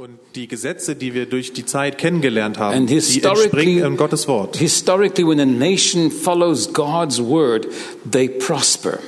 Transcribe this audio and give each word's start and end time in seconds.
Und 0.00 0.18
die 0.34 0.48
Gesetze, 0.48 0.96
die 0.96 1.12
wir 1.12 1.26
durch 1.26 1.52
die 1.52 1.66
Zeit 1.66 1.98
kennengelernt 1.98 2.58
haben, 2.58 2.86
die 2.86 2.94
historically, 2.94 3.42
entspringen 3.42 3.84
in 3.84 3.96
Gottes 3.98 4.26
Wort. 4.28 4.56
historically, 4.56 5.26
when 5.28 5.38
a 5.40 5.44
nation 5.44 6.10
follows 6.10 6.72
God's 6.72 7.20
word, 7.20 7.66
they 8.10 8.26
prosper. 8.26 8.98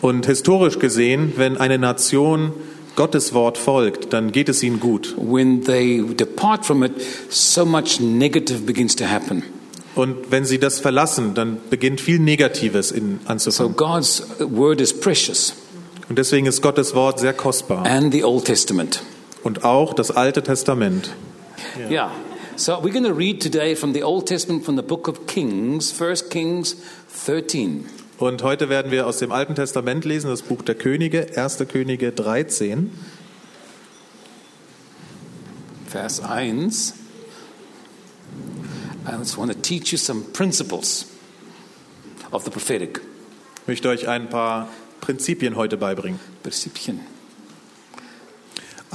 Und 0.00 0.24
historisch 0.24 0.78
gesehen, 0.78 1.34
wenn 1.36 1.58
eine 1.58 1.76
Nation 1.76 2.54
Gottes 2.96 3.34
Wort 3.34 3.58
folgt, 3.58 4.14
dann 4.14 4.32
geht 4.32 4.48
es 4.48 4.62
ihnen 4.62 4.80
gut. 4.80 5.14
When 5.18 5.62
they 5.62 6.02
depart 6.02 6.64
from 6.64 6.82
it, 6.84 6.92
so 7.28 7.66
much 7.66 8.00
negative 8.00 8.60
begins 8.60 8.96
to 8.96 9.04
happen. 9.04 9.42
Und 9.94 10.30
wenn 10.30 10.46
sie 10.46 10.58
das 10.58 10.80
verlassen, 10.80 11.34
dann 11.34 11.58
beginnt 11.68 12.00
viel 12.00 12.18
Negatives 12.18 12.92
in, 12.92 13.18
So 13.26 13.28
anzufangen. 13.30 13.76
God's 13.76 14.22
word 14.38 14.80
is 14.80 14.98
precious, 14.98 15.52
Und 16.08 16.16
deswegen 16.16 16.46
ist 16.46 16.62
Gottes 16.62 16.94
Wort 16.94 17.20
sehr 17.20 17.34
kostbar. 17.34 17.84
and 17.84 18.10
the 18.10 18.24
Old 18.24 18.46
Testament. 18.46 19.02
Und 19.44 19.64
auch 19.64 19.94
das 19.94 20.10
Alte 20.10 20.42
Testament. 20.42 21.10
Yeah. 21.88 22.10
So 22.56 22.72
we're 22.82 22.92
going 22.92 23.04
to 23.04 23.12
read 23.12 23.42
today 23.42 23.76
from 23.76 23.92
the 23.92 24.02
Old 24.02 24.26
Testament, 24.26 24.64
from 24.64 24.76
the 24.76 24.82
book 24.82 25.06
of 25.06 25.26
Kings, 25.26 25.92
1 26.00 26.30
Kings 26.30 26.76
13. 27.26 27.84
Und 28.18 28.42
heute 28.42 28.68
werden 28.68 28.90
wir 28.90 29.06
aus 29.06 29.18
dem 29.18 29.32
Alten 29.32 29.54
Testament 29.54 30.04
lesen, 30.04 30.30
das 30.30 30.42
Buch 30.42 30.62
der 30.62 30.76
Könige, 30.76 31.36
1. 31.36 31.58
Könige 31.68 32.12
13. 32.12 32.90
Vers 35.88 36.20
1. 36.20 36.94
I 39.06 39.18
just 39.18 39.36
want 39.36 39.52
to 39.52 39.58
teach 39.58 39.92
you 39.92 39.98
some 39.98 40.22
principles 40.32 41.06
of 42.30 42.44
the 42.44 42.50
prophetic. 42.50 43.00
Ich 43.62 43.68
möchte 43.68 43.88
euch 43.88 44.08
ein 44.08 44.28
paar 44.28 44.68
Prinzipien 45.00 45.56
heute 45.56 45.76
beibringen. 45.76 46.20
Prinzipien. 46.42 47.13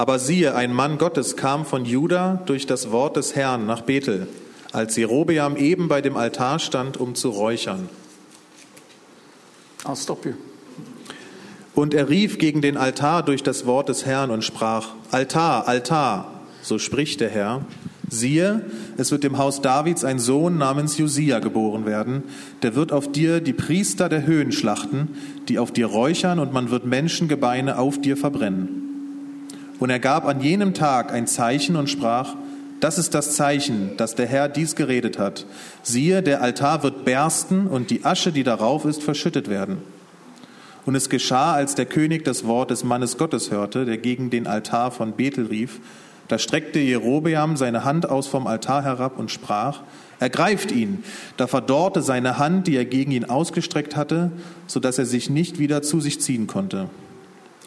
Aber 0.00 0.18
siehe, 0.18 0.54
ein 0.54 0.72
Mann 0.72 0.96
Gottes 0.96 1.36
kam 1.36 1.66
von 1.66 1.84
Juda 1.84 2.40
durch 2.46 2.64
das 2.64 2.90
Wort 2.90 3.18
des 3.18 3.36
Herrn 3.36 3.66
nach 3.66 3.82
Bethel, 3.82 4.28
als 4.72 4.96
Jerobeam 4.96 5.56
eben 5.56 5.88
bei 5.88 6.00
dem 6.00 6.16
Altar 6.16 6.58
stand, 6.58 6.96
um 6.96 7.14
zu 7.14 7.28
räuchern. 7.28 7.86
I'll 9.84 10.02
stop 10.02 10.24
you. 10.24 10.32
Und 11.74 11.92
er 11.92 12.08
rief 12.08 12.38
gegen 12.38 12.62
den 12.62 12.78
Altar 12.78 13.22
durch 13.22 13.42
das 13.42 13.66
Wort 13.66 13.90
des 13.90 14.06
Herrn 14.06 14.30
und 14.30 14.42
sprach, 14.42 14.88
Altar, 15.10 15.68
Altar, 15.68 16.40
so 16.62 16.78
spricht 16.78 17.20
der 17.20 17.28
Herr. 17.28 17.66
Siehe, 18.08 18.70
es 18.96 19.10
wird 19.10 19.22
dem 19.22 19.36
Haus 19.36 19.60
Davids 19.60 20.02
ein 20.02 20.18
Sohn 20.18 20.56
namens 20.56 20.96
Josia 20.96 21.40
geboren 21.40 21.84
werden, 21.84 22.22
der 22.62 22.74
wird 22.74 22.90
auf 22.90 23.12
dir 23.12 23.42
die 23.42 23.52
Priester 23.52 24.08
der 24.08 24.24
Höhen 24.24 24.50
schlachten, 24.50 25.08
die 25.50 25.58
auf 25.58 25.72
dir 25.72 25.88
räuchern, 25.88 26.38
und 26.38 26.54
man 26.54 26.70
wird 26.70 26.86
Menschengebeine 26.86 27.78
auf 27.78 28.00
dir 28.00 28.16
verbrennen. 28.16 28.79
Und 29.80 29.90
er 29.90 29.98
gab 29.98 30.26
an 30.26 30.40
jenem 30.40 30.74
Tag 30.74 31.12
ein 31.12 31.26
Zeichen 31.26 31.74
und 31.74 31.90
sprach, 31.90 32.36
das 32.80 32.98
ist 32.98 33.14
das 33.14 33.34
Zeichen, 33.34 33.96
dass 33.96 34.14
der 34.14 34.26
Herr 34.26 34.48
dies 34.48 34.76
geredet 34.76 35.18
hat. 35.18 35.46
Siehe, 35.82 36.22
der 36.22 36.42
Altar 36.42 36.82
wird 36.82 37.04
bersten 37.04 37.66
und 37.66 37.90
die 37.90 38.04
Asche, 38.04 38.30
die 38.30 38.44
darauf 38.44 38.84
ist, 38.84 39.02
verschüttet 39.02 39.50
werden. 39.50 39.78
Und 40.86 40.94
es 40.94 41.08
geschah, 41.10 41.54
als 41.54 41.74
der 41.74 41.86
König 41.86 42.24
das 42.24 42.46
Wort 42.46 42.70
des 42.70 42.84
Mannes 42.84 43.18
Gottes 43.18 43.50
hörte, 43.50 43.84
der 43.84 43.98
gegen 43.98 44.30
den 44.30 44.46
Altar 44.46 44.90
von 44.90 45.12
Bethel 45.12 45.46
rief, 45.46 45.80
da 46.28 46.38
streckte 46.38 46.78
Jerobeam 46.78 47.56
seine 47.56 47.84
Hand 47.84 48.08
aus 48.08 48.28
vom 48.28 48.46
Altar 48.46 48.84
herab 48.84 49.18
und 49.18 49.30
sprach, 49.30 49.80
ergreift 50.20 50.70
ihn. 50.72 51.02
Da 51.36 51.46
verdorrte 51.46 52.02
seine 52.02 52.38
Hand, 52.38 52.66
die 52.66 52.76
er 52.76 52.84
gegen 52.84 53.10
ihn 53.10 53.24
ausgestreckt 53.24 53.96
hatte, 53.96 54.30
so 54.66 54.78
dass 54.78 54.98
er 54.98 55.06
sich 55.06 55.28
nicht 55.28 55.58
wieder 55.58 55.82
zu 55.82 56.00
sich 56.00 56.20
ziehen 56.20 56.46
konnte. 56.46 56.88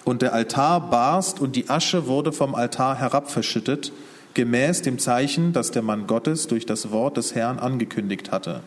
Und 0.05 0.21
der 0.21 0.33
Altar 0.33 0.89
barst 0.89 1.39
und 1.39 1.55
die 1.55 1.69
Asche 1.69 2.07
wurde 2.07 2.31
vom 2.31 2.55
Altar 2.55 2.97
herab 2.97 3.31
verschüttet, 3.31 3.91
gemäß 4.33 4.81
dem 4.81 4.99
Zeichen, 4.99 5.53
das 5.53 5.71
der 5.71 5.81
Mann 5.81 6.07
Gottes 6.07 6.47
durch 6.47 6.65
das 6.65 6.91
Wort 6.91 7.17
des 7.17 7.35
Herrn 7.35 7.59
angekündigt 7.59 8.31
hatte. 8.31 8.61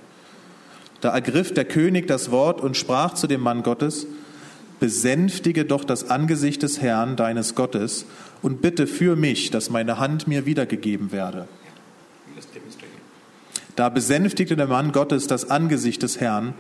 Da 1.01 1.11
ergriff 1.11 1.53
der 1.53 1.65
König 1.65 2.07
das 2.07 2.31
Wort 2.31 2.61
und 2.61 2.77
sprach 2.77 3.15
zu 3.15 3.27
dem 3.27 3.43
Mann 3.43 3.63
Gottes, 3.63 4.07
besänftige 4.81 5.65
doch 5.65 5.85
das 5.85 6.11
Angesicht 6.11 6.63
des 6.63 6.81
Herrn, 6.81 7.17
deines 7.17 7.55
Gottes, 7.55 8.07
und 8.43 8.63
bitte 8.63 8.87
für 8.87 9.17
mich, 9.17 9.51
dass 9.51 9.71
meine 9.71 9.99
Hand 9.99 10.29
mir 10.29 10.47
wiedergegeben 10.47 11.13
werde. 11.13 11.49
Da 13.75 13.89
besänftigte 13.89 14.57
der 14.57 14.67
Mann 14.67 14.93
Gottes 14.93 15.27
das 15.27 15.51
Angesicht 15.51 16.03
des 16.03 16.21
Herrn, 16.21 16.55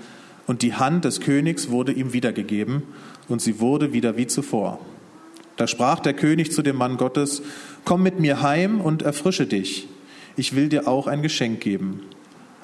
und 0.46 0.62
die 0.62 0.74
Hand 0.74 1.04
des 1.04 1.20
Königs 1.20 1.70
wurde 1.70 1.92
ihm 1.92 2.12
wiedergegeben, 2.12 2.82
und 3.28 3.40
sie 3.40 3.60
wurde 3.60 3.92
wieder 3.92 4.16
wie 4.16 4.26
zuvor. 4.26 4.78
Da 5.56 5.66
sprach 5.66 6.00
der 6.00 6.14
König 6.14 6.52
zu 6.52 6.62
dem 6.62 6.76
Mann 6.76 6.96
Gottes, 6.96 7.42
Komm 7.84 8.02
mit 8.02 8.18
mir 8.18 8.42
heim 8.42 8.80
und 8.80 9.02
erfrische 9.02 9.46
dich. 9.46 9.88
Ich 10.36 10.54
will 10.54 10.68
dir 10.68 10.88
auch 10.88 11.06
ein 11.06 11.22
Geschenk 11.22 11.60
geben. 11.60 12.02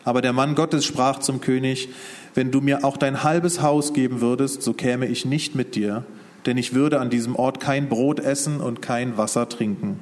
Aber 0.04 0.20
der 0.20 0.32
Mann 0.32 0.54
Gottes 0.54 0.84
sprach 0.84 1.20
zum 1.20 1.40
König, 1.40 1.88
Wenn 2.34 2.50
du 2.50 2.60
mir 2.60 2.84
auch 2.84 2.96
dein 2.96 3.22
halbes 3.22 3.62
Haus 3.62 3.92
geben 3.92 4.20
würdest, 4.20 4.62
so 4.62 4.72
käme 4.72 5.06
ich 5.06 5.24
nicht 5.24 5.54
mit 5.54 5.74
dir, 5.74 6.04
denn 6.44 6.58
ich 6.58 6.74
würde 6.74 7.00
an 7.00 7.08
diesem 7.08 7.36
Ort 7.36 7.60
kein 7.60 7.88
Brot 7.88 8.20
essen 8.20 8.60
und 8.60 8.82
kein 8.82 9.16
Wasser 9.16 9.48
trinken. 9.48 10.00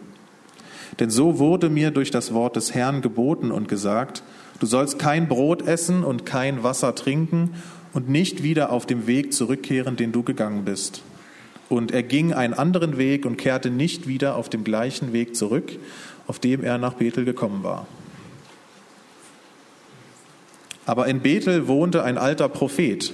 Denn 0.98 1.10
so 1.10 1.38
wurde 1.38 1.70
mir 1.70 1.90
durch 1.90 2.10
das 2.10 2.34
Wort 2.34 2.56
des 2.56 2.74
Herrn 2.74 3.02
geboten 3.02 3.52
und 3.52 3.68
gesagt, 3.68 4.22
du 4.58 4.66
sollst 4.66 4.98
kein 4.98 5.28
Brot 5.28 5.62
essen 5.62 6.02
und 6.02 6.26
kein 6.26 6.62
Wasser 6.62 6.94
trinken 6.94 7.54
und 7.92 8.08
nicht 8.08 8.42
wieder 8.42 8.70
auf 8.70 8.86
dem 8.86 9.06
Weg 9.06 9.32
zurückkehren, 9.32 9.96
den 9.96 10.12
du 10.12 10.22
gegangen 10.22 10.64
bist. 10.64 11.02
Und 11.68 11.92
er 11.92 12.02
ging 12.02 12.32
einen 12.32 12.54
anderen 12.54 12.98
Weg 12.98 13.24
und 13.24 13.36
kehrte 13.36 13.70
nicht 13.70 14.08
wieder 14.08 14.36
auf 14.36 14.48
dem 14.48 14.64
gleichen 14.64 15.12
Weg 15.12 15.36
zurück, 15.36 15.72
auf 16.26 16.38
dem 16.38 16.64
er 16.64 16.78
nach 16.78 16.94
Bethel 16.94 17.24
gekommen 17.24 17.62
war. 17.62 17.86
Aber 20.86 21.06
in 21.06 21.20
Bethel 21.20 21.68
wohnte 21.68 22.02
ein 22.02 22.18
alter 22.18 22.48
Prophet. 22.48 23.12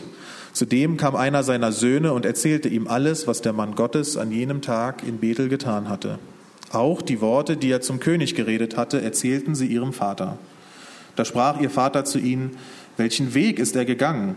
Zudem 0.55 0.97
kam 0.97 1.15
einer 1.15 1.43
seiner 1.43 1.73
Söhne 1.73 2.15
und 2.15 2.25
erzählte 2.25 2.71
ihm 2.71 2.89
alles, 2.89 3.27
was 3.27 3.43
der 3.43 3.53
Mann 3.53 3.75
Gottes 3.75 4.17
an 4.17 4.33
jenem 4.33 4.63
Tag 4.63 5.03
in 5.07 5.19
Bethel 5.19 5.51
getan 5.51 5.91
hatte. 5.91 6.19
Auch 6.73 7.03
die 7.03 7.21
Worte, 7.21 7.59
die 7.59 7.71
er 7.71 7.83
zum 7.83 8.01
König 8.01 8.35
geredet 8.35 8.79
hatte, 8.79 9.03
erzählten 9.03 9.55
sie 9.55 9.67
ihrem 9.67 9.93
Vater. 9.93 10.39
Da 11.15 11.25
sprach 11.25 11.61
ihr 11.61 11.71
Vater 11.71 12.07
zu 12.07 12.19
ihnen, 12.19 12.57
welchen 12.97 13.35
Weg 13.35 13.59
ist 13.59 13.77
er 13.77 13.85
gegangen? 13.85 14.37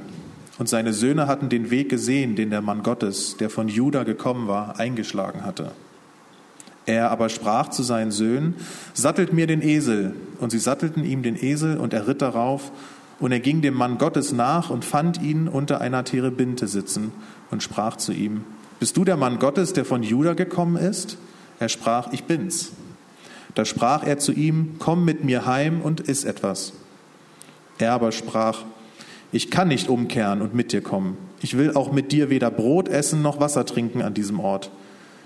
Und 0.60 0.68
seine 0.68 0.94
Söhne 0.94 1.26
hatten 1.26 1.48
den 1.50 1.72
Weg 1.72 1.90
gesehen, 1.90 2.36
den 2.36 2.50
der 2.50 2.62
Mann 2.62 2.84
Gottes, 2.84 3.38
der 3.38 3.50
von 3.50 3.70
Juda 3.70 4.04
gekommen 4.04 4.50
war, 4.50 4.78
eingeschlagen 4.78 5.46
hatte. 5.46 5.72
Er 6.86 7.12
aber 7.12 7.30
sprach 7.30 7.70
zu 7.70 7.82
seinen 7.82 8.12
Söhnen, 8.12 8.56
sattelt 8.94 9.32
mir 9.32 9.48
den 9.48 9.62
Esel. 9.62 10.16
Und 10.40 10.52
sie 10.52 10.60
sattelten 10.60 11.06
ihm 11.06 11.24
den 11.24 11.42
Esel, 11.42 11.78
und 11.78 11.94
er 11.94 12.08
ritt 12.08 12.22
darauf, 12.22 12.72
und 13.20 13.32
er 13.32 13.40
ging 13.40 13.62
dem 13.62 13.74
Mann 13.74 13.98
Gottes 13.98 14.34
nach 14.34 14.70
und 14.70 14.84
fand 14.84 15.22
ihn 15.22 15.48
unter 15.48 15.82
einer 15.82 16.04
Terebinte 16.04 16.68
sitzen 16.68 17.12
und 17.52 17.64
sprach 17.64 17.96
zu 17.96 18.12
ihm, 18.12 18.44
Bist 18.80 18.98
du 18.98 19.06
der 19.06 19.18
Mann 19.18 19.40
Gottes, 19.40 19.74
der 19.74 19.86
von 19.86 20.04
Juda 20.04 20.34
gekommen 20.34 20.76
ist? 20.76 21.18
Er 21.60 21.70
sprach, 21.70 22.12
ich 22.12 22.26
bin's. 22.26 22.72
Da 23.56 23.66
sprach 23.66 24.04
er 24.04 24.20
zu 24.20 24.34
ihm, 24.34 24.76
Komm 24.80 25.06
mit 25.06 25.24
mir 25.24 25.46
heim 25.46 25.82
und 25.82 26.02
iss 26.02 26.26
etwas. 26.26 26.74
Er 27.78 27.94
aber 27.94 28.12
sprach, 28.12 28.64
Ich 29.32 29.52
kann 29.52 29.68
nicht 29.68 29.90
umkehren 29.90 30.42
und 30.42 30.56
mit 30.56 30.72
dir 30.72 30.82
kommen. 30.82 31.18
Ich 31.42 31.58
will 31.58 31.74
auch 31.76 31.92
mit 31.92 32.12
dir 32.12 32.30
weder 32.30 32.50
Brot 32.50 32.88
essen 32.88 33.22
noch 33.22 33.40
Wasser 33.40 33.66
trinken 33.66 34.02
an 34.02 34.14
diesem 34.14 34.40
Ort. 34.40 34.72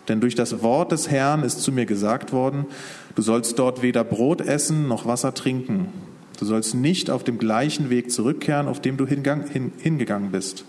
Denn 0.07 0.19
durch 0.19 0.35
das 0.35 0.61
Wort 0.61 0.91
des 0.91 1.09
Herrn 1.09 1.43
ist 1.43 1.61
zu 1.61 1.71
mir 1.71 1.85
gesagt 1.85 2.33
worden, 2.33 2.65
du 3.15 3.21
sollst 3.21 3.57
dort 3.57 3.81
weder 3.81 4.03
Brot 4.03 4.41
essen 4.41 4.87
noch 4.87 5.05
Wasser 5.05 5.33
trinken. 5.33 5.87
Du 6.37 6.45
sollst 6.45 6.75
nicht 6.75 7.09
auf 7.09 7.23
dem 7.23 7.37
gleichen 7.37 7.89
Weg 7.89 8.11
zurückkehren, 8.11 8.67
auf 8.67 8.81
dem 8.81 8.97
du 8.97 9.05
hingang, 9.05 9.47
hin, 9.47 9.71
hingegangen 9.77 10.31
bist. 10.31 10.65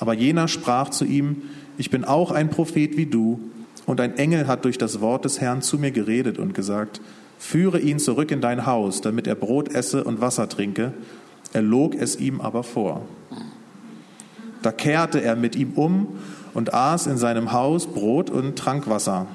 Aber 0.00 0.12
jener 0.12 0.48
sprach 0.48 0.90
zu 0.90 1.04
ihm, 1.04 1.42
ich 1.78 1.90
bin 1.90 2.04
auch 2.04 2.32
ein 2.32 2.50
Prophet 2.50 2.96
wie 2.96 3.06
du, 3.06 3.38
und 3.86 4.00
ein 4.00 4.16
Engel 4.16 4.46
hat 4.46 4.64
durch 4.64 4.78
das 4.78 5.00
Wort 5.00 5.24
des 5.24 5.40
Herrn 5.40 5.60
zu 5.60 5.78
mir 5.78 5.90
geredet 5.90 6.38
und 6.38 6.54
gesagt, 6.54 7.00
führe 7.38 7.78
ihn 7.78 7.98
zurück 7.98 8.30
in 8.30 8.40
dein 8.40 8.66
Haus, 8.66 9.02
damit 9.02 9.26
er 9.26 9.34
Brot 9.34 9.74
esse 9.74 10.04
und 10.04 10.20
Wasser 10.22 10.48
trinke. 10.48 10.94
Er 11.54 11.62
log 11.62 11.94
es 11.94 12.16
ihm 12.16 12.40
aber 12.40 12.64
vor. 12.64 13.02
Da 14.60 14.72
kehrte 14.72 15.22
er 15.22 15.36
mit 15.36 15.56
ihm 15.56 15.72
um 15.76 16.08
und 16.52 16.74
aß 16.74 17.06
in 17.06 17.16
seinem 17.16 17.52
Haus 17.52 17.86
Brot 17.86 18.28
und 18.28 18.58
trank 18.58 18.88
Wasser. 18.88 19.26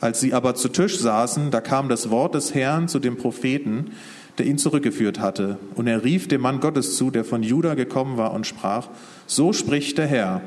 Als 0.00 0.20
sie 0.20 0.34
aber 0.34 0.54
zu 0.54 0.68
Tisch 0.68 0.98
saßen, 0.98 1.50
da 1.50 1.60
kam 1.60 1.88
das 1.88 2.10
Wort 2.10 2.34
des 2.34 2.54
Herrn 2.54 2.88
zu 2.88 2.98
dem 2.98 3.16
Propheten, 3.16 3.92
der 4.36 4.46
ihn 4.46 4.58
zurückgeführt 4.58 5.18
hatte. 5.18 5.56
Und 5.76 5.86
er 5.86 6.04
rief 6.04 6.28
dem 6.28 6.42
Mann 6.42 6.60
Gottes 6.60 6.96
zu, 6.96 7.10
der 7.10 7.24
von 7.24 7.42
Juda 7.42 7.74
gekommen 7.74 8.18
war, 8.18 8.34
und 8.34 8.46
sprach, 8.46 8.88
so 9.26 9.54
spricht 9.54 9.96
der 9.96 10.06
Herr, 10.06 10.42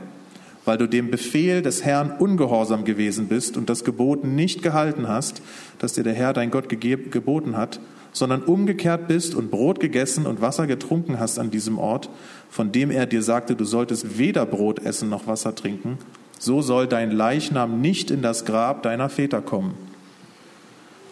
weil 0.64 0.78
du 0.78 0.88
dem 0.88 1.10
Befehl 1.10 1.64
des 1.64 1.84
Herrn 1.84 2.12
ungehorsam 2.20 2.86
gewesen 2.86 3.28
bist 3.28 3.58
und 3.58 3.68
das 3.68 3.84
Gebot 3.84 4.24
nicht 4.24 4.62
gehalten 4.62 5.08
hast, 5.08 5.42
das 5.80 5.94
dir 5.94 6.04
der 6.04 6.14
Herr 6.14 6.34
dein 6.34 6.52
Gott 6.52 6.70
geboten 6.70 7.58
hat, 7.58 7.80
sondern 8.14 8.44
umgekehrt 8.44 9.08
bist 9.08 9.36
und 9.36 9.52
Brot 9.52 9.80
gegessen 9.80 10.26
und 10.26 10.42
Wasser 10.42 10.68
getrunken 10.68 11.20
hast 11.20 11.40
an 11.40 11.52
diesem 11.52 11.78
Ort, 11.78 12.10
von 12.50 12.72
dem 12.72 12.92
er 12.92 13.06
dir 13.06 13.24
sagte, 13.24 13.56
du 13.56 13.66
solltest 13.66 14.18
weder 14.18 14.46
Brot 14.46 14.80
essen 14.80 15.10
noch 15.10 15.28
Wasser 15.28 15.56
trinken, 15.56 15.98
so 16.40 16.62
soll 16.62 16.88
dein 16.88 17.12
Leichnam 17.12 17.82
nicht 17.82 18.12
in 18.12 18.22
das 18.22 18.46
Grab 18.46 18.84
deiner 18.84 19.10
Väter 19.10 19.42
kommen. 19.42 19.76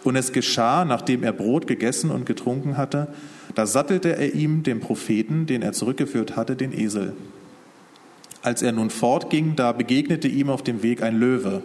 Und 0.04 0.16
es 0.16 0.32
geschah, 0.32 0.86
nachdem 0.86 1.24
er 1.24 1.34
Brot 1.34 1.68
gegessen 1.68 2.10
und 2.10 2.26
getrunken 2.26 2.78
hatte, 2.78 3.10
da 3.56 3.66
sattelte 3.66 4.16
er 4.16 4.34
ihm, 4.34 4.64
dem 4.64 4.80
Propheten, 4.80 5.46
den 5.46 5.62
er 5.62 5.74
zurückgeführt 5.74 6.36
hatte, 6.36 6.56
den 6.56 6.78
Esel. 6.78 7.14
Als 8.42 8.62
er 8.62 8.72
nun 8.72 8.90
fortging, 8.90 9.56
da 9.56 9.74
begegnete 9.74 10.30
ihm 10.30 10.50
auf 10.50 10.64
dem 10.64 10.82
Weg 10.82 11.04
ein 11.04 11.20
Löwe. 11.20 11.62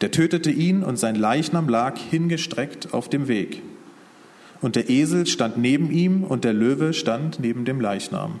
Der 0.00 0.10
tötete 0.10 0.50
ihn 0.50 0.82
und 0.82 0.98
sein 0.98 1.14
Leichnam 1.14 1.68
lag 1.68 1.96
hingestreckt 1.98 2.92
auf 2.92 3.08
dem 3.08 3.28
Weg. 3.28 3.62
Und 4.60 4.76
der 4.76 4.88
Esel 4.88 5.26
stand 5.26 5.58
neben 5.58 5.90
ihm 5.90 6.24
und 6.24 6.44
der 6.44 6.52
Löwe 6.52 6.92
stand 6.92 7.40
neben 7.40 7.64
dem 7.64 7.80
Leichnam. 7.80 8.40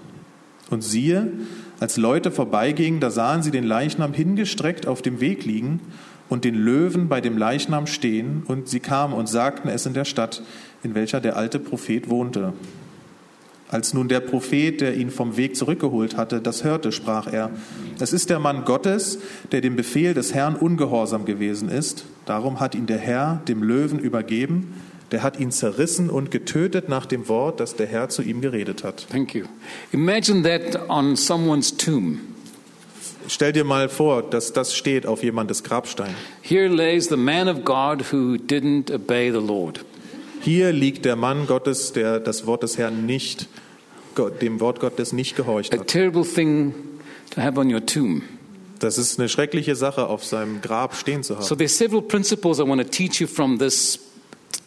Und 0.70 0.82
siehe, 0.82 1.30
als 1.78 1.96
Leute 1.96 2.30
vorbeigingen, 2.30 3.00
da 3.00 3.10
sahen 3.10 3.42
sie 3.42 3.50
den 3.50 3.64
Leichnam 3.64 4.12
hingestreckt 4.12 4.86
auf 4.86 5.02
dem 5.02 5.20
Weg 5.20 5.44
liegen 5.44 5.80
und 6.28 6.44
den 6.44 6.54
Löwen 6.54 7.08
bei 7.08 7.20
dem 7.20 7.38
Leichnam 7.38 7.86
stehen, 7.86 8.42
und 8.46 8.68
sie 8.68 8.80
kamen 8.80 9.14
und 9.14 9.28
sagten 9.28 9.68
es 9.68 9.86
in 9.86 9.94
der 9.94 10.04
Stadt, 10.04 10.42
in 10.82 10.94
welcher 10.94 11.20
der 11.20 11.36
alte 11.36 11.58
Prophet 11.58 12.08
wohnte. 12.10 12.52
Als 13.68 13.94
nun 13.94 14.08
der 14.08 14.20
Prophet, 14.20 14.80
der 14.80 14.96
ihn 14.96 15.10
vom 15.10 15.36
Weg 15.36 15.56
zurückgeholt 15.56 16.16
hatte, 16.16 16.40
das 16.40 16.62
hörte, 16.62 16.92
sprach 16.92 17.32
er, 17.32 17.50
es 17.98 18.12
ist 18.12 18.30
der 18.30 18.38
Mann 18.38 18.64
Gottes, 18.64 19.18
der 19.50 19.60
dem 19.60 19.74
Befehl 19.74 20.14
des 20.14 20.32
Herrn 20.34 20.54
ungehorsam 20.54 21.24
gewesen 21.24 21.68
ist. 21.68 22.04
Darum 22.26 22.60
hat 22.60 22.76
ihn 22.76 22.86
der 22.86 22.98
Herr 22.98 23.42
dem 23.48 23.64
Löwen 23.64 23.98
übergeben, 23.98 24.74
der 25.12 25.22
hat 25.22 25.38
ihn 25.38 25.50
zerrissen 25.50 26.10
und 26.10 26.30
getötet 26.30 26.88
nach 26.88 27.06
dem 27.06 27.28
Wort, 27.28 27.60
das 27.60 27.76
der 27.76 27.86
Herr 27.86 28.08
zu 28.08 28.22
ihm 28.22 28.40
geredet 28.40 28.82
hat. 28.84 29.06
Thank 29.10 29.34
you. 29.34 29.44
Imagine 29.92 30.42
that 30.42 30.88
on 30.88 31.16
someone's 31.16 31.76
tomb. 31.76 32.18
Stell 33.28 33.52
dir 33.52 33.64
mal 33.64 33.88
vor, 33.88 34.22
dass 34.22 34.52
das 34.52 34.74
steht 34.74 35.04
auf 35.06 35.22
jemandes 35.22 35.64
Grabstein. 35.64 36.14
Here 36.42 36.68
lays 36.68 37.08
the 37.08 37.16
man 37.16 37.48
of 37.48 37.64
God 37.64 38.12
who 38.12 38.36
didn't 38.36 38.92
obey 38.94 39.30
the 39.32 39.38
Lord. 39.44 39.84
Hier 40.42 40.72
liegt 40.72 41.04
der 41.04 41.16
Mann 41.16 41.46
Gottes, 41.48 41.92
der 41.92 42.20
das 42.20 42.46
Wort 42.46 42.62
des 42.62 42.78
Herrn 42.78 43.04
nicht, 43.04 43.48
dem 44.40 44.60
Wort 44.60 44.78
Gottes 44.80 45.12
nicht 45.12 45.34
gehorcht 45.36 45.74
A 45.74 45.78
hat. 45.78 45.88
terrible 45.88 46.24
thing 46.24 46.72
to 47.30 47.40
have 47.40 47.58
on 47.58 47.72
your 47.72 47.84
tomb. 47.84 48.22
Das 48.78 48.96
ist 48.98 49.18
eine 49.18 49.28
schreckliche 49.28 49.74
Sache, 49.74 50.06
auf 50.06 50.24
seinem 50.24 50.60
Grab 50.60 50.94
stehen 50.94 51.22
zu 51.24 51.34
So 51.34 51.40
haben. 51.50 51.58
there's 51.58 51.76
several 51.76 52.02
principles 52.02 52.58
I 52.58 52.62
want 52.62 52.80
to 52.80 52.88
teach 52.88 53.20
you 53.20 53.26
from 53.26 53.58
this 53.58 53.98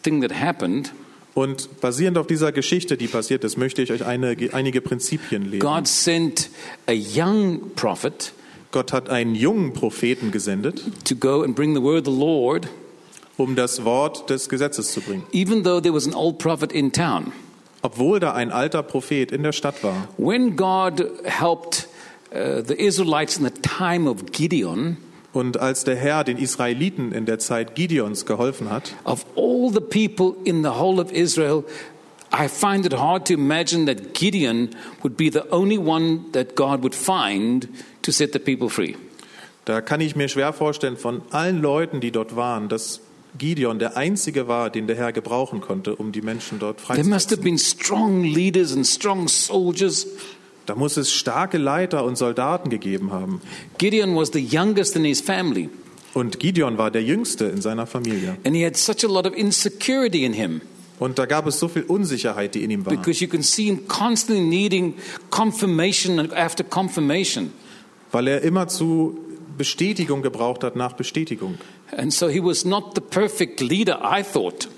thing 0.02 0.22
that 0.22 0.32
happened. 0.32 0.92
Und 1.34 1.80
basierend 1.80 2.18
auf 2.18 2.26
dieser 2.26 2.50
Geschichte, 2.52 2.96
die 2.96 3.06
passiert 3.06 3.44
ist, 3.44 3.56
möchte 3.56 3.82
ich 3.82 3.92
euch 3.92 4.04
eine, 4.04 4.36
einige 4.52 4.80
Prinzipien 4.80 5.48
lehren. 5.48 5.60
God 5.60 5.86
sent 5.86 6.50
a 6.88 6.92
young 6.92 7.74
prophet 7.76 8.32
Gott 8.72 8.92
hat 8.92 9.08
einen 9.08 9.34
jungen 9.34 9.72
Propheten 9.72 10.30
gesendet, 10.30 10.82
to 11.04 11.16
go 11.16 11.42
and 11.42 11.56
bring 11.56 11.74
the 11.74 11.82
word 11.82 12.06
of 12.06 12.14
the 12.14 12.20
Lord, 12.20 12.68
um 13.36 13.56
das 13.56 13.84
Wort 13.84 14.30
des 14.30 14.48
Gesetzes 14.48 14.92
zu 14.92 15.00
bringen. 15.00 15.24
even 15.32 15.64
though 15.64 15.80
there 15.80 15.94
was 15.94 16.06
an 16.06 16.14
old 16.14 16.38
prophet 16.38 16.70
in 16.72 16.92
town. 16.92 17.32
Obwohl 17.82 18.20
da 18.20 18.34
ein 18.34 18.52
alter 18.52 18.82
Prophet 18.82 19.32
in 19.32 19.42
der 19.42 19.52
Stadt 19.52 19.82
war. 19.82 20.06
When 20.18 20.54
God 20.54 21.04
helped 21.24 21.88
uh, 22.30 22.62
the 22.62 22.74
Israelites 22.74 23.38
in 23.38 23.44
the 23.44 23.50
time 23.62 24.08
of 24.08 24.30
Gideon, 24.32 24.98
Und 25.32 25.60
als 25.60 25.84
der 25.84 25.94
Herr 25.96 26.24
den 26.24 26.38
Israeliten 26.38 27.12
in 27.12 27.24
der 27.24 27.38
Zeit 27.38 27.74
Gideons 27.76 28.26
geholfen 28.26 28.68
hat, 28.70 28.94
of 29.04 29.24
all 29.36 29.70
the 29.72 29.80
people 29.80 30.34
in 30.44 30.62
the 30.64 30.70
whole 30.70 31.00
of 31.00 31.12
Israel, 31.12 31.64
I 32.32 32.48
find 32.48 32.84
it 32.84 32.94
hard 32.94 33.26
to 33.28 33.34
imagine 33.34 33.86
that 33.86 34.12
Gideon 34.14 34.70
would 35.02 35.16
be 35.16 35.30
the 35.32 35.44
only 35.52 35.78
one 35.78 36.24
that 36.32 36.56
God 36.56 36.82
would 36.82 36.94
find 36.94 37.68
to 38.02 38.10
set 38.12 38.32
the 38.32 38.38
people 38.40 38.68
free. 38.68 38.96
da 39.66 39.80
kann 39.80 40.00
ich 40.00 40.16
mir 40.16 40.28
schwer 40.28 40.52
vorstellen, 40.52 40.96
von 40.96 41.22
allen 41.30 41.60
Leuten, 41.62 42.00
die 42.00 42.10
dort 42.10 42.34
waren, 42.34 42.68
dass 42.68 43.00
Gideon 43.38 43.78
der 43.78 43.96
einzige 43.96 44.48
war, 44.48 44.70
den 44.70 44.88
der 44.88 44.96
Herr 44.96 45.12
gebrauchen 45.12 45.60
konnte, 45.60 45.94
um 45.94 46.10
die 46.10 46.22
Menschen 46.22 46.58
dort 46.58 46.78
There 46.78 47.04
must 47.04 47.30
have 47.30 47.40
freizusetzen. 47.40 47.44
been 47.44 47.58
strong 47.58 48.24
leaders 48.24 48.72
and 48.74 48.84
strong 48.84 49.28
soldiers. 49.28 50.06
Da 50.70 50.76
muss 50.76 50.96
es 50.96 51.12
starke 51.12 51.58
Leiter 51.58 52.04
und 52.04 52.14
Soldaten 52.16 52.70
gegeben 52.70 53.10
haben. 53.10 53.40
Gideon 53.78 54.14
was 54.14 54.30
the 54.32 54.38
youngest 54.38 54.94
in 54.94 55.02
his 55.04 55.20
family, 55.20 55.68
Und 56.14 56.38
Gideon 56.38 56.78
war 56.78 56.92
der 56.92 57.02
Jüngste 57.02 57.46
in 57.46 57.60
seiner 57.60 57.88
Familie. 57.88 58.36
and 58.44 58.54
he 58.54 58.64
had 58.64 58.76
such 58.76 59.02
a 59.02 59.08
lot 59.08 59.26
of 59.26 59.34
insecurity 59.36 60.24
in 60.24 60.32
him 60.32 60.60
Und 61.00 61.18
da 61.18 61.26
gab 61.26 61.48
es 61.48 61.58
so 61.58 61.66
viel 61.66 61.82
Unsicherheit, 61.82 62.54
die 62.54 62.62
in 62.62 62.70
ihm 62.70 62.86
war. 62.86 62.94
because 62.94 63.20
you 63.20 63.28
can 63.28 63.42
see 63.42 63.64
him 63.64 63.88
constantly 63.88 64.44
needing 64.44 64.94
confirmation 65.30 66.20
after 66.32 66.62
confirmation. 66.62 67.52
Weil 68.12 68.28
er 68.28 68.42
immer 68.42 68.68
zu 68.68 69.18
Bestätigung 69.58 70.22
gebraucht 70.22 70.62
hat 70.62 70.76
nach 70.76 70.92
Bestätigung. 70.92 71.56
And 71.96 72.12
so 72.12 72.28
he 72.28 72.40
was 72.40 72.64
not 72.64 72.92
the 72.94 73.00
perfect 73.00 73.60
leader, 73.60 74.00
I 74.04 74.22
thought. 74.22 74.68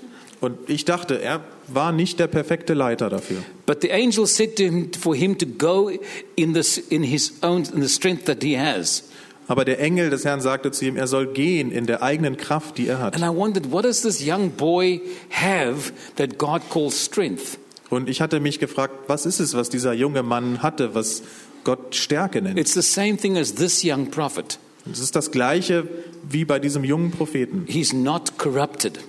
Und 0.41 0.57
ich 0.67 0.85
dachte, 0.85 1.21
er 1.21 1.41
war 1.67 1.91
nicht 1.91 2.19
der 2.19 2.27
perfekte 2.27 2.73
Leiter 2.73 3.09
dafür. 3.09 3.37
But 3.65 3.81
the 3.81 3.91
angel 3.91 4.27
said 4.27 4.55
to 4.57 4.63
him 4.63 4.91
for 4.93 5.15
him 5.15 5.37
to 5.37 5.45
go 5.45 5.91
in 6.35 6.53
this 6.53 6.77
in 6.77 7.03
his 7.03 7.33
own 7.41 7.63
in 7.73 7.81
the 7.81 7.89
strength 7.89 8.25
that 8.25 8.43
he 8.43 8.57
has. 8.57 9.03
Aber 9.47 9.65
der 9.65 9.79
Engel 9.79 10.09
des 10.09 10.23
Herrn 10.23 10.41
sagte 10.41 10.71
zu 10.71 10.85
ihm, 10.85 10.95
er 10.95 11.07
soll 11.07 11.27
gehen 11.27 11.71
in 11.71 11.85
der 11.85 12.01
eigenen 12.01 12.37
Kraft, 12.37 12.77
die 12.77 12.87
er 12.87 12.99
hat. 12.99 13.15
And 13.15 13.23
I 13.23 13.35
wondered, 13.35 13.71
what 13.71 13.83
does 13.83 14.01
this 14.01 14.25
young 14.25 14.51
boy 14.51 15.01
have 15.31 15.91
that 16.15 16.37
God 16.37 16.61
calls 16.69 17.05
strength? 17.05 17.57
Und 17.89 18.09
ich 18.09 18.21
hatte 18.21 18.39
mich 18.39 18.59
gefragt, 18.59 18.93
was 19.07 19.25
ist 19.25 19.39
es, 19.39 19.53
was 19.53 19.69
dieser 19.69 19.93
junge 19.93 20.23
Mann 20.23 20.63
hatte, 20.63 20.95
was 20.95 21.23
Gott 21.63 21.95
Stärke 21.95 22.41
nennt? 22.41 22.57
It's 22.57 22.73
the 22.73 22.81
same 22.81 23.17
thing 23.17 23.37
as 23.37 23.55
this 23.55 23.83
young 23.83 24.09
prophet. 24.09 24.59
Es 24.91 24.99
ist 24.99 25.15
das 25.15 25.31
Gleiche 25.31 25.87
wie 26.27 26.45
bei 26.45 26.59
diesem 26.59 26.83
jungen 26.83 27.11
Propheten. 27.11 27.65
He's 27.67 27.93
not 27.93 28.37
corrupted. 28.37 28.99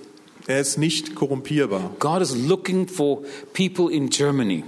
Er 0.47 0.61
ist 0.61 0.77
nicht 0.77 1.15
korrumpierbar. 1.15 1.95
God 1.99 2.21
is 2.21 2.35
looking 2.35 2.87
for 2.87 3.23
people 3.53 3.91
in 3.91 4.09
Germany 4.09 4.63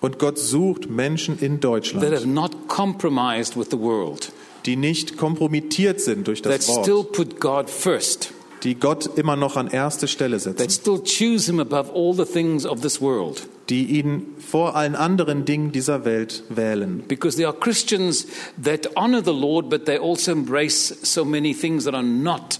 Und 0.00 0.18
Gott 0.18 0.38
sucht 0.38 0.88
Menschen 0.88 1.38
in 1.38 1.60
that 1.60 1.70
have 1.70 1.82
Deutschland, 1.82 2.34
not 2.34 2.68
compromised 2.68 3.56
with 3.56 3.68
the 3.70 3.78
world, 3.78 4.32
die 4.64 4.76
nicht 4.76 5.18
kompromittiert 5.18 6.00
sind 6.00 6.26
durch 6.26 6.42
that 6.42 6.52
das 6.52 6.64
still 6.64 7.04
Wort, 7.04 7.12
put 7.12 7.40
God 7.40 7.68
first, 7.68 8.32
die 8.64 8.76
Gott 8.76 9.18
immer 9.18 9.36
noch 9.36 9.56
an 9.56 9.68
erste 9.68 10.08
Stelle 10.08 10.38
that 10.38 10.58
setzen, 10.58 10.70
still 10.70 11.02
choose 11.04 11.50
Him 11.50 11.60
above 11.60 11.92
all 11.92 12.14
the 12.14 12.24
things 12.24 12.64
of 12.64 12.80
this 12.80 13.00
world. 13.00 13.46
die 13.68 13.84
ihn 13.84 14.26
vor 14.38 14.74
allen 14.74 14.96
anderen 14.96 15.44
Dingen 15.44 15.70
dieser 15.70 16.04
Welt 16.06 16.44
wählen. 16.48 17.04
Because 17.06 17.36
there 17.36 17.48
are 17.48 17.56
Christians 17.56 18.26
that 18.62 18.96
honor 18.96 19.22
the 19.22 19.30
Lord, 19.30 19.68
but 19.68 19.84
they 19.84 19.98
also 19.98 20.32
embrace 20.32 20.96
so 21.02 21.24
many 21.26 21.54
things 21.54 21.84
that 21.84 21.94
are 21.94 22.02
not 22.02 22.58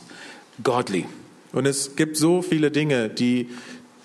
godly. 0.62 1.06
Und 1.52 1.66
es 1.66 1.96
gibt 1.96 2.16
so 2.16 2.42
viele 2.42 2.70
Dinge, 2.70 3.08
die 3.08 3.48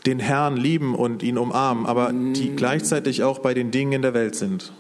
den 0.06 0.20
Herrn 0.20 0.58
lieben 0.58 0.96
und 0.96 1.24
ihn 1.24 1.38
umarmen, 1.38 1.86
aber 1.86 2.12
die 2.14 2.56
gleichzeitig 2.56 3.24
auch 3.24 3.40
bei 3.40 3.54
den 3.54 3.72
Dingen 3.72 3.94
in 3.94 4.02
der 4.02 4.14
Welt 4.14 4.36
sind. 4.36 4.72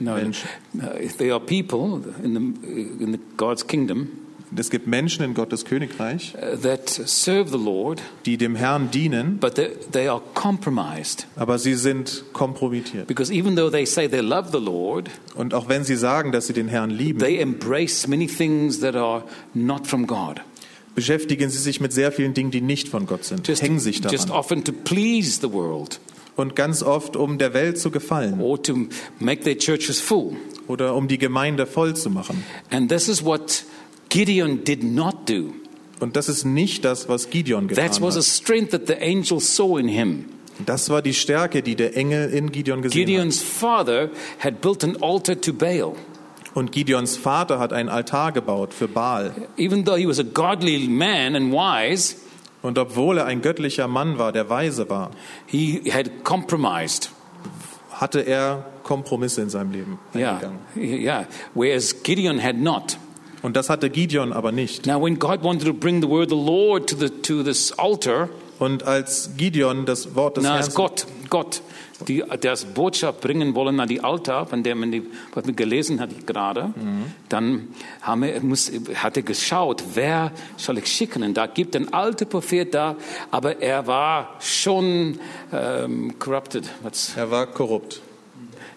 No, 0.00 0.16
if 0.16 1.16
there 1.16 1.32
are 1.32 1.40
people 1.40 2.02
in, 2.22 2.34
the, 2.34 3.04
in 3.04 3.12
the 3.12 3.20
God's 3.36 3.66
kingdom 3.66 4.23
Es 4.56 4.70
gibt 4.70 4.86
Menschen 4.86 5.24
in 5.24 5.34
Gottes 5.34 5.64
Königreich, 5.64 6.34
uh, 6.36 6.56
that 6.56 6.88
serve 6.88 7.50
the 7.50 7.62
Lord, 7.62 8.00
die 8.24 8.36
dem 8.36 8.54
Herrn 8.56 8.90
dienen, 8.90 9.38
but 9.40 9.54
they, 9.56 9.70
they 9.92 10.08
are 10.08 10.22
compromised. 10.34 11.26
aber 11.36 11.58
sie 11.58 11.74
sind 11.74 12.24
kompromittiert. 12.32 13.06
Because 13.06 13.32
even 13.32 13.56
though 13.56 13.70
they 13.70 13.84
say 13.86 14.08
they 14.08 14.20
love 14.20 14.50
the 14.52 14.64
Lord, 14.64 15.10
Und 15.34 15.54
auch 15.54 15.68
wenn 15.68 15.84
sie 15.84 15.96
sagen, 15.96 16.30
dass 16.32 16.46
sie 16.46 16.52
den 16.52 16.68
Herrn 16.68 16.90
lieben, 16.90 17.18
they 17.18 17.38
embrace 17.40 18.06
many 18.06 18.26
things 18.26 18.80
that 18.80 18.94
are 18.96 19.24
not 19.54 19.86
from 19.86 20.06
God. 20.06 20.40
beschäftigen 20.94 21.50
sie 21.50 21.58
sich 21.58 21.80
mit 21.80 21.92
sehr 21.92 22.12
vielen 22.12 22.34
Dingen, 22.34 22.50
die 22.52 22.60
nicht 22.60 22.88
von 22.88 23.06
Gott 23.06 23.24
sind, 23.24 23.48
Just, 23.48 23.62
hängen 23.62 23.80
sich 23.80 24.00
just 24.04 24.28
daran. 24.28 24.30
often 24.38 24.64
to 24.64 24.72
please 24.72 25.40
the 25.40 25.52
world 25.52 25.98
Und 26.36 26.54
ganz 26.56 26.82
oft, 26.82 27.16
um 27.16 27.38
der 27.38 27.54
Welt 27.54 27.78
zu 27.78 27.90
gefallen 27.90 28.40
or 28.40 28.62
to 28.62 28.86
make 29.18 29.42
their 29.42 29.58
churches 29.58 30.00
full. 30.00 30.36
oder 30.68 30.94
um 30.94 31.08
die 31.08 31.18
Gemeinde 31.18 31.66
voll 31.66 31.94
zu 31.96 32.10
machen. 32.10 32.44
And 32.70 32.88
this 32.88 33.08
is 33.08 33.24
what 33.24 33.64
Gideon 34.14 34.64
did 34.64 34.82
not 34.84 35.28
do. 35.28 35.52
Und 36.00 36.16
das 36.16 36.28
ist 36.28 36.44
nicht 36.44 36.84
das, 36.84 37.08
was 37.08 37.30
Gideon 37.30 37.68
getan 37.68 37.84
That 37.90 38.00
was 38.00 38.14
a 38.16 38.18
hat. 38.18 38.24
strength 38.24 38.70
that 38.70 38.86
the 38.86 38.94
angel 38.94 39.40
saw 39.40 39.78
in 39.78 39.88
him. 39.88 40.26
Das 40.64 40.88
war 40.88 41.02
die 41.02 41.14
Stärke, 41.14 41.62
die 41.62 41.74
der 41.74 41.96
Engel 41.96 42.30
in 42.30 42.52
Gideon 42.52 42.80
gesehen 42.82 43.00
hat. 43.02 43.06
Gideon's 43.06 43.42
father 43.42 44.10
had 44.38 44.60
built 44.60 44.84
an 44.84 44.96
altar 45.02 45.40
to 45.40 45.52
Baal. 45.52 45.94
Und 46.54 46.70
Gideons 46.70 47.16
Vater 47.16 47.58
hat 47.58 47.72
einen 47.72 47.88
Altar 47.88 48.30
gebaut 48.30 48.72
für 48.72 48.86
Baal. 48.86 49.32
Even 49.56 49.84
though 49.84 49.96
he 49.98 50.06
was 50.06 50.20
a 50.20 50.22
godly 50.22 50.86
man 50.88 51.34
and 51.34 51.52
wise, 51.52 52.14
Und 52.62 52.78
obwohl 52.78 53.18
er 53.18 53.26
ein 53.26 53.42
göttlicher 53.42 53.88
Mann 53.88 54.18
war, 54.18 54.30
der 54.30 54.48
weise 54.48 54.88
war, 54.88 55.10
he 55.46 55.82
had 55.90 56.22
compromised. 56.22 57.10
hatte 57.90 58.20
er 58.20 58.64
Kompromisse 58.84 59.42
in 59.42 59.50
seinem 59.50 59.72
Leben 59.72 59.98
Yeah, 60.14 60.34
eingegangen. 60.34 60.58
yeah. 60.76 61.26
Whereas 61.54 62.04
Gideon 62.04 62.40
had 62.40 62.56
not. 62.58 62.98
Und 63.44 63.56
das 63.56 63.68
hatte 63.68 63.90
Gideon 63.90 64.32
aber 64.32 64.52
nicht. 64.52 64.86
Now, 64.86 65.02
when 65.02 65.18
God 65.18 65.42
wanted 65.44 65.66
to 65.66 65.74
bring 65.74 66.00
the 66.00 66.08
word 66.08 66.32
of 66.32 66.38
the 66.38 66.44
Lord 66.46 66.88
to 66.88 66.96
the 66.96 67.10
to 67.10 67.42
this 67.42 67.72
altar, 67.78 68.30
Und 68.58 68.84
als 68.84 69.30
Gideon 69.36 69.84
das 69.84 70.14
Wort 70.14 70.38
des 70.38 70.44
now 70.44 70.54
Herrn 70.54 70.72
God. 70.72 71.06
Gott 71.28 71.62
die 72.08 72.24
das 72.40 72.64
Botschaft 72.64 73.20
bringen 73.20 73.54
wollen 73.54 73.78
an 73.80 73.88
die 73.88 74.00
Altar, 74.00 74.46
von 74.46 74.62
dem 74.62 74.80
man 74.80 74.92
die, 74.92 75.02
was 75.32 75.46
wir 75.46 75.54
gelesen 75.54 76.00
hat 76.00 76.26
gerade, 76.26 76.74
dann 77.28 77.68
haben 78.02 78.22
wir, 78.22 78.40
muss, 78.40 78.70
hat 78.94 79.16
er 79.16 79.22
geschaut, 79.22 79.82
wer 79.94 80.32
soll 80.56 80.78
ich 80.78 80.86
schicken? 80.86 81.22
Und 81.22 81.34
da 81.34 81.46
gibt 81.46 81.76
ein 81.76 81.92
alter 81.92 82.24
Prophet 82.24 82.74
da, 82.74 82.96
aber 83.30 83.60
er 83.60 83.86
war 83.86 84.36
schon 84.40 85.18
ähm, 85.52 86.18
corrupted. 86.18 86.64
What's, 86.82 87.16
Er 87.16 87.30
war 87.30 87.46
korrupt. 87.46 88.00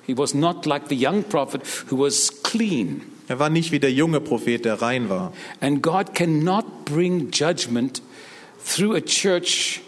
he 0.06 0.18
was 0.18 0.34
not 0.34 0.66
like 0.66 0.88
the 0.90 0.96
young 0.96 1.24
prophet 1.24 1.62
who 1.90 1.98
was 1.98 2.44
clean. 2.44 3.02
Er 3.28 3.40
war 3.40 3.50
nicht 3.50 3.72
wie 3.72 3.80
der 3.80 3.92
junge 3.92 4.22
Prophet, 4.22 4.66
der 4.66 4.82
rein 4.82 5.10
war. 5.10 5.34
And 5.60 5.82
God 5.82 6.14
cannot 6.14 6.86
bring 6.86 7.30
judgment 7.32 8.02
through 8.64 8.96
a 8.96 9.02
church 9.02 9.82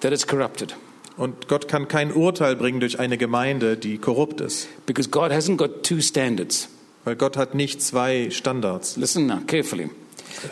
that 0.00 0.12
is 0.12 0.26
corrupted. 0.26 0.74
Und 1.16 1.48
Gott 1.48 1.68
kann 1.68 1.88
kein 1.88 2.12
Urteil 2.12 2.54
bringen 2.54 2.80
durch 2.80 3.00
eine 3.00 3.18
Gemeinde, 3.18 3.76
die 3.76 3.98
korrupt 3.98 4.40
ist. 4.40 4.68
Because 4.86 5.10
God 5.10 5.32
hasn't 5.32 5.56
got 5.56 5.82
two 5.82 6.00
standards. 6.00 6.68
Weil 7.04 7.16
Gott 7.16 7.36
hat 7.36 7.54
nicht 7.54 7.82
zwei 7.82 8.30
Standards. 8.30 8.96
Listen 8.96 9.26
now 9.26 9.40
carefully. 9.46 9.90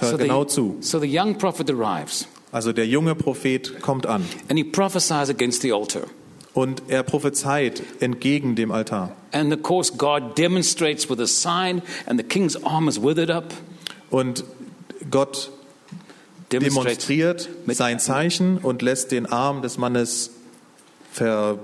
Hör 0.01 0.19
genau 0.19 0.45
zu. 0.45 0.77
so 0.81 0.99
the 0.99 1.07
young 1.07 1.39
prophet 1.39 1.71
arrives 1.71 2.27
Also 2.53 2.73
der 2.73 2.87
junge 2.87 3.15
Prophet 3.15 3.81
kommt 3.83 4.07
an 4.07 4.25
and 4.49 4.59
he 4.59 4.65
prophesies 4.65 5.29
against 5.29 5.63
the 5.63 5.73
altar. 5.73 6.05
Und 6.57 6.85
er 6.89 7.03
prophezeit 7.03 7.83
entgegen 8.01 8.57
dem 8.57 8.73
Altar. 8.73 9.15
And 9.31 9.53
of 9.53 9.63
course, 9.63 9.93
God 9.93 10.39
demonstrates 10.39 11.09
with 11.09 11.21
a 11.21 11.27
sign, 11.27 11.83
and 12.07 12.19
the 12.19 12.27
king's 12.27 12.57
arm 12.65 12.89
is 12.89 12.99
withered 12.99 13.31
up. 13.31 13.53
Und 14.09 14.43
Gott 15.11 15.51
demonstriert 16.51 17.51
sein 17.67 18.01
Zeichen 18.01 18.57
und 18.57 18.81
lässt 18.81 19.13
den 19.13 19.27
Arm 19.27 19.61
des 19.61 19.77
Mannes 19.77 20.31
ver, 21.13 21.59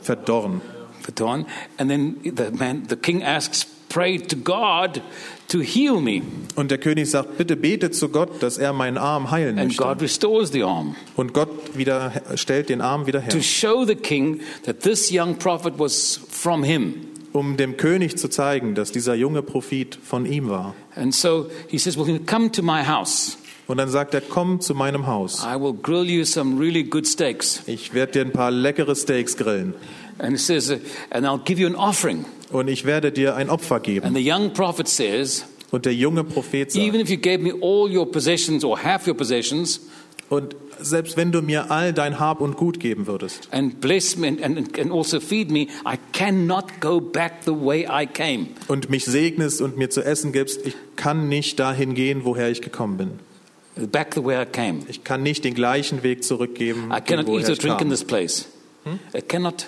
verdorren. 0.00 0.62
Vertorn. 1.02 1.44
And 1.76 1.90
then 1.90 2.16
the 2.24 2.50
man, 2.52 2.86
the 2.88 2.96
king 2.96 3.22
asks, 3.22 3.66
"Pray 3.88 4.18
to 4.18 4.36
God 4.36 5.00
to 5.48 5.60
heal 5.60 6.00
me." 6.00 6.22
Und 6.54 6.70
der 6.70 6.78
König 6.78 7.10
sagt, 7.10 7.38
bitte 7.38 7.56
bete 7.56 7.90
zu 7.90 8.08
Gott, 8.08 8.42
dass 8.42 8.58
er 8.58 8.72
meinen 8.72 8.98
Arm 8.98 9.30
heilen 9.30 9.58
And 9.58 9.68
möchte. 9.68 9.82
God 9.82 10.00
restores 10.02 10.50
the 10.52 10.62
arm 10.62 10.96
Und 11.16 11.32
Gott 11.32 11.48
wieder, 11.76 12.12
stellt 12.34 12.68
den 12.68 12.80
Arm 12.80 13.06
wieder 13.06 13.20
her, 13.20 13.30
to 13.30 13.40
show 13.40 13.84
the 13.84 13.94
king 13.94 14.40
that 14.64 14.80
this 14.80 15.10
young 15.10 15.36
prophet 15.38 15.74
was 15.78 16.20
from 16.30 16.62
him. 16.64 16.94
um 17.32 17.56
dem 17.58 17.76
König 17.76 18.16
zu 18.16 18.28
zeigen, 18.28 18.74
dass 18.74 18.92
dieser 18.92 19.14
junge 19.14 19.42
Prophet 19.42 19.98
von 20.02 20.24
ihm 20.24 20.48
war. 20.48 20.74
And 20.94 21.14
so 21.14 21.48
he 21.68 21.78
says, 21.78 21.98
"Well, 21.98 22.18
come 22.26 22.50
to 22.52 22.62
my 22.62 22.82
house. 22.86 23.36
Und 23.68 23.78
dann 23.78 23.90
sagt 23.90 24.14
er, 24.14 24.20
komm 24.20 24.60
zu 24.60 24.74
meinem 24.74 25.06
Haus. 25.08 25.42
I 25.44 25.60
will 25.60 25.74
grill 25.74 26.08
you 26.08 26.24
some 26.24 26.58
really 26.58 26.84
good 26.84 27.06
steaks." 27.06 27.62
Ich 27.66 27.92
werde 27.92 28.12
dir 28.12 28.20
ein 28.22 28.32
paar 28.32 28.50
leckere 28.50 28.94
Steaks 28.94 29.36
grillen. 29.36 29.74
And 30.18 30.30
he 30.30 30.38
says, 30.38 30.70
"And 31.10 31.26
I'll 31.26 31.42
give 31.42 31.60
you 31.60 31.66
an 31.66 31.76
offering." 31.76 32.24
Und 32.50 32.68
ich 32.68 32.84
werde 32.84 33.12
dir 33.12 33.36
ein 33.36 33.50
Opfer 33.50 33.80
geben. 33.80 34.06
And 34.06 34.16
the 34.16 34.30
young 34.30 34.52
prophet 34.52 34.88
says, 34.88 35.44
Und 35.70 35.84
der 35.84 35.94
junge 35.94 36.24
Prophet 36.24 36.72
sagt, 36.72 36.84
"Even 36.84 37.00
if 37.00 37.10
you 37.10 37.18
gave 37.18 37.38
me 37.38 37.52
all 37.52 37.90
your 37.90 38.10
possessions 38.10 38.64
or 38.64 38.82
half 38.82 39.06
your 39.06 39.14
possessions." 39.14 39.80
und 40.28 40.56
selbst 40.80 41.16
wenn 41.16 41.32
du 41.32 41.40
mir 41.40 41.70
all 41.70 41.92
dein 41.92 42.18
Hab 42.18 42.40
und 42.40 42.56
Gut 42.56 42.80
geben 42.80 43.06
würdest 43.06 43.48
and 43.52 43.80
bless 43.80 44.16
me 44.16 44.28
and, 44.28 44.42
and, 44.42 44.78
and 44.78 44.92
also 44.92 45.20
feed 45.20 45.50
me, 45.50 45.68
I 45.86 45.96
cannot 46.12 46.80
go 46.80 47.00
back 47.00 47.44
the 47.44 47.52
way 47.52 47.86
I 47.88 48.06
came. 48.06 48.48
und 48.68 48.90
mich 48.90 49.04
segnest 49.04 49.60
und 49.60 49.76
mir 49.76 49.90
zu 49.90 50.02
essen 50.02 50.32
gibst, 50.32 50.66
ich 50.66 50.74
kann 50.96 51.28
nicht 51.28 51.58
dahin 51.58 51.94
gehen, 51.94 52.24
woher 52.24 52.50
ich 52.50 52.60
gekommen 52.60 52.96
bin. 52.96 53.10
Back 53.90 54.14
the 54.14 54.24
way 54.24 54.42
I 54.42 54.46
came. 54.46 54.80
Ich 54.88 55.04
kann 55.04 55.22
nicht 55.22 55.44
den 55.44 55.54
gleichen 55.54 56.02
Weg 56.02 56.24
zurückgeben, 56.24 56.90
I 56.90 57.00
cannot 57.00 57.28
eat 57.28 57.48
or 57.48 57.56
drink 57.56 57.80
in 57.80 57.90
this 57.90 58.04
place. 58.04 58.46
I 59.14 59.20
cannot 59.20 59.66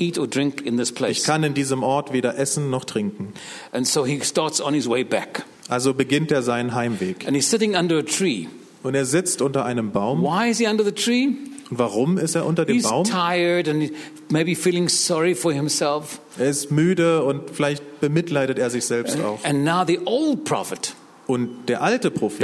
eat 0.00 0.18
or 0.18 0.26
drink 0.26 0.64
in 0.64 0.76
this 0.76 0.90
Ich 0.90 0.94
place. 0.96 1.24
kann 1.24 1.44
in 1.44 1.54
diesem 1.54 1.82
Ort 1.82 2.12
weder 2.12 2.38
essen 2.38 2.70
noch 2.70 2.84
trinken. 2.84 3.32
And 3.72 3.86
so 3.86 4.04
he 4.04 4.20
starts 4.22 4.60
on 4.60 4.74
his 4.74 4.88
way 4.88 5.04
back. 5.04 5.44
Also 5.68 5.94
beginnt 5.94 6.32
er 6.32 6.42
seinen 6.42 6.74
Heimweg. 6.74 7.26
And 7.26 7.36
he's 7.36 7.48
sitting 7.50 7.76
under 7.76 7.98
a 7.98 8.02
tree. 8.02 8.46
Und 8.82 8.94
er 8.94 9.04
sitzt 9.04 9.42
unter 9.42 9.64
einem 9.64 9.92
Baum. 9.92 10.22
Why 10.22 10.50
is 10.50 10.58
he 10.58 10.66
under 10.66 10.84
the 10.84 10.92
tree? 10.92 11.28
Und 11.70 11.78
warum 11.78 12.18
ist 12.18 12.34
er 12.34 12.46
unter 12.46 12.64
dem 12.64 12.74
He's 12.76 12.88
Baum? 12.88 13.04
tired 13.04 13.68
and 13.68 13.92
maybe 14.28 14.56
feeling 14.56 14.88
sorry 14.88 15.34
for 15.34 15.52
himself. 15.52 16.20
Er 16.38 16.50
ist 16.50 16.70
müde 16.72 17.22
und 17.22 17.50
vielleicht 17.50 18.00
bemitleidet 18.00 18.58
er 18.58 18.70
sich 18.70 18.84
selbst 18.84 19.20
auch. 19.20 19.44
And 19.44 19.64
now 19.64 19.84
the 19.86 20.00
old 20.04 20.44
prophet 20.44 20.94
Und 21.28 21.68
der 21.68 21.80
alte 21.82 22.10
Prophet, 22.10 22.40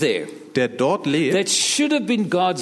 there, 0.00 0.26
der 0.54 0.68
dort 0.68 1.04
lebt, 1.04 1.50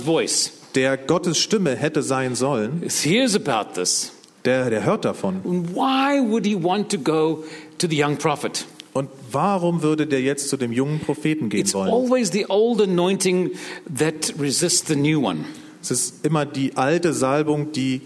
voice, 0.04 0.52
der 0.74 0.96
Gottes 0.96 1.38
Stimme 1.38 1.76
hätte 1.76 2.02
sein 2.02 2.34
sollen, 2.34 2.82
hears 3.04 3.36
about 3.36 3.74
this. 3.74 4.13
Der, 4.44 4.70
der 4.70 4.84
hört 4.84 5.04
davon. 5.04 5.40
Why 5.44 6.20
would 6.20 6.46
he 6.46 6.54
want 6.54 6.90
to 6.90 6.98
go 6.98 7.44
to 7.78 7.86
the 7.88 8.00
young 8.00 8.16
prophet? 8.16 8.66
Und 8.92 9.10
warum 9.32 9.82
würde 9.82 10.06
der 10.06 10.20
jetzt 10.22 10.48
zu 10.48 10.56
dem 10.56 10.72
jungen 10.72 11.00
Propheten 11.00 11.48
gehen 11.48 11.60
It's 11.60 11.74
wollen? 11.74 11.90
always 11.90 12.30
the 12.30 12.46
old 12.48 12.80
anointing 12.80 13.50
that 13.98 14.32
resists 14.38 14.86
the 14.86 14.94
new 14.94 15.24
one. 15.26 15.44
Es 15.82 15.90
ist 15.90 16.24
immer 16.24 16.46
die 16.46 16.76
alte 16.76 17.12
Salbung, 17.12 17.72
die 17.72 18.02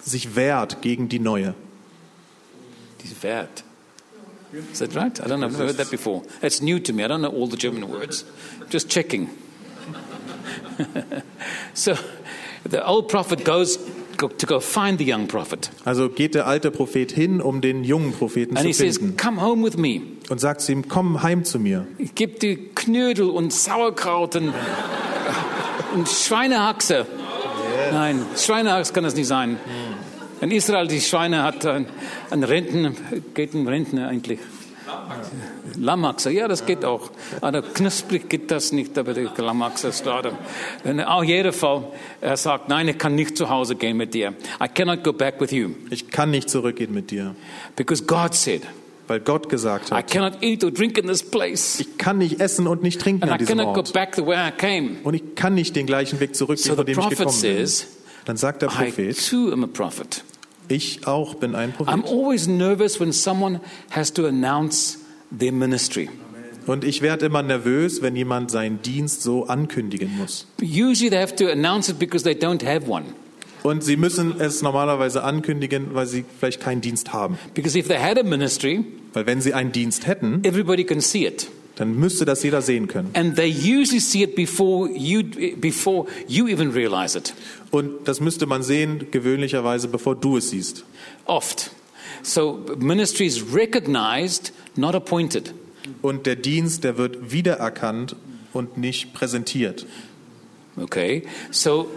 sich 0.00 0.36
wehrt 0.36 0.80
gegen 0.80 1.08
die 1.08 1.18
neue. 1.18 1.54
He's 3.02 3.22
wert. 3.22 3.64
Is 4.72 4.78
that 4.78 4.94
right? 4.96 5.18
I 5.20 5.24
don't 5.24 5.40
know. 5.40 5.46
I've 5.46 5.52
never 5.52 5.66
heard 5.66 5.76
that 5.76 5.90
before. 5.90 6.22
That's 6.40 6.62
new 6.62 6.78
to 6.78 6.92
me. 6.92 7.04
I 7.04 7.08
don't 7.08 7.20
know 7.20 7.30
all 7.30 7.48
the 7.48 7.56
German 7.56 7.88
words. 7.90 8.24
Just 8.70 8.88
checking. 8.88 9.28
so 11.74 11.94
the 12.64 12.86
old 12.86 13.08
prophet 13.08 13.44
goes 13.44 13.76
go, 13.76 13.84
to 14.18 14.46
go 14.46 14.60
find 14.60 14.98
the 14.98 15.10
young 15.10 15.26
prophet. 15.28 15.70
Also 15.84 16.08
geht 16.08 16.34
der 16.34 16.46
alte 16.46 16.70
Prophet 16.70 17.12
hin, 17.12 17.40
um 17.40 17.60
den 17.60 17.84
jungen 17.84 18.12
Propheten 18.12 18.56
And 18.56 18.62
zu 18.62 18.66
he 18.68 18.72
says, 18.72 18.98
finden 18.98 19.16
Come 19.16 19.40
home 19.40 19.64
with 19.64 19.76
me. 19.76 20.02
und 20.28 20.40
sagt 20.40 20.60
zu 20.60 20.72
ihm, 20.72 20.88
komm 20.88 21.22
heim 21.22 21.44
zu 21.44 21.58
mir. 21.58 21.86
Gebe 22.14 22.38
dir 22.38 22.58
Knödel 22.74 23.30
und 23.30 23.52
Sauerkraut 23.52 24.36
und, 24.36 24.52
und 25.94 26.08
Schweinehaxe. 26.08 27.06
Nein, 27.92 28.22
Schweinehaxe 28.36 28.92
kann 28.92 29.04
das 29.04 29.14
nicht 29.14 29.28
sein. 29.28 29.56
In 30.40 30.50
Israel, 30.50 30.86
die 30.86 31.00
Schweine 31.00 31.42
hat 31.42 31.66
ein, 31.66 31.86
ein 32.30 32.44
Renten, 32.44 32.96
geht 33.34 33.54
ein 33.54 33.66
Rentner 33.66 34.08
eigentlich. 34.08 34.38
Lammachse, 35.76 36.30
ja, 36.30 36.48
das 36.48 36.64
geht 36.66 36.84
auch. 36.84 37.10
Aber 37.40 37.62
knusprig 37.62 38.28
geht 38.28 38.50
das 38.50 38.72
nicht, 38.72 38.96
aber 38.98 39.14
die 39.14 39.28
Lammachse 39.36 39.88
ist 39.88 40.04
leider. 40.04 40.32
Auf 41.06 41.24
jeden 41.24 41.52
Fall, 41.52 41.84
er 42.20 42.36
sagt, 42.36 42.68
nein, 42.68 42.88
ich 42.88 42.98
kann 42.98 43.14
nicht 43.14 43.36
zu 43.36 43.48
Hause 43.48 43.76
gehen 43.76 43.96
mit 43.96 44.14
dir. 44.14 44.34
I 44.62 44.68
cannot 44.68 45.04
go 45.04 45.12
back 45.12 45.40
with 45.40 45.50
you. 45.52 45.70
Ich 45.90 46.08
kann 46.10 46.30
nicht 46.30 46.50
zurückgehen 46.50 46.92
mit 46.92 47.10
dir, 47.10 47.34
Because 47.76 48.04
God 48.04 48.34
said, 48.34 48.62
weil 49.06 49.20
Gott 49.20 49.48
gesagt 49.48 49.90
I 49.90 49.94
hat, 49.96 50.10
cannot 50.10 50.42
eat 50.42 50.64
or 50.64 50.70
drink 50.70 50.98
in 50.98 51.06
this 51.06 51.22
place. 51.22 51.80
ich 51.80 51.96
kann 51.98 52.18
nicht 52.18 52.40
essen 52.40 52.66
und 52.66 52.82
nicht 52.82 53.00
trinken 53.00 53.22
And 53.24 53.32
an 53.32 53.36
I 53.36 53.38
diesem 53.38 53.56
cannot 53.58 53.74
go 53.74 53.80
Ort. 53.80 53.92
back 53.92 54.14
the 54.16 54.26
way 54.26 54.36
I 54.36 54.50
came. 54.50 54.96
Und 55.04 55.14
ich 55.14 55.34
kann 55.34 55.54
nicht 55.54 55.76
den 55.76 55.86
gleichen 55.86 56.18
Weg 56.20 56.34
zurückgehen, 56.34 56.68
So 56.70 56.74
von 56.76 56.86
dem 56.86 56.98
ich 56.98 57.08
gekommen 57.08 57.40
bin. 57.40 57.56
says, 57.66 57.86
Dann 58.24 58.36
sagt 58.36 58.62
der 58.62 58.68
I 58.70 58.72
Prophet, 58.90 59.30
too 59.30 59.52
am 59.52 59.64
a 59.64 59.66
prophet. 59.66 60.24
Ich 60.68 61.06
auch 61.06 61.34
bin 61.34 61.54
ein 61.54 61.70
I'm 61.72 61.72
Prophet. 61.74 62.04
always 62.06 62.46
nervous 62.46 63.00
when 63.00 63.12
someone 63.12 63.60
has 63.90 64.12
to 64.14 64.26
announce 64.26 64.98
their 65.36 65.52
ministry. 65.52 66.08
Und 66.66 66.84
ich 66.84 67.00
werde 67.00 67.26
immer 67.26 67.42
nervös, 67.42 68.02
wenn 68.02 68.14
jemand 68.14 68.50
seinen 68.50 68.82
Dienst 68.82 69.22
so 69.22 69.46
ankündigen 69.46 70.16
muss. 70.18 70.46
Usually 70.60 71.08
they 71.08 71.18
have 71.20 71.34
to 71.36 71.48
announce 71.48 71.90
it 71.90 71.98
because 71.98 72.24
they 72.24 72.34
don't 72.34 72.62
have 72.64 72.90
one. 72.90 73.06
Und 73.62 73.82
sie 73.82 73.96
müssen 73.96 74.38
es 74.40 74.62
normalerweise 74.62 75.24
ankündigen, 75.24 75.88
weil 75.94 76.06
sie 76.06 76.24
vielleicht 76.38 76.60
keinen 76.60 76.80
Dienst 76.80 77.12
haben. 77.12 77.38
Because 77.54 77.76
if 77.78 77.88
they 77.88 77.98
had 77.98 78.18
a 78.18 78.22
ministry, 78.22 78.84
Weil 79.14 79.26
wenn 79.26 79.40
sie 79.40 79.54
einen 79.54 79.72
Dienst 79.72 80.06
hätten, 80.06 80.44
everybody 80.44 80.84
can 80.84 81.00
see 81.00 81.26
it. 81.26 81.48
Dann 81.78 81.94
müsste 81.96 82.24
das 82.24 82.42
jeder 82.42 82.60
sehen 82.60 82.88
können. 82.88 83.10
And 83.14 83.36
they 83.36 83.48
usually 83.48 84.00
see 84.00 84.24
it 84.24 84.34
before 84.34 84.90
you, 84.90 85.22
before 85.56 86.06
you 86.26 86.48
even 86.48 86.72
realize 86.72 87.16
it. 87.16 87.34
Und 87.70 88.08
das 88.08 88.20
müsste 88.20 88.46
man 88.46 88.62
sehen, 88.62 89.10
gewöhnlicherweise, 89.10 89.86
bevor 89.86 90.16
du 90.16 90.38
es 90.38 90.50
siehst. 90.50 90.84
Oft. 91.26 91.70
So 92.22 92.64
ministry 92.78 93.26
is 93.26 93.54
recognized, 93.54 94.52
not 94.74 94.96
appointed. 94.96 95.54
Und 96.02 96.26
der 96.26 96.36
Dienst, 96.36 96.82
der 96.82 96.98
wird 96.98 97.32
wiedererkannt 97.32 98.16
und 98.52 98.76
nicht 98.76 99.14
präsentiert. 99.14 99.86
Okay? 100.76 101.22
So, 101.52 101.88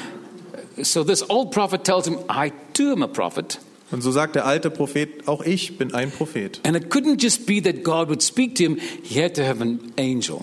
so 0.82 1.04
this 1.04 1.28
old 1.28 1.50
prophet 1.50 1.84
tells 1.84 2.06
him, 2.06 2.18
I 2.30 2.52
too 2.72 2.92
am 2.92 3.02
a 3.02 3.06
prophet. 3.06 3.58
Und 3.94 4.00
so 4.02 4.10
sagt 4.10 4.34
der 4.34 4.44
alte 4.44 4.70
Prophet, 4.70 5.28
auch 5.28 5.44
ich 5.44 5.78
bin 5.78 5.94
ein 5.94 6.10
Prophet. 6.10 6.58
And 6.64 6.76
it 6.76 6.92
couldn't 6.92 7.22
just 7.22 7.46
be 7.46 7.62
that 7.62 7.84
God 7.84 8.08
would 8.08 8.24
speak 8.24 8.56
to 8.56 8.64
him, 8.64 8.78
he 9.04 9.22
had 9.22 9.34
to 9.34 9.42
have 9.44 9.62
an 9.62 9.78
angel. 9.96 10.40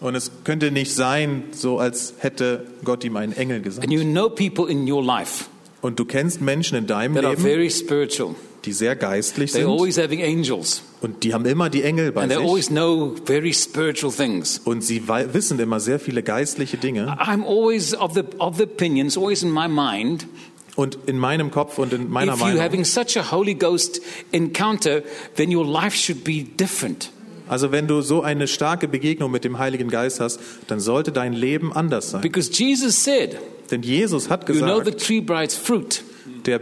Und 0.00 0.14
es 0.14 0.30
könnte 0.44 0.70
nicht 0.70 0.94
sein, 0.94 1.44
so 1.52 1.78
als 1.78 2.14
hätte 2.20 2.66
Gott 2.84 3.04
ihm 3.04 3.16
einen 3.16 3.34
Engel 3.34 3.60
gesagt. 3.60 3.84
And 3.86 3.92
you 3.92 4.02
know 4.02 4.30
people 4.30 4.70
in 4.70 4.90
your 4.90 5.04
life 5.04 5.44
Und 5.82 5.98
du 5.98 6.06
kennst 6.06 6.40
Menschen 6.40 6.78
in 6.78 6.86
deinem 6.86 7.14
that 7.16 7.24
are 7.24 7.34
Leben, 7.34 7.42
very 7.42 7.70
spiritual. 7.70 8.34
die 8.64 8.72
sehr 8.72 8.96
geistlich 8.96 9.50
They're 9.50 9.58
sind 9.58 9.66
always 9.66 9.98
having 9.98 10.22
angels. 10.22 10.82
und 11.02 11.22
die 11.22 11.34
haben 11.34 11.44
immer 11.44 11.68
die 11.68 11.82
Engel 11.82 12.12
bei 12.12 12.22
And 12.22 12.32
they 12.32 12.38
sich 12.38 12.48
always 12.48 12.68
know 12.68 13.14
very 13.26 13.52
spiritual 13.52 14.10
things. 14.10 14.58
und 14.64 14.82
sie 14.82 15.06
wissen 15.06 15.58
immer 15.58 15.80
sehr 15.80 16.00
viele 16.00 16.22
geistliche 16.22 16.78
Dinge. 16.78 17.14
I'm 17.20 17.44
always 17.44 17.94
of 17.94 18.14
the, 18.14 18.22
of 18.38 18.56
the 18.56 18.66
always 19.18 19.42
in 19.42 19.50
my 19.52 19.68
mind, 19.68 20.26
Und 20.76 20.98
in 21.06 21.18
meinem 21.18 21.50
Kopf 21.50 21.78
und 21.78 21.92
in 21.92 22.10
meiner 22.10 22.34
If 22.34 22.40
you're 22.40 22.44
Meinung. 22.48 22.62
having 22.62 22.84
such 22.84 23.16
a 23.16 23.32
Holy 23.32 23.54
Ghost 23.54 24.00
encounter, 24.30 25.02
then 25.36 25.54
your 25.54 25.66
life 25.66 25.96
should 25.96 26.22
be 26.22 26.44
different. 26.44 27.10
Also 27.48 27.72
wenn 27.72 27.86
du 27.86 28.02
so 28.02 28.22
eine 28.22 28.46
starke 28.46 28.86
Begegnung 28.88 29.30
mit 29.30 29.44
dem 29.44 29.58
Heiligen 29.58 29.88
Geist 29.88 30.20
hast, 30.20 30.40
dann 30.66 30.80
sollte 30.80 31.12
dein 31.12 31.32
Leben 31.32 31.72
anders 31.72 32.10
sein. 32.10 32.20
Because 32.20 32.50
Jesus 32.52 33.02
said, 33.02 33.38
Denn 33.70 33.82
Jesus 33.82 34.28
hat 34.28 34.48
You 34.48 34.56
know 34.56 34.78
the 34.84 34.90
gesagt, 34.92 35.06
tree 35.06 35.48
fruit. 35.48 36.04
der, 36.44 36.60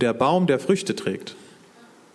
der 0.00 0.12
Baum, 0.14 0.46
der 0.46 0.58
Früchte 0.58 0.94
trägt. 0.96 1.34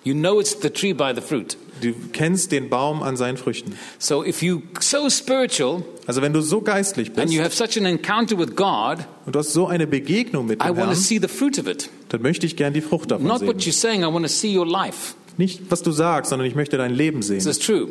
You 0.05 0.13
know 0.13 0.39
it's 0.39 0.55
the 0.61 0.69
tree 0.69 0.93
by 0.93 1.13
the 1.13 1.19
fruit. 1.21 1.57
Du 1.81 1.91
kennst 2.13 2.53
den 2.53 2.69
Baum 2.69 3.03
an 3.03 3.17
seinen 3.17 3.35
Früchten. 3.35 3.73
So 3.99 4.23
if 4.23 4.41
you 4.41 4.61
so 4.79 5.09
spiritual 5.09 5.83
Also 6.07 6.21
wenn 6.21 6.31
du 6.31 6.39
so 6.41 6.61
geistlich 6.61 7.09
and 7.17 7.29
you 7.31 7.41
bist 7.43 7.59
have 7.59 7.69
such 7.73 7.77
an 7.77 7.85
encounter 7.85 8.37
with 8.37 8.55
God, 8.55 8.99
und 9.25 9.35
du 9.35 9.39
hast 9.39 9.51
so 9.51 9.67
eine 9.67 9.85
Begegnung 9.87 10.45
mit 10.45 10.61
I 10.63 10.67
dem 10.67 10.77
want 10.77 10.77
to 10.77 10.85
Herrn, 10.91 10.95
see 10.95 11.19
the 11.19 11.27
fruit 11.27 11.59
of 11.59 11.67
it. 11.67 11.89
dann 12.09 12.21
möchte 12.21 12.45
ich 12.45 12.55
gern 12.55 12.71
die 12.73 12.79
Frucht 12.81 13.11
davon 13.11 13.27
Not 13.27 13.39
sehen. 13.39 13.47
what 13.49 13.57
you're 13.57 13.73
saying, 13.73 14.03
I 14.03 14.05
want 14.05 14.25
to 14.25 14.31
see 14.31 14.55
your 14.57 14.65
life. 14.65 15.15
Nicht, 15.37 15.63
was 15.69 15.81
du 15.81 15.91
sagst, 15.91 16.29
sondern 16.29 16.47
ich 16.47 16.55
möchte 16.55 16.77
dein 16.77 16.93
Leben 16.93 17.19
This 17.19 17.27
sehen. 17.27 17.49
is 17.49 17.59
true. 17.59 17.89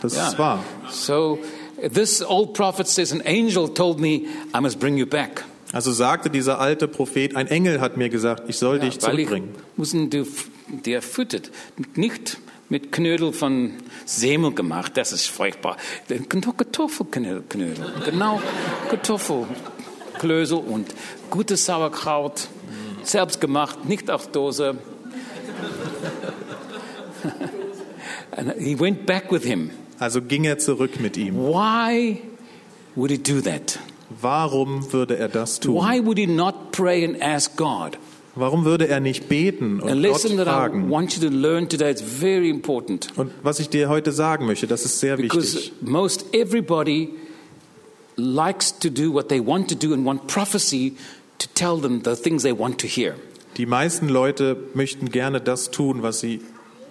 Das 0.00 0.14
Yeah. 0.14 0.28
ist 0.28 0.38
wahr. 0.38 0.64
So 0.90 1.38
this 1.92 2.22
old 2.24 2.54
prophet 2.54 2.86
says, 2.88 3.12
An 3.12 3.20
angel 3.26 3.68
told 3.68 3.98
me 4.00 4.22
I 4.54 4.60
must 4.62 4.78
bring 4.80 4.96
you 4.96 5.04
back. 5.04 5.44
Also 5.72 5.92
sagte 5.92 6.30
dieser 6.30 6.60
alte 6.60 6.88
Prophet, 6.88 7.34
ein 7.36 7.48
Engel 7.48 7.80
hat 7.80 7.96
mir 7.96 8.08
gesagt, 8.08 8.44
ich 8.48 8.56
soll 8.56 8.78
dich 8.78 9.02
Weil 9.02 9.18
ich 9.18 9.26
zurückbringen. 9.26 9.54
müssen 9.76 10.10
der 10.10 11.02
füttert. 11.02 11.50
Nicht 11.94 12.38
mit 12.68 12.92
Knödel 12.92 13.32
von 13.32 13.72
Semel 14.04 14.52
gemacht, 14.52 14.96
das 14.96 15.12
ist 15.12 15.26
furchtbar. 15.26 15.76
Kartoffelknödel. 16.08 17.74
Genau, 18.04 18.40
Kartoffelklösel 18.90 20.58
und 20.58 20.94
gutes 21.30 21.66
Sauerkraut. 21.66 22.48
Selbst 23.02 23.40
gemacht, 23.40 23.88
nicht 23.88 24.10
aus 24.10 24.30
Dose. 24.32 24.76
And 28.32 28.52
he 28.58 28.78
went 28.78 29.06
back 29.06 29.30
with 29.30 29.44
him. 29.44 29.70
Also 29.98 30.20
ging 30.20 30.44
er 30.44 30.58
zurück 30.58 31.00
mit 31.00 31.16
ihm. 31.16 31.36
Why 31.36 32.20
would 32.94 33.10
he 33.10 33.18
do 33.18 33.40
that? 33.40 33.78
Warum 34.20 34.92
würde 34.92 35.16
er 35.16 35.28
das 35.28 35.60
tun? 35.60 35.74
Why 35.74 36.04
would 36.04 36.18
he 36.18 36.26
not 36.26 36.72
pray 36.72 37.04
and 37.04 37.20
ask 37.22 37.56
God? 37.56 37.98
Warum 38.34 38.64
würde 38.66 38.86
er 38.86 39.00
nicht 39.00 39.28
beten 39.28 39.80
und 39.80 40.02
Gott 40.02 40.20
fragen? 40.20 40.90
want 40.90 41.16
you 41.16 41.26
to 41.28 41.34
learn 41.34 41.68
today 41.68 41.90
is 41.92 42.02
very 42.02 42.50
important 42.50 43.08
Und 43.16 43.30
was 43.42 43.60
ich 43.60 43.70
dir 43.70 43.88
heute 43.88 44.12
sagen 44.12 44.44
möchte, 44.46 44.66
das 44.66 44.84
ist 44.84 45.00
sehr 45.00 45.16
because 45.16 45.54
wichtig. 45.54 45.72
most 45.80 46.26
everybody 46.34 47.14
likes 48.16 48.78
to 48.78 48.90
do 48.90 49.12
what 49.12 49.28
they 49.28 49.40
want 49.44 49.68
to 49.70 49.74
do 49.74 49.94
and 49.94 50.04
want 50.04 50.26
prophecy 50.26 50.96
to 51.38 51.48
tell 51.54 51.80
them 51.80 52.02
the 52.04 52.14
things 52.14 52.42
they 52.42 52.56
want 52.56 52.78
to 52.80 52.86
hear. 52.86 53.14
Die 53.56 53.66
meisten 53.66 54.08
Leute 54.10 54.56
möchten 54.74 55.10
gerne 55.10 55.40
das 55.40 55.70
tun, 55.70 56.02
was 56.02 56.20
sie 56.20 56.42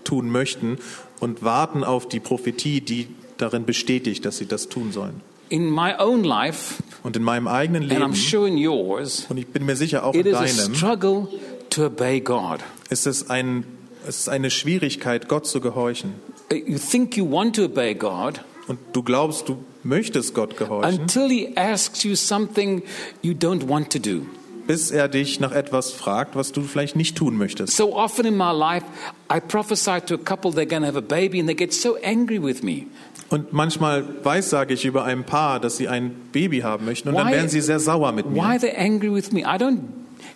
tun 0.04 0.32
möchten 0.32 0.80
und 1.20 1.44
warten 1.44 1.84
auf 1.84 2.08
die 2.10 2.20
Prophetie, 2.20 2.82
die 2.82 3.08
darin 3.38 3.66
bestätigt, 3.66 4.26
dass 4.26 4.38
sie 4.38 4.48
das 4.48 4.68
tun 4.68 4.92
sollen. 4.92 5.22
In 5.50 5.70
my 5.70 5.94
own 6.00 6.24
life, 6.24 6.82
Und 7.04 7.16
in 7.16 7.24
meinem 7.24 7.48
eigenen 7.48 7.84
and 7.84 7.92
I'm 7.92 8.00
Leben, 8.00 8.16
sure 8.16 8.48
in 8.48 8.58
yours, 8.58 9.28
und 9.30 9.38
ich 9.38 9.48
bin 9.48 9.66
mir 9.66 9.76
sicher 9.76 10.04
auch 10.04 10.14
in 10.14 10.24
deinem, 10.32 10.76
struggle 10.76 11.28
to 11.70 11.86
obey 11.86 12.20
God. 12.20 12.60
ist 12.90 13.06
es, 13.06 13.30
ein, 13.30 13.64
es 14.08 14.20
ist 14.22 14.30
eine 14.30 14.50
Schwierigkeit, 14.50 15.28
Gott 15.30 15.46
zu 15.46 15.60
gehorchen. 15.62 16.14
Uh, 16.52 16.56
You 16.56 16.78
think 16.80 17.16
you 17.18 17.30
want 17.30 17.56
to 17.58 17.66
obey 17.66 17.94
God 17.94 18.42
Und 18.68 18.80
du 18.94 19.04
glaubst, 19.04 19.48
du 19.48 19.58
möchtest 19.84 20.34
Gott 20.34 20.58
gehorchen, 20.58 21.02
until 21.02 21.30
He 21.30 21.56
asks 21.56 22.04
you 22.04 22.16
something 22.16 22.82
you 23.22 23.34
don't 23.34 23.68
want 23.70 23.92
to 23.92 24.00
do. 24.00 24.26
bis 24.66 24.90
er 24.90 25.08
dich 25.08 25.40
nach 25.40 25.52
etwas 25.52 25.92
fragt, 25.92 26.36
was 26.36 26.52
du 26.52 26.64
vielleicht 26.64 26.96
nicht 26.96 27.16
tun 27.16 27.38
möchtest. 27.38 27.78
So 27.78 27.96
often 27.96 28.26
in 28.26 28.36
my 28.36 28.52
life, 28.52 28.84
I 29.32 29.40
prophesy 29.40 30.02
to 30.08 30.16
a 30.16 30.18
couple 30.18 30.50
they're 30.52 30.66
going 30.66 30.82
to 30.82 30.88
have 30.88 30.98
a 30.98 31.02
baby, 31.02 31.40
and 31.40 31.48
they 31.48 31.56
get 31.56 31.72
so 31.72 31.98
angry 31.98 32.42
with 32.42 32.64
me. 32.64 32.88
Und 33.30 33.54
manchmal 33.54 34.04
weissage 34.24 34.74
ich 34.74 34.86
über 34.86 35.04
ein 35.04 35.24
Paar, 35.24 35.60
dass 35.60 35.78
sie 35.78 35.88
ein 35.88 36.12
Baby 36.32 36.60
haben 36.60 36.86
möchten 36.86 37.10
und 37.10 37.16
dann 37.16 37.28
Why- 37.28 37.34
werden 37.34 37.50
sie 37.50 37.62
sehr 37.62 37.80
sauer 37.80 38.12
mit 38.12 38.26
Why 38.26 38.34
mir. 38.34 38.44
are 38.44 38.60
they 38.60 38.76
angry 38.76 39.12
with 39.14 39.32
me? 39.32 39.42
I 39.42 39.58
don't 39.58 39.80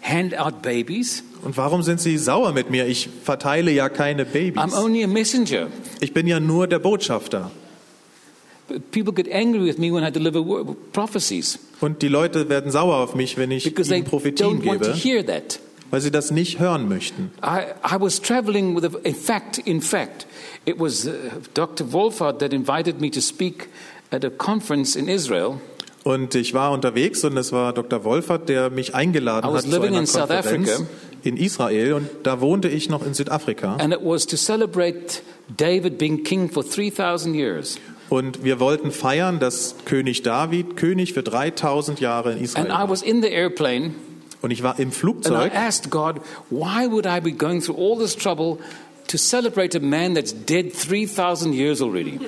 hand 0.01 0.37
out 0.37 0.61
babies. 0.61 1.23
Und 1.43 1.55
warum 1.55 1.83
sind 1.83 2.01
sie 2.01 2.17
sauer 2.17 2.51
mit 2.51 2.69
mir? 2.71 2.87
Ich 2.87 3.07
verteile 3.23 3.71
ja 3.71 3.89
keine 3.89 4.23
I'm 4.23 4.53
Babys. 4.53 4.73
only 4.75 5.03
a 5.03 5.07
messenger. 5.07 5.67
Ich 6.01 6.13
bin 6.13 6.25
ja 6.27 6.39
nur 6.39 6.67
der 6.67 6.79
Botschafter. 6.79 7.51
People 8.91 9.13
get 9.13 9.31
angry 9.33 9.61
with 9.65 9.77
me 9.79 9.91
when 9.91 10.03
I 10.03 10.11
deliver 10.11 10.43
prophecies 10.93 11.57
Und 11.81 12.01
die 12.03 12.07
Leute 12.07 12.49
werden 12.49 12.71
sauer 12.71 12.97
auf 12.97 13.15
mich, 13.15 13.35
wenn 13.37 13.49
ich 13.51 13.63
because 13.63 13.93
ihnen 13.95 14.03
Prophetien 14.05 14.47
don't 14.61 14.65
want 14.65 14.83
to 14.83 14.91
gebe, 14.91 14.97
hear 14.97 15.25
that. 15.25 15.59
weil 15.89 16.01
sie 16.01 16.11
das 16.11 16.29
nicht 16.29 16.59
hören 16.59 16.87
möchten. 16.87 17.31
I, 17.43 17.61
I 17.83 17.99
was 17.99 18.21
traveling 18.21 18.75
with, 18.75 18.83
a, 18.85 18.91
in 19.03 19.15
fact, 19.15 19.57
in 19.59 19.81
fact, 19.81 20.27
it 20.69 20.79
was 20.79 21.07
uh, 21.07 21.11
Dr. 21.53 21.85
Wolfert 21.91 22.39
that 22.39 22.53
invited 22.53 23.01
me 23.01 23.09
to 23.11 23.21
speak 23.21 23.69
at 24.11 24.23
a 24.23 24.29
conference 24.29 24.95
in 24.95 25.07
Israel. 25.07 25.59
Und 26.03 26.33
ich 26.35 26.53
war 26.53 26.71
unterwegs 26.71 27.23
und 27.25 27.35
es 27.37 27.51
war 27.51 27.73
Dr. 27.73 28.03
Wolfert, 28.05 28.47
der 28.47 28.69
mich 28.69 28.95
eingeladen 28.95 29.49
I 29.49 29.53
hat 29.55 29.63
zu 29.63 29.81
einer 29.81 29.97
in 29.99 30.07
South 30.07 30.29
Konferenz 30.29 30.69
Africa. 30.71 30.87
in 31.23 31.35
Israel 31.37 31.93
und 31.93 32.07
da 32.23 32.39
wohnte 32.39 32.69
ich 32.69 32.89
noch 32.89 33.05
in 33.05 33.13
Südafrika 33.13 33.75
And 33.75 33.93
it 33.93 33.99
was 34.01 34.25
to 34.27 34.37
celebrate 34.37 35.21
David 35.57 35.97
being 35.97 36.23
king 36.23 36.49
for 36.49 36.63
3,000 36.63 37.35
years. 37.35 37.77
und 38.09 38.43
wir 38.45 38.59
wollten 38.61 38.91
feiern, 38.91 39.39
dass 39.39 39.75
König 39.85 40.23
David 40.23 40.77
König 40.77 41.13
für 41.13 41.21
3000 41.21 41.99
Jahre 41.99 42.31
in 42.31 42.37
And 42.37 42.45
Israel 42.45 42.65
I 42.67 42.69
war. 42.69 42.89
was 42.89 43.01
in 43.01 43.21
the 43.21 43.29
airplane 43.29 43.91
Und 44.41 44.51
ich 44.51 44.63
war 44.63 44.79
im 44.79 44.85
and 44.85 44.93
I 44.93 44.97
Flugzeug 44.97 45.53
asked 45.53 45.91
God, 45.91 46.21
why 46.49 46.89
would 46.89 47.05
I 47.05 47.19
be 47.19 47.33
going 47.33 47.61
through 47.61 47.77
all 47.77 47.97
this 47.99 48.15
trouble 48.15 48.57
to 49.09 49.17
celebrate 49.17 49.75
a 49.75 49.79
man 49.79 50.15
that's 50.15 50.33
dead 50.33 50.71
3,000 50.73 51.53
years 51.53 51.81
already? 51.81 52.19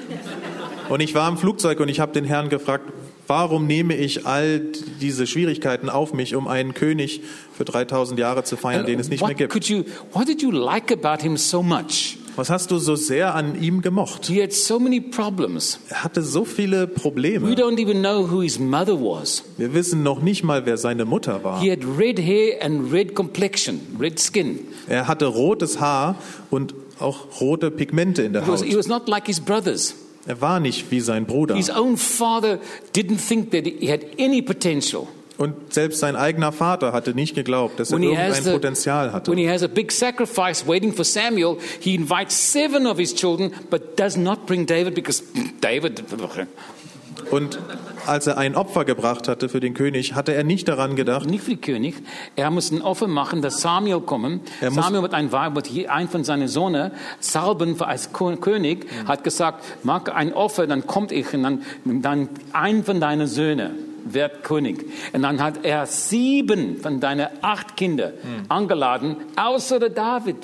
und 0.89 1.00
ich 1.00 1.15
war 1.15 1.30
im 1.30 1.38
Flugzeug 1.38 1.80
und 1.80 1.88
ich 1.88 2.00
habe 2.00 2.12
den 2.12 2.26
Herrn 2.26 2.50
gefragt, 2.50 2.91
warum 3.28 3.65
nehme 3.65 3.96
ich 3.96 4.26
all 4.26 4.60
diese 5.00 5.26
Schwierigkeiten 5.26 5.89
auf 5.89 6.13
mich, 6.13 6.36
um 6.36 6.48
einen 6.48 6.74
König 6.74 7.22
für 7.56 7.63
3000 7.63 8.20
Jahre 8.20 8.44
zu 8.44 8.58
feiern, 8.58 8.86
den 8.86 9.00
es 9.00 9.10
nicht 9.10 9.26
mehr 9.26 9.36
gibt? 9.36 9.54
could 9.54 9.65
you, 9.70 9.84
what 10.12 10.28
did 10.28 10.41
you 10.41 10.52
like 10.52 10.91
about 10.91 11.24
him 11.24 11.38
so 11.38 11.63
much? 11.63 12.17
Was 12.36 12.50
hast 12.50 12.72
du 12.72 12.78
so 12.78 12.96
sehr 12.96 13.36
an 13.36 13.62
ihm 13.62 13.82
gemocht? 13.82 14.26
He 14.28 14.41
had 14.41 14.54
so 14.54 14.80
many 14.80 15.02
problems. 15.02 15.80
Er 15.89 16.04
hatte 16.04 16.22
so 16.22 16.46
viele 16.46 16.84
We 16.84 16.88
Probleme. 16.88 17.54
don't 17.56 17.80
even 17.80 18.00
know 18.02 18.30
who 18.32 18.41
his 18.41 18.58
mother 18.60 19.00
was. 19.00 19.44
Wir 19.58 19.74
wissen 19.74 20.04
noch 20.04 20.22
nicht 20.22 20.44
mal, 20.44 20.65
wer 20.65 20.78
seine 20.78 21.06
Mutter 21.06 21.44
war. 21.44 21.60
He 21.62 21.70
had 21.70 21.80
red 21.98 22.20
hair 22.20 22.63
and 22.63 22.91
red 22.94 23.15
complexion, 23.15 23.82
red 24.00 24.20
skin. 24.20 24.60
Er 24.88 25.08
hatte 25.08 25.26
rotes 25.26 25.80
Haar 25.80 26.15
und 26.50 26.74
auch 27.00 27.41
rote 27.41 27.72
Pigmente 27.72 28.22
in 28.22 28.34
der 28.34 28.48
was, 28.48 28.62
he 28.63 28.70
Haut. 28.72 28.78
was 28.78 28.88
not 28.88 29.08
like 29.10 29.28
his 29.28 29.39
brothers. 29.39 29.96
Er 30.28 30.39
war 30.39 30.60
nicht 30.60 30.91
wie 30.91 31.00
sein 31.00 31.26
Bruder. 31.26 31.56
His 31.56 31.70
own 31.72 31.98
father 31.98 32.60
didn't 32.96 33.17
think 33.28 33.52
that 33.52 33.65
he 33.65 33.91
had 33.91 34.02
any 34.20 34.41
potential. 34.41 35.08
Und 35.41 35.73
selbst 35.73 35.99
sein 35.99 36.15
eigener 36.15 36.51
Vater 36.51 36.93
hatte 36.93 37.15
nicht 37.15 37.34
geglaubt, 37.34 37.80
dass 37.80 37.89
er 37.89 37.97
When 37.97 38.04
irgendein 38.04 38.43
the, 38.43 38.51
Potenzial 38.51 39.12
hatte. 39.12 39.32
when 39.32 39.39
he 39.39 39.49
has 39.49 39.63
a 39.63 39.67
big 39.67 39.91
sacrifice 39.91 40.67
waiting 40.67 40.93
for 40.93 41.04
Samuel, 41.04 41.58
he 41.80 41.95
invites 41.95 42.36
seven 42.51 42.86
of 42.86 42.99
his 42.99 43.15
children, 43.15 43.51
but 43.71 43.99
does 43.99 44.15
not 44.17 44.45
bring 44.45 44.67
David 44.67 44.93
because 44.93 45.23
David. 45.62 46.04
Und 47.32 47.58
als 48.06 48.27
er 48.27 48.38
ein 48.38 48.56
Opfer 48.56 48.86
gebracht 48.86 49.27
hatte 49.27 49.49
für 49.49 49.60
den 49.60 49.73
König, 49.73 50.13
hatte 50.13 50.34
er 50.36 50.43
nicht 50.43 50.67
daran 50.67 50.95
gedacht, 50.95 51.27
Nicht 51.27 51.43
für 51.43 51.56
König. 51.56 51.95
Er 52.36 52.51
muss 52.51 52.69
ein 52.69 52.84
Opfer 52.84 53.08
machen, 53.08 53.41
dass 53.41 53.62
Samuel 53.62 54.01
kommen. 54.01 54.41
Samuel 54.60 55.01
wird 55.01 55.15
ein 55.15 55.32
Weib, 55.32 55.56
wird 55.56 55.69
ein 55.89 56.08
von 56.08 56.23
seinen 56.23 56.49
Söhnen 56.49 56.91
salben 57.19 57.82
als 57.82 58.12
König, 58.13 58.86
hat 59.08 59.23
gesagt, 59.23 59.63
mach 59.82 60.06
ein 60.06 60.34
Opfer, 60.34 60.67
dann 60.67 60.86
kommt 60.86 61.12
ich 61.12 61.34
und 61.34 61.41
dann, 61.41 61.62
dann 61.84 62.30
ein 62.54 62.84
von 62.84 62.99
deinen 62.99 63.25
Söhnen 63.25 63.90
wird 64.06 64.44
König. 64.44 64.86
Und 65.14 65.22
dann 65.24 65.42
hat 65.42 65.64
er 65.64 65.86
sieben 65.86 66.78
von 66.82 67.00
deinen 67.00 67.28
acht 67.42 67.76
Kindern 67.78 68.14
angeladen, 68.50 69.18
außer 69.36 69.80
der 69.80 69.90
David. 69.90 70.38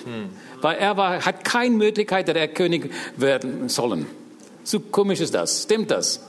Weil 0.61 0.77
er 0.77 0.97
war, 0.97 1.25
hat 1.25 1.43
keine 1.43 1.75
Möglichkeit, 1.75 2.27
dass 2.27 2.35
er 2.35 2.47
König 2.47 2.91
werden 3.15 3.69
sollen. 3.69 4.05
So 4.63 4.79
komisch 4.79 5.19
ist 5.21 5.33
das. 5.33 5.63
Stimmt 5.63 5.91
das? 5.91 6.21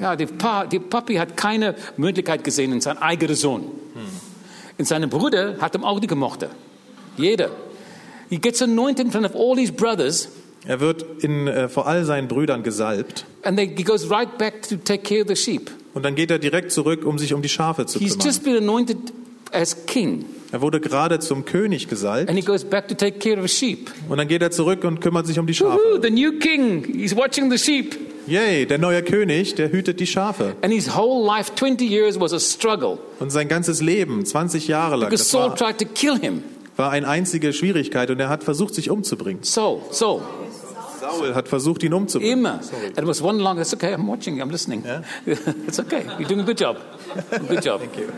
Ja, 0.00 0.16
die, 0.16 0.26
pa, 0.26 0.66
die 0.66 0.80
Papi 0.80 1.14
hat 1.14 1.36
keine 1.36 1.74
Möglichkeit 1.96 2.42
gesehen 2.42 2.72
in 2.72 2.80
seinen 2.80 2.98
eigenen 2.98 3.36
Sohn. 3.36 3.70
Und 4.76 4.88
seine 4.88 5.06
Brüder 5.06 5.56
hat 5.60 5.74
ihm 5.76 5.84
auch 5.84 6.00
nicht 6.00 6.08
gemocht. 6.08 6.46
Jeder. 7.16 7.50
He 8.28 8.38
gets 8.38 8.60
anointed 8.60 9.06
in 9.06 9.12
front 9.12 9.26
of 9.26 9.36
all 9.36 9.56
his 9.56 9.70
brothers, 9.70 10.28
er 10.66 10.80
wird 10.80 11.04
in, 11.22 11.46
äh, 11.46 11.68
vor 11.68 11.86
all 11.86 12.04
seinen 12.04 12.26
Brüdern 12.26 12.62
gesalbt. 12.62 13.24
and 13.42 13.56
then 13.58 13.76
he 13.76 13.84
goes 13.84 14.10
right 14.10 14.38
back 14.38 14.62
to 14.62 14.76
take 14.76 15.04
care 15.04 15.20
of 15.20 15.28
the 15.28 15.36
sheep. 15.36 15.70
Und 15.94 16.04
dann 16.04 16.14
geht 16.14 16.30
er 16.30 16.38
direkt 16.38 16.72
zurück, 16.72 17.04
um 17.06 17.18
sich 17.18 17.32
um 17.34 17.40
die 17.42 17.48
Schafe 17.48 17.86
zu 17.86 17.98
He's 17.98 18.12
kümmern. 18.12 18.26
just 18.26 18.44
been 18.44 18.56
anointed 18.56 18.98
as 19.52 19.86
king, 19.86 20.24
Er 20.52 20.60
wurde 20.60 20.80
gerade 20.80 21.20
zum 21.20 21.44
König 21.44 21.88
gesalbt. 21.88 22.28
and 22.28 22.38
he 22.38 22.44
goes 22.44 22.64
back 22.64 22.88
to 22.88 22.94
take 22.94 23.18
care 23.18 23.40
of 23.42 23.48
sheep. 23.48 23.90
Und 24.08 24.18
dann 24.18 24.26
geht 24.28 24.42
er 24.42 24.50
zurück 24.50 24.84
und 24.84 25.00
kümmert 25.00 25.26
sich 25.26 25.38
um 25.38 25.46
die 25.46 25.54
Woohoo, 25.58 25.70
Schafe. 25.94 26.00
the 26.02 26.10
new 26.10 26.32
king. 26.38 26.84
He's 26.84 27.14
watching 27.16 27.50
the 27.50 27.58
sheep. 27.58 27.96
Yay, 28.26 28.64
der 28.66 28.78
neue 28.78 29.02
König, 29.02 29.54
der 29.54 29.70
hütet 29.70 30.00
die 30.00 30.06
Schafe. 30.06 30.56
And 30.62 30.72
his 30.72 30.96
whole 30.96 31.24
life, 31.26 31.52
20 31.54 31.82
years, 31.88 32.18
was 32.18 32.32
a 32.32 32.40
struggle 32.40 32.98
Und 33.20 33.30
sein 33.30 33.48
ganzes 33.48 33.80
Leben, 33.82 34.24
20 34.24 34.66
Jahre 34.66 34.96
lang, 34.96 35.10
because 35.10 35.28
Saul 35.28 35.50
war, 35.50 35.56
tried 35.56 35.78
to 35.78 35.84
kill 35.94 36.18
him. 36.18 36.42
war 36.76 36.90
eine 36.90 37.06
einzige 37.06 37.52
Schwierigkeit 37.52 38.10
und 38.10 38.18
er 38.18 38.28
hat 38.30 38.42
versucht, 38.42 38.74
sich 38.74 38.90
umzubringen. 38.90 39.42
Saul, 39.42 39.80
Saul, 39.90 40.22
Saul 41.04 41.34
hat 41.34 41.48
versucht, 41.48 41.82
ihn 41.82 41.92
umzubringen. 41.92 42.38
immer. 42.38 42.60
And 42.96 42.98
it 42.98 43.06
was 43.06 43.22
one 43.22 43.38
long, 43.38 43.58
it's 43.58 43.74
okay, 43.74 43.92
I'm 43.94 44.06
watching, 44.06 44.40
I'm 44.40 44.50
listening. 44.50 44.84
it's 45.26 45.78
okay, 45.78 46.04
you're 46.18 46.28
doing 46.28 46.40
a 46.40 46.44
good 46.44 46.58
job. 46.58 46.76
Good 47.48 47.64
job. 47.64 47.80
Thank 47.80 47.96
you. 47.98 48.08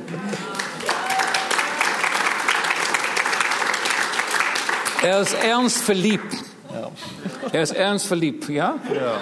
Er 5.02 5.20
ist 5.20 5.34
ernst 5.34 5.82
verliebt. 5.82 6.36
Er 7.52 7.62
ist 7.62 7.72
ernst 7.72 8.06
verliebt, 8.06 8.48
ja? 8.48 8.76
Ja. 8.92 9.20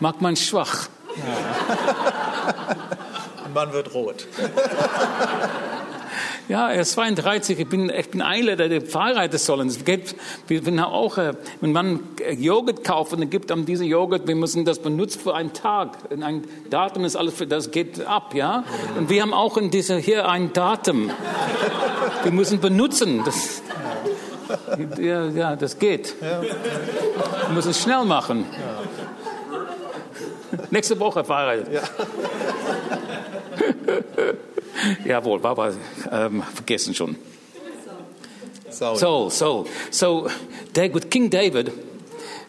Macht 0.00 0.20
man 0.20 0.34
schwach. 0.36 0.88
Ein 3.44 3.52
Mann 3.52 3.72
wird 3.72 3.94
rot. 3.94 4.26
Ja, 6.48 6.70
er 6.70 6.80
ist 6.80 6.92
32. 6.92 7.58
Ich 7.60 7.68
bin, 7.68 7.88
ich 7.90 8.10
bin 8.10 8.20
Einländer, 8.20 8.68
der 8.68 8.82
verheiratet 8.82 9.40
sollen. 9.40 9.68
Es 9.68 9.84
gibt, 9.84 10.16
wir 10.48 10.60
haben 10.60 10.78
auch, 10.80 11.16
äh, 11.16 11.34
wenn 11.60 11.72
man 11.72 12.00
äh, 12.20 12.34
Joghurt 12.34 12.82
kauft 12.84 13.12
und 13.12 13.20
dann 13.20 13.30
gibt 13.30 13.52
einem 13.52 13.64
diese 13.64 13.84
Joghurt, 13.84 14.26
wir 14.26 14.34
müssen 14.34 14.64
das 14.64 14.80
benutzen 14.80 15.20
für 15.20 15.34
einen 15.34 15.52
Tag. 15.52 15.98
In 16.10 16.22
Ein 16.22 16.44
Datum 16.68 17.04
ist 17.04 17.16
alles, 17.16 17.34
für, 17.34 17.46
das 17.46 17.70
geht 17.70 18.04
ab, 18.06 18.34
ja? 18.34 18.64
Und 18.98 19.08
wir 19.08 19.22
haben 19.22 19.32
auch 19.32 19.56
in 19.56 19.70
dieser 19.70 19.98
hier 19.98 20.28
ein 20.28 20.52
Datum. 20.52 21.10
Wir 22.22 22.32
müssen 22.32 22.60
benutzen. 22.60 23.22
Das, 23.24 23.62
ja, 24.98 25.26
ja, 25.26 25.56
das 25.56 25.78
geht. 25.78 26.20
Wir 26.20 27.54
müssen 27.54 27.70
es 27.70 27.80
schnell 27.80 28.04
machen. 28.04 28.46
Nächste 30.70 30.98
Woche 30.98 31.24
verheiratet. 31.24 31.82
Jawohl, 35.04 35.42
war 35.42 35.52
aber 35.52 35.74
ähm, 36.10 36.42
vergessen 36.54 36.94
schon. 36.94 37.16
Saul. 38.70 38.96
Saul, 38.96 39.30
Saul. 39.30 39.66
So, 39.90 40.28
with 40.74 41.10
King 41.10 41.28
David, 41.28 41.72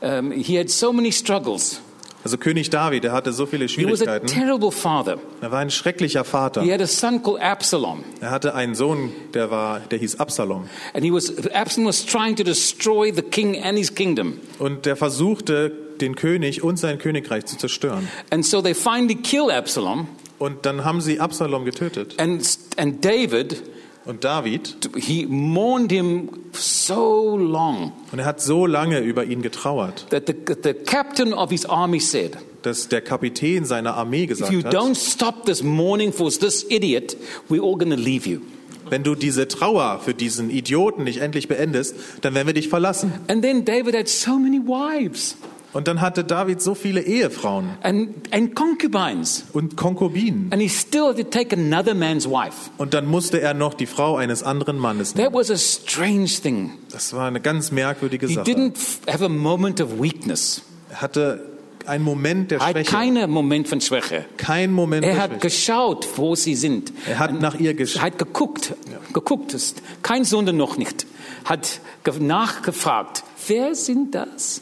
um, 0.02 0.32
he 0.32 0.58
had 0.58 0.70
so 0.70 0.94
many 0.94 1.12
struggles. 1.12 1.82
Also 2.24 2.38
König 2.38 2.70
David, 2.70 3.04
der 3.04 3.12
hatte 3.12 3.34
so 3.34 3.46
viele 3.46 3.66
He 3.68 3.84
was 3.86 4.02
a 4.02 4.06
Schwierigkeiten. 4.06 4.28
terrible 4.28 4.72
father. 4.72 5.18
Er 5.42 5.52
war 5.52 5.60
ein 5.60 5.70
schrecklicher 5.70 6.24
Vater. 6.24 6.62
He 6.62 6.72
had 6.72 6.82
a 6.82 6.88
son 6.88 7.22
called 7.22 7.42
Absalom, 7.42 8.06
Er 8.22 8.32
hatte 8.32 8.56
einen 8.56 8.76
Sohn, 8.76 9.12
der 9.34 9.52
war, 9.52 9.82
der 9.82 10.00
hieß 10.00 10.22
Absalom. 10.22 10.70
and 10.94 11.04
he 11.04 11.12
was 11.12 11.34
Absalom 11.54 11.88
was 11.88 12.06
trying 12.06 12.38
to 12.38 12.44
destroy 12.44 13.12
the 13.14 13.22
king 13.22 13.62
and 13.62 13.78
his 13.78 13.94
kingdom. 13.94 14.40
Und 14.60 14.86
der 14.86 14.96
versuchte, 14.96 15.74
den 16.00 16.16
König 16.16 16.64
und 16.64 16.78
sein 16.80 16.98
Königreich 16.98 17.46
zu 17.46 17.58
zerstören. 17.58 18.08
And 18.30 18.46
so 18.46 18.62
they 18.62 18.74
finally 18.74 19.16
kill 19.16 19.52
Absalom, 19.52 20.08
Und 20.40 20.66
dann 20.66 20.84
haben 20.84 21.02
sie 21.02 21.20
Absalom 21.20 21.66
getötet. 21.66 22.20
and 22.20 22.44
and 22.78 23.04
David, 23.04 23.62
Und 24.06 24.26
David, 24.26 24.76
he 24.98 25.26
mourned 25.26 25.90
him 25.92 26.28
so 26.52 27.38
long 27.38 27.94
und 28.12 28.20
er 28.20 28.26
hat 28.26 28.42
so 28.42 28.66
lange 28.66 29.00
über 29.00 29.24
ihn 29.24 29.42
getrauert, 29.42 30.08
that 30.10 30.28
the 30.28 30.36
the 30.62 30.74
captain 30.74 31.34
of 31.34 31.50
his 31.52 31.66
army 31.66 32.02
said. 32.02 32.38
dass 32.64 32.90
der 32.90 33.00
Kapitän 33.02 33.64
seiner 33.66 33.96
Armee 33.96 34.24
If 34.24 34.30
gesagt 34.30 34.52
you 34.52 34.62
hat, 34.64 34.74
don't 34.74 34.96
stop 34.96 35.46
this 35.46 35.64
mourning 35.64 36.12
for 36.12 36.30
this 36.30 36.66
idiot, 36.70 37.16
we're 37.50 37.62
all 37.64 37.78
going 37.78 37.92
to 37.92 37.96
leave 37.96 38.28
you. 38.30 38.42
wenn 38.90 39.04
du 39.04 39.16
diese 39.16 39.48
Trauer 39.48 40.02
für 40.04 40.14
diesen 40.14 40.50
Idioten 40.50 41.06
nicht 41.06 41.20
endlich 41.22 41.48
beendest, 41.48 41.96
dann 42.22 42.36
werden 42.36 42.48
wir 42.48 42.54
dich 42.54 42.68
verlassen. 42.68 43.14
And 43.30 43.42
then 43.42 43.64
David 43.64 43.96
had 43.96 44.10
so 44.10 44.38
many 44.38 44.60
wives 44.60 45.38
Und 45.74 45.88
dann 45.88 46.02
hatte 46.02 46.24
David 46.24 46.62
so 46.62 46.76
viele 46.76 47.02
Ehefrauen 47.02 47.70
and, 47.82 48.10
and 48.32 48.56
concubines, 48.56 49.46
und 49.54 49.76
Konkubinen. 49.76 50.48
and 50.52 50.62
he 50.62 50.70
still 50.70 51.08
had 51.08 51.18
to 51.18 51.24
take 51.24 51.56
another 51.56 51.96
man's 51.96 52.28
wife. 52.30 52.70
Und 52.78 52.94
dann 52.94 53.06
musste 53.08 53.42
er 53.42 53.54
noch 53.54 53.74
die 53.74 53.88
Frau 53.88 54.16
eines 54.18 54.44
anderen 54.44 54.78
Mannes 54.78 55.16
nehmen. 55.16 55.26
That 55.32 55.34
was 55.34 55.50
a 55.50 55.58
strange 55.58 56.28
thing. 56.28 56.72
Das 56.92 57.14
war 57.14 57.28
eine 57.28 57.42
ganz 57.42 57.72
merkwürdige 57.72 58.28
He 58.28 58.36
Sache. 58.36 58.46
didn't 58.50 58.76
f- 58.76 59.00
have 59.12 59.26
a 59.26 59.30
moment 59.30 59.82
of 59.82 60.00
weakness. 60.00 60.62
Er 60.92 61.02
hatte 61.02 61.50
einen 61.88 62.04
Moment 62.06 62.52
der 62.52 62.60
Er 62.62 62.70
Schwäche. 62.72 62.92
keinen 62.92 63.30
Moment 63.32 63.68
von 63.68 63.82
Schwäche. 63.82 64.26
Kein 64.38 64.72
Moment 64.72 65.04
Er 65.06 65.18
hat 65.20 65.42
geschaut, 65.42 66.08
wo 66.16 66.36
sie 66.36 66.56
sind. 66.56 66.94
Er 67.10 67.20
hat 67.20 67.42
nach 67.42 67.56
ihr 67.60 67.72
Er 67.72 67.74
geschaut. 67.74 68.02
hat 68.04 68.18
geguckt, 68.20 68.74
geguckt, 69.12 69.54
ist 69.54 69.82
kein 70.04 70.24
Sünde 70.24 70.54
noch 70.54 70.78
nicht. 70.78 71.06
Hat 71.46 71.82
ge- 72.06 72.14
nachgefragt, 72.20 73.24
wer 73.48 73.76
sind 73.76 74.14
das? 74.16 74.62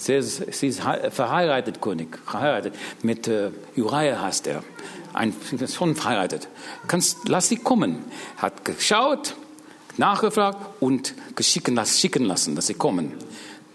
Sie 0.00 0.14
ist, 0.14 0.42
sie 0.54 0.68
ist 0.68 0.80
he- 0.82 1.10
verheiratet, 1.10 1.82
König, 1.82 2.18
verheiratet. 2.24 2.74
Mit 3.02 3.28
äh, 3.28 3.50
Uriah 3.76 4.22
heißt 4.22 4.46
er. 4.46 4.64
Ein, 5.12 5.34
schon 5.70 5.94
verheiratet. 5.94 6.48
Kannst, 6.88 7.28
lass 7.28 7.50
sie 7.50 7.56
kommen. 7.58 8.04
Hat 8.38 8.64
geschaut, 8.64 9.34
nachgefragt 9.98 10.56
und 10.80 11.14
geschicken 11.36 11.74
lassen, 11.74 11.98
schicken 11.98 12.24
lassen, 12.24 12.56
dass 12.56 12.68
sie 12.68 12.74
kommen. 12.74 13.12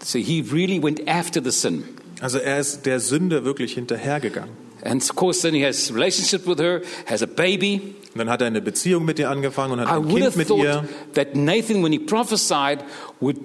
So 0.02 0.18
he 0.18 0.44
really 0.52 0.82
went 0.82 1.08
after 1.08 1.40
the 1.42 1.52
sin. 1.52 1.84
Also 2.20 2.38
er 2.38 2.58
ist 2.58 2.86
der 2.86 2.98
Sünde 2.98 3.44
wirklich 3.44 3.74
hinterhergegangen. 3.74 4.50
And 4.82 5.02
of 5.02 5.14
course, 5.14 5.42
then 5.42 5.54
he 5.54 5.64
has 5.64 5.92
relationship 5.94 6.44
with 6.46 6.58
her, 6.58 6.80
has 7.06 7.22
a 7.22 7.26
baby. 7.26 7.94
Und 8.16 8.20
dann 8.20 8.30
hat 8.30 8.40
er 8.40 8.46
eine 8.46 8.62
Beziehung 8.62 9.04
mit 9.04 9.18
ihr 9.18 9.28
angefangen 9.28 9.72
und 9.74 9.80
hat 9.80 9.88
I 9.88 9.90
ein 9.92 10.04
would 10.04 10.14
Kind 10.14 10.26
have 10.26 10.38
mit 10.38 10.48
thought 10.48 10.62
ihr. 10.64 10.84
that 11.14 11.36
Nathan, 11.36 11.82
when 11.84 11.92
he 11.92 11.98
prophesied, 11.98 12.78
would 13.20 13.36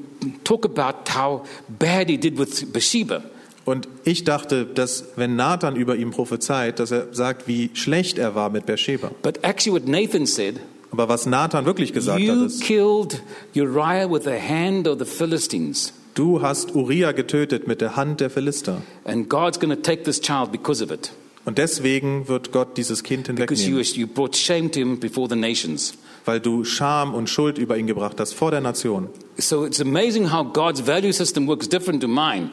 talk 0.46 0.64
about 0.66 1.10
how 1.14 1.42
bad 1.68 2.08
he 2.08 2.18
did 2.18 2.40
with 2.40 2.72
Bathsheba. 2.72 3.22
Und 3.66 3.88
ich 4.06 4.24
dachte, 4.24 4.66
dass 4.66 5.06
wenn 5.18 5.36
Nathan 5.36 5.76
über 5.76 5.96
ihm 5.98 6.12
prophezeit, 6.12 6.80
dass 6.80 6.92
er 6.92 7.08
sagt, 7.14 7.48
wie 7.50 7.70
schlecht 7.74 8.18
er 8.18 8.34
war 8.34 8.50
mit 8.50 8.66
Bathsheba. 8.66 9.12
But 9.22 9.44
actually, 9.44 9.82
what 9.82 9.88
Nathan 9.90 10.26
said, 10.26 10.60
Aber 10.92 11.10
was 11.10 11.26
Nathan 11.26 11.66
wirklich 11.66 11.92
gesagt 11.94 12.20
hat, 12.22 12.26
you 12.28 12.46
ist, 12.46 12.62
killed 12.64 13.22
Uriah 13.54 14.10
with 14.10 14.24
the 14.24 14.32
hand 14.40 14.88
of 14.88 15.00
the 15.00 15.06
Philistines, 15.06 15.94
du 16.16 16.42
hast 16.42 16.74
Uriah 16.76 17.12
getötet 17.12 17.68
mit 17.68 17.82
der 17.82 17.96
Hand 17.98 18.22
der 18.22 18.30
Philister. 18.30 18.82
and 19.06 19.28
God's 19.30 19.60
going 19.60 19.70
to 19.76 19.82
take 19.82 20.04
this 20.04 20.20
child 20.22 20.52
because 20.52 20.82
of 20.84 20.92
it. 20.92 21.12
Und 21.46 21.58
deswegen 21.58 22.28
wird 22.28 22.52
Gott 22.52 22.78
dieses 22.78 23.04
Kind 23.04 23.28
you, 23.28 23.34
hinwegnehmen, 23.34 23.84
you 23.96 24.08
brought 24.08 24.36
shame 24.36 24.72
to 24.72 24.80
him 24.80 25.00
before 25.00 25.28
the 25.30 25.36
nations. 25.36 25.94
weil 26.26 26.40
du 26.40 26.64
Scham 26.64 27.14
und 27.14 27.30
Schuld 27.30 27.58
über 27.58 27.78
ihn 27.78 27.88
gebracht 27.88 28.20
hast 28.20 28.34
vor 28.34 28.52
der 28.52 28.62
Nation. 28.62 29.08
So 29.38 29.66
it's 29.66 29.82
amazing 29.82 30.32
how 30.32 30.46
God's 30.46 30.86
value 30.86 31.12
system 31.12 31.48
works 31.48 31.68
different 31.68 32.02
to 32.02 32.08
mine. 32.08 32.52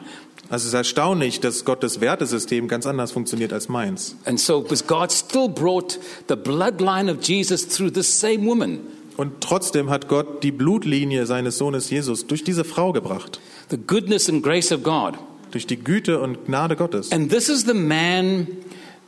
Also 0.49 0.63
es 0.63 0.69
ist 0.69 0.73
erstaunlich, 0.73 1.39
dass 1.39 1.63
Gottes 1.63 2.01
Wertesystem 2.01 2.67
ganz 2.67 2.87
anders 2.87 3.11
funktioniert 3.11 3.53
als 3.53 3.69
meins. 3.69 4.15
And 4.25 4.39
so, 4.39 4.61
because 4.61 4.83
God 4.83 5.11
still 5.11 5.47
brought 5.47 5.99
the 6.27 6.35
bloodline 6.35 7.11
of 7.11 7.21
Jesus 7.21 7.67
through 7.67 7.91
this 7.91 8.19
same 8.19 8.45
woman. 8.47 8.79
Und 9.17 9.41
trotzdem 9.41 9.91
hat 9.91 10.07
Gott 10.07 10.43
die 10.43 10.51
Blutlinie 10.51 11.27
seines 11.27 11.57
Sohnes 11.57 11.89
Jesus 11.91 12.25
durch 12.25 12.43
diese 12.43 12.63
Frau 12.63 12.93
gebracht, 12.93 13.39
The 13.69 13.77
goodness 13.77 14.27
and 14.29 14.41
grace 14.41 14.71
of 14.71 14.81
God. 14.81 15.13
durch 15.51 15.67
die 15.67 15.77
Güte 15.77 16.19
und 16.19 16.45
Gnade 16.47 16.75
Gottes. 16.75 17.11
And 17.11 17.29
this 17.29 17.49
is 17.49 17.65
the 17.65 17.73
man 17.75 18.47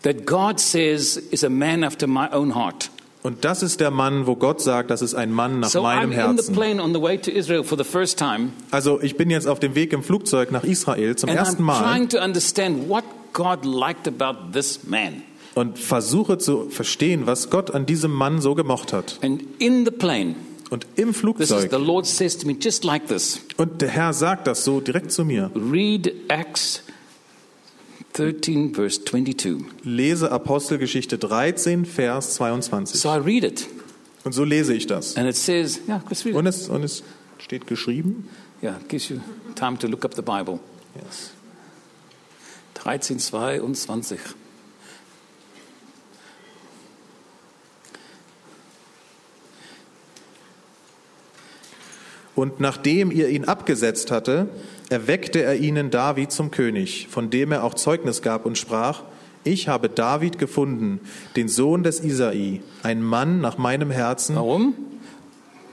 that 0.04 0.26
God 0.26 0.60
says 0.60 1.18
is 1.18 1.44
a 1.44 1.50
man 1.50 1.84
after 1.84 2.08
my 2.08 2.28
own 2.32 2.56
heart. 2.56 2.90
Und 3.24 3.46
das 3.46 3.62
ist 3.62 3.80
der 3.80 3.92
Mann, 3.92 4.26
wo 4.26 4.36
Gott 4.36 4.62
sagt, 4.62 4.90
das 4.90 5.04
ist 5.04 5.14
ein 5.14 5.32
Mann 5.32 5.60
nach 5.60 5.70
So 5.70 5.84
meinem 5.84 6.12
Herzen. 6.12 6.56
plane 6.56 6.82
on 6.82 6.92
the 6.94 7.00
way 7.02 7.20
to 7.20 7.30
Israel 7.30 7.64
for 7.64 7.78
the 7.78 7.84
first 7.84 8.18
time, 8.18 8.50
Also 8.72 9.00
ich 9.00 9.16
bin 9.16 9.30
jetzt 9.30 9.48
auf 9.48 9.60
dem 9.60 9.76
Weg 9.76 9.94
im 9.94 10.02
Flugzeug 10.02 10.52
nach 10.52 10.64
Israel 10.64 11.16
zum 11.16 11.30
and 11.30 11.38
ersten 11.38 11.62
Mal 11.62 11.84
trying 11.84 12.10
to 12.10 12.18
understand 12.18 12.90
what 12.90 13.04
God 13.34 13.64
liked 13.64 14.08
about 14.08 14.54
this 14.54 14.80
man. 14.88 15.22
und 15.54 15.78
versuche 15.78 16.40
zu 16.40 16.70
verstehen, 16.72 17.28
was 17.28 17.52
Gott 17.52 17.70
an 17.70 17.86
diesem 17.86 18.12
Mann 18.12 18.42
so 18.42 18.56
gemocht 18.56 18.92
hat. 18.92 19.20
And 19.22 19.44
in 19.60 19.86
the 19.86 19.92
plane, 19.92 20.34
Und 20.72 20.88
im 20.96 21.10
this 21.10 21.16
is 21.16 21.22
Flugzeug, 21.22 21.70
the 21.70 21.76
Lord 21.78 22.08
says 22.08 22.36
to 22.40 22.48
me 22.48 22.56
just 22.60 22.84
like 22.84 23.08
this. 23.08 23.42
und 23.58 23.82
der 23.84 23.90
Herr 23.90 24.14
sagt 24.14 24.48
das 24.48 24.64
so 24.64 24.80
direkt 24.82 25.12
zu 25.12 25.26
mir, 25.26 25.52
Read 25.54 26.12
Acts 26.28 26.82
13, 28.32 28.76
verse 28.76 29.04
22. 29.04 29.66
lese 29.84 30.32
Apostelgeschichte 30.32 31.18
13, 31.18 31.86
Vers 31.86 32.36
22. 32.36 33.00
So 33.02 33.10
I 33.10 33.18
read 33.18 33.44
it, 33.44 33.68
Und 34.24 34.34
so 34.34 34.44
lese 34.44 34.76
ich 34.76 34.86
das. 34.86 35.16
and 35.18 35.28
it 35.28 35.36
says, 35.36 35.80
yeah, 35.88 36.04
let's 36.08 36.24
read 36.24 36.34
it. 36.34 36.38
Und 36.38 36.46
es, 36.46 36.70
und 36.70 36.84
es 36.84 37.04
steht 37.40 37.66
geschrieben, 37.66 38.30
Yeah, 38.62 38.80
gives 38.90 39.10
you 39.10 39.18
time 39.56 39.76
to 39.80 39.88
look 39.88 40.06
up 40.06 40.14
the 40.14 40.22
Bible. 40.22 40.60
yes. 40.96 41.32
13, 42.76 43.18
22. 43.18 44.20
Und 52.36 52.60
nachdem 52.60 53.12
ihr 53.12 53.30
ihn 53.30 53.46
abgesetzt 53.46 54.10
hatte, 54.12 54.48
erweckte 54.92 55.42
er 55.42 55.56
ihnen 55.56 55.90
David 55.90 56.32
zum 56.32 56.52
König, 56.52 57.08
von 57.10 57.30
dem 57.30 57.52
er 57.52 57.64
auch 57.64 57.74
Zeugnis 57.74 58.22
gab 58.22 58.46
und 58.46 58.58
sprach, 58.58 59.04
ich 59.44 59.68
habe 59.68 59.90
David 59.90 60.38
gefunden, 60.38 61.00
den 61.36 61.48
Sohn 61.48 61.84
des 61.84 62.04
Isai, 62.04 62.62
ein 62.84 63.02
Mann 63.02 63.42
nach 63.42 63.58
meinem 63.58 63.90
Herzen. 63.90 64.36
Warum? 64.36 64.76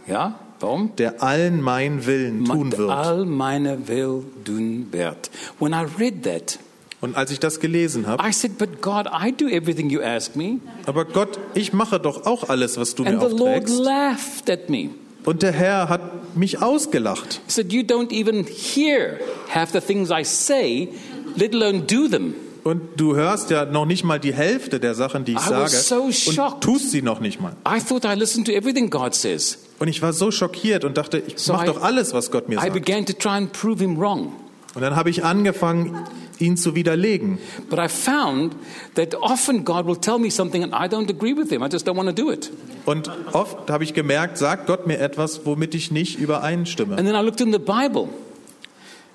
Ja? 0.06 0.38
Warum? 0.60 0.96
der 0.96 1.22
allen 1.22 1.60
meinen 1.60 2.06
Willen 2.06 2.44
tun 2.44 2.76
wird. 2.76 2.90
All 2.90 3.26
meine 3.26 3.86
will 3.86 4.24
tun 4.44 4.88
wird. 4.90 5.30
When 5.60 5.72
I 5.72 5.84
read 5.98 6.24
that, 6.24 6.58
Und 7.00 7.16
als 7.16 7.30
ich 7.30 7.38
das 7.38 7.60
gelesen 7.60 8.06
habe, 8.06 8.26
I 8.26 8.32
said, 8.32 8.58
But 8.58 8.80
God, 8.82 9.06
I 9.06 9.30
do 9.30 9.46
everything 9.46 9.88
you 9.90 10.00
ask 10.00 10.34
me. 10.34 10.58
aber 10.86 11.04
Gott, 11.04 11.38
ich 11.54 11.72
mache 11.72 12.00
doch 12.00 12.26
auch 12.26 12.48
alles, 12.48 12.76
was 12.76 12.94
du 12.94 13.04
mir 13.04 13.10
And 13.10 13.30
the 13.30 13.36
Lord 13.36 13.68
laughed 13.68 14.50
at 14.50 14.68
me. 14.68 14.90
Und 15.28 15.42
der 15.42 15.52
Herr 15.52 15.88
hat 15.90 16.36
mich 16.36 16.62
ausgelacht. 16.62 17.40
He 17.46 17.52
said, 17.52 17.72
You 17.72 17.82
don't 17.82 18.10
even 18.12 18.46
hear 18.46 19.18
half 19.54 19.72
the 19.72 19.80
things 19.80 20.10
I 20.10 20.24
say, 20.24 20.88
let 21.36 21.54
alone 21.54 21.80
do 21.80 22.08
them. 22.08 22.34
Und 22.64 22.80
du 22.96 23.14
hörst 23.14 23.50
ja 23.50 23.64
noch 23.66 23.84
nicht 23.86 24.04
mal 24.04 24.18
die 24.18 24.32
Hälfte 24.32 24.80
der 24.80 24.94
Sachen, 24.94 25.24
die 25.24 25.32
ich 25.32 25.38
I 25.46 25.50
was 25.50 25.86
sage, 25.88 26.00
so 26.00 26.02
und 26.04 26.14
shocked. 26.14 26.62
tust 26.64 26.90
sie 26.90 27.02
noch 27.02 27.20
nicht 27.20 27.40
mal. 27.40 27.52
I 27.66 27.78
thought 27.80 28.04
I 28.04 28.14
listened 28.18 28.46
to 28.46 28.52
everything 28.52 28.88
God 28.90 29.14
says. 29.14 29.58
Und 29.78 29.88
ich 29.88 30.00
war 30.02 30.12
so 30.12 30.30
schockiert 30.30 30.84
und 30.84 30.96
dachte, 30.96 31.18
ich 31.24 31.34
So 31.38 31.52
mache 31.52 31.64
I- 31.64 31.68
doch 31.68 31.82
alles, 31.82 32.12
was 32.14 32.30
Gott 32.30 32.48
mir 32.48 32.56
I 32.56 32.60
sagt. 32.62 32.72
began 32.72 33.04
to 33.06 33.12
try 33.12 33.30
and 33.36 33.52
prove 33.52 33.78
him 33.82 33.98
wrong. 33.98 34.32
Und 34.74 34.80
dann 34.82 34.96
habe 34.96 35.10
ich 35.10 35.24
angefangen, 35.24 35.96
ihn 36.40 36.56
zu 36.56 36.74
widerlegen. 36.74 37.38
But 37.68 37.78
I 37.78 37.88
found 37.88 38.54
that 38.94 39.14
often 39.16 39.64
God 39.64 39.86
will 39.86 39.96
tell 39.96 40.18
me 40.18 40.30
something 40.30 40.62
and 40.62 40.72
I 40.72 40.88
don't 40.88 41.10
agree 41.10 41.36
with 41.36 41.50
him. 41.50 41.62
I 41.62 41.68
just 41.70 41.86
don't 41.86 41.96
want 41.96 42.08
to 42.08 42.14
do 42.14 42.30
it. 42.30 42.50
Und 42.86 43.10
oft 43.32 43.70
habe 43.70 43.84
ich 43.84 43.94
gemerkt, 43.94 44.38
sagt 44.38 44.66
Gott 44.66 44.86
mir 44.86 44.98
etwas, 44.98 45.44
womit 45.44 45.74
ich 45.74 45.90
nicht 45.90 46.18
übereinstimme. 46.18 46.96
And 46.96 47.06
then 47.06 47.14
I 47.14 47.24
looked 47.24 47.40
in 47.40 47.52
the 47.52 47.58
Bible, 47.58 48.08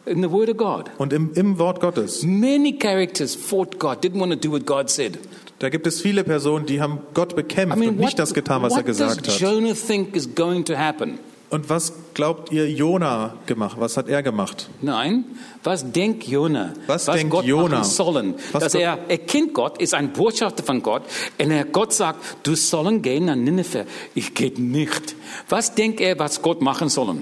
in 0.05 0.21
the 0.21 0.31
Word 0.31 0.49
of 0.49 0.57
God. 0.57 0.91
Und 0.97 1.13
im, 1.13 1.31
im 1.33 1.57
Wort 1.57 1.79
Gottes, 1.79 2.23
Many 2.23 2.77
characters 2.77 3.35
fought 3.35 3.79
God, 3.79 4.03
didn't 4.03 4.19
want 4.19 4.31
to 4.31 4.37
do 4.37 4.51
what 4.51 4.65
God 4.65 4.89
said. 4.89 5.17
da 5.59 5.69
gibt 5.69 5.87
es 5.87 6.01
viele 6.01 6.23
Personen, 6.23 6.65
die 6.65 6.81
haben 6.81 6.99
Gott 7.13 7.35
bekämpft 7.35 7.77
I 7.77 7.79
mean, 7.79 7.89
und 7.91 7.97
what, 7.99 8.05
nicht 8.05 8.19
das 8.19 8.33
getan, 8.33 8.61
was 8.61 8.75
er 8.75 8.83
gesagt 8.83 9.27
hat. 9.27 9.39
Jonah 9.39 9.73
think 9.73 10.15
is 10.15 10.35
going 10.35 10.65
to 10.65 10.75
happen? 10.75 11.19
Und 11.53 11.69
was 11.69 11.93
glaubt 12.15 12.51
ihr, 12.51 12.67
Jona 12.67 13.35
gemacht? 13.45 13.75
Was 13.79 13.95
hat 13.95 14.09
er 14.09 14.23
gemacht? 14.23 14.69
Nein, 14.81 15.23
was 15.63 15.91
denkt 15.91 16.23
Jona? 16.23 16.73
Was 16.87 17.05
denkt 17.05 17.29
Gott 17.29 17.45
Jona? 17.45 17.77
machen 17.77 17.83
sollen? 17.83 18.33
Was 18.51 18.63
Dass 18.63 18.73
Gott- 18.73 18.81
er, 18.81 18.97
er 19.07 19.17
kennt 19.19 19.53
Gott, 19.53 19.79
ist 19.79 19.93
ein 19.93 20.11
Botschafter 20.13 20.63
von 20.63 20.81
Gott. 20.81 21.03
Und 21.39 21.51
er, 21.51 21.65
Gott 21.65 21.93
sagt, 21.93 22.19
du 22.41 22.55
sollen 22.55 23.03
gehen 23.03 23.25
nach 23.25 23.35
Nineveh. 23.35 23.85
Ich 24.15 24.33
gehe 24.33 24.51
nicht. 24.59 25.15
Was 25.47 25.75
denkt 25.75 26.01
er, 26.01 26.17
was 26.17 26.41
Gott 26.41 26.59
machen 26.63 26.89
sollen? 26.89 27.21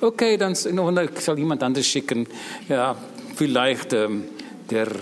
Okay, 0.00 0.38
dann 0.38 0.54
soll 0.54 1.38
jemand 1.38 1.62
anderes 1.62 1.86
schicken. 1.86 2.26
Ja, 2.70 2.96
vielleicht 3.36 3.92
ähm, 3.92 4.24
der 4.70 4.86
äh, 4.86 4.92
äh, 4.92 4.96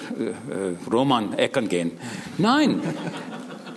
Roman, 0.93 1.35
er 1.35 1.51
kann 1.51 1.69
gehen. 1.69 1.93
Nein. 2.37 2.81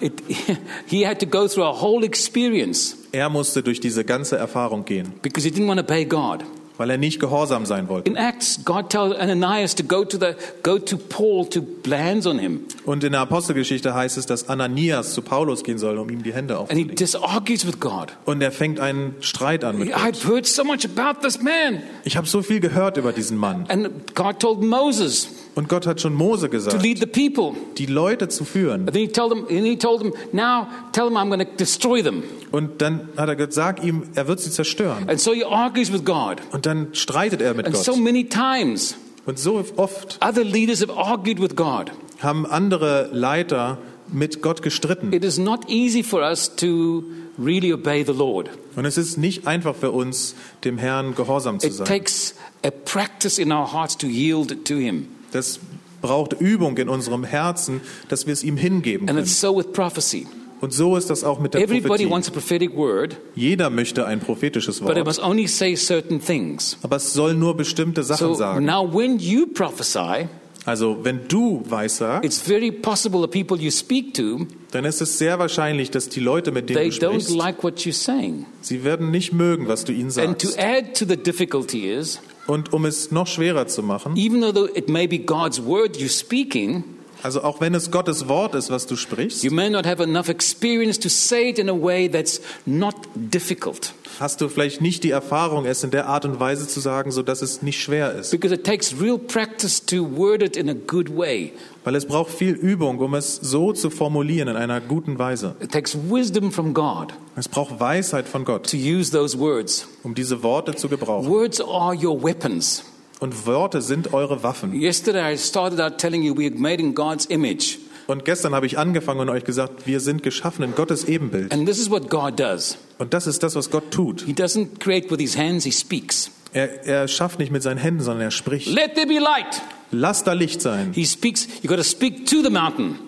It, 0.05 0.21
he 0.87 1.05
had 1.05 1.19
to 1.19 1.25
go 1.25 1.47
through 1.47 1.65
a 1.65 1.81
whole 1.81 2.05
experience 2.05 2.97
Er 3.11 3.29
musste 3.29 3.63
durch 3.63 3.79
diese 3.79 4.03
ganze 4.03 4.37
Erfahrung 4.37 4.85
gehen, 4.85 5.13
because 5.21 5.47
he 5.47 5.53
didn't 5.53 5.67
want 5.67 5.79
to 5.79 5.85
obey 5.85 6.05
God. 6.05 6.43
weil 6.77 6.89
er 6.89 6.97
nicht 6.97 7.21
gehorsam 7.21 7.65
sein 7.65 7.87
wollte. 7.87 8.09
In 8.09 8.17
Acts, 8.17 8.59
God 8.65 8.89
tells 8.89 9.15
Ananias 9.17 9.75
to 9.75 9.83
go 9.85 10.03
to 10.03 10.17
the 10.17 10.33
go 10.61 10.77
to 10.77 10.97
Paul 10.97 11.47
to 11.47 11.61
lay 11.85 11.97
hands 12.03 12.27
on 12.27 12.37
him, 12.37 12.65
Und 12.85 13.05
in 13.05 13.13
der 13.13 13.21
Apostelgeschichte 13.21 13.93
heißt 13.95 14.17
es, 14.17 14.25
dass 14.25 14.49
Ananias 14.49 15.13
zu 15.13 15.21
Paulus 15.21 15.63
gehen 15.63 15.77
soll, 15.77 15.97
um 15.97 16.09
ihm 16.09 16.21
die 16.23 16.33
Hände 16.33 16.55
and 16.57 16.71
he 16.73 16.83
aufzulegen. 16.83 16.95
just 16.97 17.15
argues 17.15 17.65
with 17.65 17.79
God. 17.79 18.11
Und 18.25 18.41
er 18.41 18.51
fängt 18.51 18.81
einen 18.81 19.15
Streit 19.21 19.63
an 19.63 19.77
mit 19.79 19.93
Gott. 19.93 20.01
I've 20.01 20.27
heard 20.27 20.45
so 20.45 20.65
much 20.65 20.85
about 20.85 21.21
this 21.21 21.41
man, 21.41 21.81
Ich 22.03 22.17
habe 22.17 22.27
so 22.27 22.41
viel 22.41 22.59
gehört 22.59 22.97
über 22.97 23.13
diesen 23.13 23.37
Mann. 23.37 23.63
and 23.69 24.13
God 24.13 24.41
told 24.41 24.61
Moses 24.61 25.29
Und 25.55 25.69
Gott 25.69 25.87
hat 25.87 26.01
schon 26.01 26.13
Mose 26.13 26.47
to 26.47 26.51
gesagt, 26.51 26.81
lead 26.83 26.99
the 26.99 27.05
people. 27.05 27.53
die 27.77 27.85
Leute 27.85 28.27
zu 28.27 28.43
führen. 28.43 28.81
And 28.81 28.91
then 28.93 29.01
he 29.03 29.07
told 29.07 29.31
them, 29.31 29.45
and 29.49 29.65
he 29.65 29.77
told 29.77 30.01
them, 30.01 30.11
now 30.33 30.67
tell 30.91 31.05
them 31.07 31.15
I'm 31.17 31.29
going 31.29 31.39
to 31.39 31.45
destroy 31.57 32.03
them. 32.03 32.23
Und 32.51 32.81
dann 32.81 33.07
hat 33.15 33.29
er 33.29 33.35
gesagt, 33.37 33.53
sag 33.53 33.83
ihm, 33.83 34.03
er 34.15 34.27
wird 34.27 34.41
sie 34.41 34.51
zerstören. 34.51 35.07
And 35.09 35.19
so 35.19 35.33
he 35.33 35.45
argues 35.45 35.91
with 35.93 36.03
God. 36.03 36.41
Und 36.51 36.65
dann 36.65 36.89
streitet 36.93 37.41
er 37.41 37.53
mit 37.53 37.65
And 37.65 37.73
Gott. 37.75 37.85
so 37.85 37.95
many 37.95 38.25
times, 38.27 38.95
Und 39.25 39.39
so 39.39 39.63
oft 39.77 40.19
other 40.21 40.43
leaders 40.43 40.81
have 40.81 40.93
argued 40.95 41.41
with 41.41 41.55
God. 41.55 41.91
haben 42.19 42.45
andere 42.45 43.09
Leiter 43.13 43.77
mit 44.11 44.41
Gott 44.41 44.61
gestritten. 44.61 45.13
It 45.13 45.23
is 45.23 45.37
not 45.39 45.69
easy 45.69 46.03
for 46.03 46.21
us 46.21 46.53
to 46.57 47.03
really 47.39 47.71
obey 47.73 48.03
the 48.05 48.11
Lord. 48.13 48.49
Und 48.75 48.85
es 48.85 48.97
ist 48.97 49.17
nicht 49.17 49.47
einfach 49.47 49.73
für 49.75 49.91
uns, 49.91 50.35
dem 50.65 50.77
Herrn 50.77 51.15
gehorsam 51.15 51.59
zu 51.59 51.67
It 51.67 51.73
sein. 51.73 51.87
takes 51.87 52.35
a 52.63 52.69
practice 52.71 53.39
in 53.39 53.51
our 53.53 53.71
hearts 53.73 53.97
to 53.97 54.05
yield 54.07 54.65
to 54.65 54.75
Him. 54.75 55.07
Das 55.31 55.59
braucht 56.01 56.33
Übung 56.33 56.77
in 56.77 56.89
unserem 56.89 57.23
Herzen, 57.23 57.81
dass 58.09 58.25
wir 58.27 58.33
es 58.33 58.43
ihm 58.43 58.57
hingeben 58.57 59.07
And 59.09 59.17
können. 59.17 59.25
it's 59.27 59.39
so 59.39 59.55
with 59.57 59.71
prophecy. 59.71 60.27
Und 60.61 60.71
so 60.73 60.95
ist 60.95 61.09
das 61.09 61.23
auch 61.23 61.39
mit 61.39 61.53
der 61.53 61.61
Everybody 61.61 61.88
Prophetie. 62.05 62.09
wants 62.09 62.27
a 62.29 62.31
prophetic 62.31 62.75
word, 62.75 63.17
Jeder 63.35 63.69
möchte 63.69 64.05
ein 64.05 64.19
prophetisches 64.19 64.79
but 64.79 64.91
it 64.91 64.95
Wort, 64.97 65.05
must 65.07 65.19
only 65.23 65.47
say 65.47 65.75
certain 65.75 66.19
things. 66.23 66.77
aber 66.81 66.95
es 66.95 67.13
soll 67.13 67.33
nur 67.35 67.57
bestimmte 67.57 68.03
Sachen 68.03 68.27
So 68.27 68.33
sagen. 68.35 68.65
now, 68.65 68.88
when 68.91 69.19
you 69.19 69.47
prophesy, 69.47 70.27
Also 70.65 70.97
wenn 71.03 71.27
du 71.27 71.61
weissagst, 71.69 72.25
it's 72.25 72.39
very 72.39 72.71
possible 72.71 73.21
the 73.21 73.27
people 73.27 73.57
you 73.61 73.69
speak 73.69 74.13
to 74.15 74.47
dann 74.71 74.85
ist 74.85 75.01
es 75.01 75.17
sehr 75.17 75.38
wahrscheinlich, 75.39 75.91
dass 75.91 76.09
die 76.09 76.19
Leute, 76.21 76.51
mit 76.51 76.69
denen 76.69 76.89
du 76.89 76.91
sprichst, 76.91 77.29
like 77.35 77.63
what 77.63 77.79
you're 77.81 77.93
saying. 77.93 78.45
sie 78.61 78.83
werden 78.83 79.11
nicht 79.11 79.33
mögen, 79.33 79.67
was 79.67 79.83
du 79.83 79.91
ihnen 79.91 80.11
And 80.17 80.39
to 80.39 80.47
sagst. 80.47 80.59
add 80.59 80.93
to 80.93 81.05
the 81.07 81.17
difficulty 81.17 81.91
is, 81.91 82.19
Und 82.47 82.73
um 82.73 82.86
es 82.86 83.12
noch 83.12 83.27
schwerer 83.27 83.67
zu 83.67 83.81
machen, 83.81 84.15
even 84.15 84.41
though 84.41 84.69
it 84.75 84.89
may 84.89 85.08
be 85.08 85.17
God's 85.17 85.60
word 85.63 85.97
you're 85.97 86.10
speaking, 86.10 86.84
also 87.25 87.43
auch 87.43 87.59
wenn 87.59 87.73
es 87.73 87.89
Gottes 87.89 88.27
Wort 88.27 88.53
ist, 88.53 88.69
was 88.69 88.85
du 88.85 88.95
sprichst, 88.95 89.43
you 89.43 89.51
may 89.51 89.67
not 89.69 89.85
have 89.88 90.01
enough 90.01 90.29
experience 90.29 90.99
to 90.99 91.09
say 91.09 91.49
it 91.49 91.57
in 91.57 91.69
a 91.69 91.73
way 91.73 92.07
that's 92.07 92.39
not 92.67 92.93
difficult. 93.15 93.93
hast 94.19 94.41
du 94.41 94.47
vielleicht 94.47 94.79
nicht 94.79 95.03
die 95.03 95.09
Erfahrung, 95.09 95.65
es 95.65 95.83
in 95.83 95.89
der 95.89 96.07
Art 96.07 96.23
und 96.25 96.39
Weise 96.39 96.67
zu 96.67 96.79
sagen, 96.79 97.11
so 97.11 97.23
dass 97.23 97.41
es 97.41 97.63
nicht 97.63 97.81
schwer 97.81 98.13
ist. 98.13 98.29
Because 98.29 98.53
it 98.53 98.63
takes 98.63 98.93
real 99.01 99.17
practice 99.17 99.83
to 99.83 100.07
word 100.07 100.43
it 100.43 100.55
in 100.55 100.69
a 100.69 100.73
good 100.73 101.09
way. 101.17 101.51
Weil 101.83 101.95
es 101.95 102.05
braucht 102.05 102.31
viel 102.31 102.53
Übung, 102.53 102.99
um 102.99 103.15
es 103.15 103.35
so 103.38 103.73
zu 103.73 103.89
formulieren 103.89 104.47
in 104.47 104.55
einer 104.55 104.79
guten 104.79 105.17
Weise. 105.17 105.55
It 105.59 105.71
takes 105.71 105.97
wisdom 106.09 106.51
from 106.51 106.73
God 106.75 107.11
Es 107.35 107.49
braucht 107.49 107.79
Weisheit 107.79 108.27
von 108.27 108.45
Gott, 108.45 108.69
to 108.69 108.77
use 108.77 109.11
those 109.11 109.38
words. 109.39 109.88
um 110.03 110.13
diese 110.13 110.43
Worte 110.43 110.75
zu 110.75 110.88
gebrauchen. 110.89 111.27
Words 111.27 111.59
are 111.59 111.95
your 111.95 112.21
weapons. 112.23 112.83
Und 113.19 113.45
Worte 113.45 113.82
sind 113.82 114.13
eure 114.13 114.43
Waffen. 114.43 114.73
Yesterday 114.73 115.34
I 115.34 115.38
started 115.38 115.80
out 115.80 115.97
telling 115.97 116.23
you 116.23 116.36
we 116.36 116.47
are 116.47 116.56
made 116.56 116.82
in 116.82 116.93
God's 116.93 117.25
image. 117.25 117.78
Und 118.08 118.23
gestern 118.23 118.54
habe 118.54 118.65
ich 118.65 118.78
angefangen 118.78 119.21
und 119.21 119.30
euch 119.30 119.45
gesagt, 119.45 119.88
wir 119.88 119.99
sind 119.99 120.21
geschaffen 120.21 120.63
in 120.63 120.75
Gottes 120.75 121.06
Ebenbild. 121.06 121.51
And 121.51 121.67
this 121.67 121.80
is 121.80 121.89
what 121.89 122.10
God 122.10 122.39
does. 122.39 122.78
Und 122.99 123.13
das 123.13 123.25
ist 123.25 123.41
das, 123.41 123.56
was 123.56 123.71
Gott 123.71 123.89
tut. 123.91 124.21
He 124.21 124.34
doesn't 124.34 124.80
create 124.80 125.10
with 125.10 125.19
his 125.19 125.38
hands, 125.38 125.63
he 125.63 125.71
speaks. 125.71 126.30
Er, 126.54 126.86
er 126.86 127.08
schafft 127.08 127.39
nicht 127.39 127.51
mit 127.51 127.63
seinen 127.63 127.78
Händen, 127.78 128.01
sondern 128.01 128.21
er 128.21 128.32
spricht. 128.32 128.67
Let 128.67 128.95
there 128.95 129.08
be 129.08 129.19
light. 129.19 129.62
Lass 129.91 130.23
da 130.23 130.34
Licht 130.34 130.62
sein. 130.62 130.91
He 130.93 131.06
speaks. 131.06 131.47
You 131.62 131.69
got 131.69 131.78
to 131.78 131.84
speak 131.84 132.28
to 132.28 132.41
the 132.43 132.49
mountain. 132.49 132.99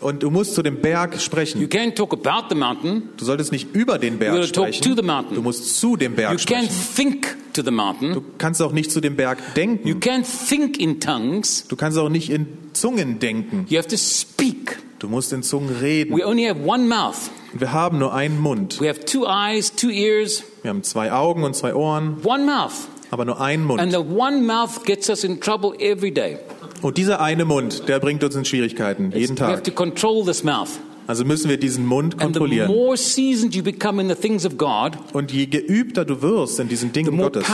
Und 0.00 0.22
du 0.22 0.30
musst 0.30 0.54
zu 0.54 0.62
dem 0.62 0.80
Berg 0.82 1.14
You 1.14 1.20
sprechen. 1.20 1.68
can't 1.68 1.94
talk 1.94 2.12
about 2.12 2.48
the 2.50 2.54
mountain. 2.54 3.08
Du 3.16 3.24
solltest 3.24 3.50
nicht 3.52 3.74
über 3.74 3.98
den 3.98 4.14
You 4.14 4.18
Berg 4.18 4.34
gotta 4.34 4.46
talk 4.52 4.74
sprechen. 4.74 4.82
to 4.94 5.00
the 5.00 5.06
mountain. 5.06 5.34
Du 5.36 5.42
musst 5.42 5.78
zu 5.80 5.96
dem 5.96 6.12
You 6.12 6.16
Berg 6.16 6.32
can't 6.38 6.40
sprechen. 6.40 6.68
think 6.94 7.36
to 7.54 7.62
the 7.62 7.70
mountain. 7.70 8.12
Du 8.12 8.22
kannst 8.36 8.60
auch 8.60 8.72
nicht 8.72 8.90
zu 8.92 9.00
dem 9.00 9.16
Berg 9.16 9.38
You 9.38 9.54
denken. 9.54 9.88
can't 10.00 10.24
think 10.48 10.78
in 10.78 11.00
tongues. 11.00 11.66
Du 11.68 11.76
kannst 11.76 11.96
auch 11.98 12.10
nicht 12.10 12.28
in 12.30 12.46
Zungen 12.74 13.18
denken. 13.18 13.64
You 13.68 13.78
have 13.78 13.88
to 13.88 13.96
speak. 13.96 14.78
Du 14.98 15.08
musst 15.08 15.32
in 15.32 15.42
Zungen 15.42 15.74
reden. 15.76 16.14
We 16.16 16.26
only 16.26 16.44
have 16.46 16.60
one 16.62 16.86
mouth. 16.86 17.30
Wir 17.54 17.72
haben 17.72 17.98
nur 17.98 18.12
einen 18.12 18.38
Mund. 18.40 18.80
We 18.80 18.88
have 18.88 19.04
two 19.06 19.24
eyes, 19.26 19.74
two 19.74 19.88
ears, 19.90 20.42
Wir 20.62 20.70
haben 20.70 20.82
zwei 20.82 21.10
Augen 21.12 21.42
und 21.42 21.54
zwei 21.56 21.74
Ohren, 21.74 22.18
one 22.22 22.44
mouth. 22.44 22.72
aber 23.10 23.24
nur 23.24 23.40
einen 23.40 23.70
And 23.70 23.92
Mund. 23.92 23.92
the 23.92 23.98
one 24.14 24.42
mouth 24.42 24.84
gets 24.84 25.08
us 25.08 25.24
in 25.24 25.40
trouble 25.40 25.72
every 25.78 26.10
day. 26.12 26.38
Und 26.82 26.98
dieser 26.98 27.20
eine 27.20 27.44
Mund, 27.44 27.88
der 27.88 28.00
bringt 28.00 28.22
uns 28.24 28.34
in 28.34 28.44
Schwierigkeiten, 28.44 29.12
jeden 29.12 29.38
We 29.38 29.42
have 29.42 29.54
Tag. 29.54 29.64
to 29.64 29.72
control 29.72 30.24
this 30.24 30.44
mouth. 30.44 30.68
Also 31.06 31.24
müssen 31.24 31.48
wir 31.48 31.56
diesen 31.56 31.86
Mund 31.86 32.18
kontrollieren. 32.18 32.68
God, 32.68 32.98
Und 35.12 35.32
je 35.32 35.46
geübter 35.46 36.04
du 36.04 36.20
wirst 36.20 36.58
in 36.58 36.68
diesen 36.68 36.92
Dingen 36.92 37.16
Gottes, 37.16 37.44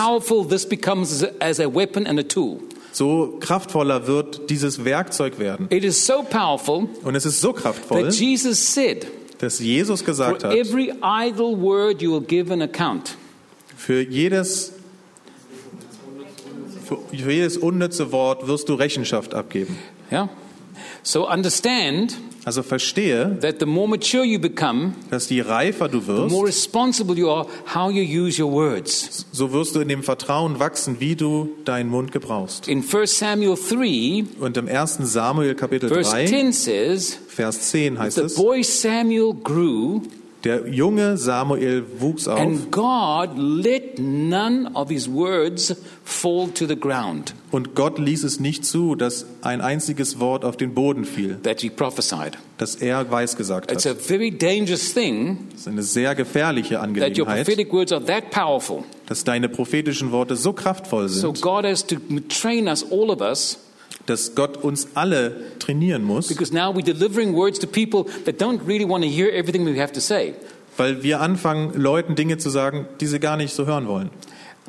so 2.92 3.36
kraftvoller 3.40 4.06
wird 4.06 4.50
dieses 4.50 4.84
Werkzeug 4.84 5.38
werden. 5.38 5.66
It 5.70 5.84
is 5.84 6.06
so 6.06 6.22
powerful 6.22 6.88
Und 7.04 7.14
es 7.14 7.26
ist 7.26 7.40
so 7.40 7.52
kraftvoll, 7.52 8.08
Jesus 8.10 8.74
said, 8.74 9.06
dass 9.38 9.58
Jesus 9.58 10.04
gesagt 10.04 10.44
hat, 10.44 10.54
every 10.54 10.92
idle 11.02 11.60
word 11.60 12.00
you 12.00 12.12
will 12.12 12.22
give 12.22 12.52
an 12.52 12.62
account. 12.62 13.16
für 13.76 14.00
jedes, 14.00 14.72
für 16.82 16.98
jedes 17.12 17.56
unnütze 17.56 18.12
Wort 18.12 18.46
wirst 18.46 18.68
du 18.68 18.74
Rechenschaft 18.74 19.34
abgeben. 19.34 19.76
Yeah? 20.10 20.28
So 21.02 21.28
understand 21.28 22.14
Also 22.44 22.64
verstehe, 22.64 23.38
that 23.40 23.60
the 23.60 23.66
more 23.66 23.88
mature 23.88 24.24
you 24.24 24.40
become, 24.40 24.94
dass 25.10 25.30
je 25.30 25.42
reifer 25.42 25.88
du 25.88 26.00
the 26.00 26.10
more 26.12 26.30
wirst, 26.30 26.46
responsible 26.48 27.16
you 27.16 27.30
are 27.30 27.46
how 27.72 27.88
you 27.88 28.02
use 28.02 28.42
your 28.42 28.50
words. 28.52 29.26
so 29.30 29.52
wirst 29.52 29.76
du 29.76 29.80
in 29.80 29.86
dem 29.88 30.02
Vertrauen 30.02 30.58
wachsen, 30.58 30.96
wie 30.98 31.14
du 31.14 31.50
deinen 31.64 31.88
Mund 31.88 32.10
gebrauchst. 32.10 32.66
In 32.66 32.82
1 32.82 33.16
Samuel 33.18 33.54
3, 33.56 34.24
Und 34.40 34.56
im 34.56 34.66
1. 34.66 34.98
Samuel 35.02 35.54
Kapitel 35.54 35.88
verse 35.88 36.10
3, 36.10 36.26
10 36.26 36.52
says, 36.52 37.18
Vers 37.28 37.70
10 37.70 37.98
heißt 38.00 38.16
The 38.16 38.22
es, 38.22 38.34
boy 38.34 38.64
Samuel 38.64 39.34
grew, 39.34 40.02
Der 40.44 40.66
junge 40.68 41.16
Samuel 41.16 41.84
wuchs 42.00 42.26
auf 42.26 42.38
And 42.40 42.72
God 42.72 43.30
let 43.36 43.98
none 44.00 44.70
of 44.74 44.88
his 44.90 45.08
words 45.08 45.74
fall 46.04 46.48
to 46.48 46.66
the 46.66 46.74
ground 46.76 47.34
und 47.52 47.74
Gott 47.76 47.98
ließ 47.98 48.24
es 48.24 48.40
nicht 48.40 48.64
zu, 48.64 48.94
dass 48.96 49.26
ein 49.42 49.60
einziges 49.60 50.18
Wort 50.18 50.44
auf 50.44 50.56
den 50.56 50.74
Boden 50.74 51.04
fiel, 51.04 51.38
that 51.44 51.60
he 51.60 51.70
prophesied. 51.70 52.38
dass 52.58 52.74
er 52.74 53.08
weisgesagt 53.10 53.70
It's 53.70 53.86
a 53.86 53.90
hat. 53.90 53.98
very 54.00 54.30
dangerous 54.30 54.92
thing 54.92 55.46
Das 55.52 55.60
ist 55.60 55.68
eine 55.68 55.82
sehr 55.82 56.14
gefährliche 56.16 56.74
that 56.74 56.78
your 56.78 56.82
Angelegenheit, 56.84 57.44
prophetic 57.46 57.72
words 57.72 57.92
are 57.92 58.04
that 58.04 58.30
powerful. 58.30 58.82
dass 59.06 59.22
deine 59.24 59.48
prophetischen 59.48 60.10
Worte 60.10 60.34
so 60.34 60.52
kraftvoll 60.52 61.08
So 61.08 61.32
sind, 61.32 61.40
God 61.42 61.64
has 61.64 61.86
to 61.86 61.96
train 62.28 62.66
us, 62.66 62.84
all 62.90 63.10
of 63.10 63.20
us, 63.20 63.58
dass 64.06 64.34
Gott 64.34 64.56
uns 64.62 64.88
alle 64.94 65.36
trainieren 65.58 66.02
muss, 66.04 66.28
because 66.28 66.52
now 66.52 66.74
we're 66.74 66.82
delivering 66.84 67.34
words 67.34 67.58
to 67.58 67.66
people 67.66 68.04
that 68.24 68.40
don't 68.40 68.60
really 68.66 68.88
want 68.88 69.04
to 69.04 69.10
hear 69.10 69.28
everything 69.32 69.64
we 69.64 69.80
have 69.80 69.92
to 69.92 70.00
say. 70.00 70.34
weil 70.76 71.02
wir 71.02 71.20
anfangen, 71.20 71.74
Leuten 71.74 72.14
Dinge 72.14 72.38
zu 72.38 72.48
sagen, 72.50 72.86
die 73.00 73.06
sie 73.06 73.20
gar 73.20 73.36
nicht 73.36 73.54
so 73.54 73.66
hören 73.66 73.86
wollen. 73.86 74.10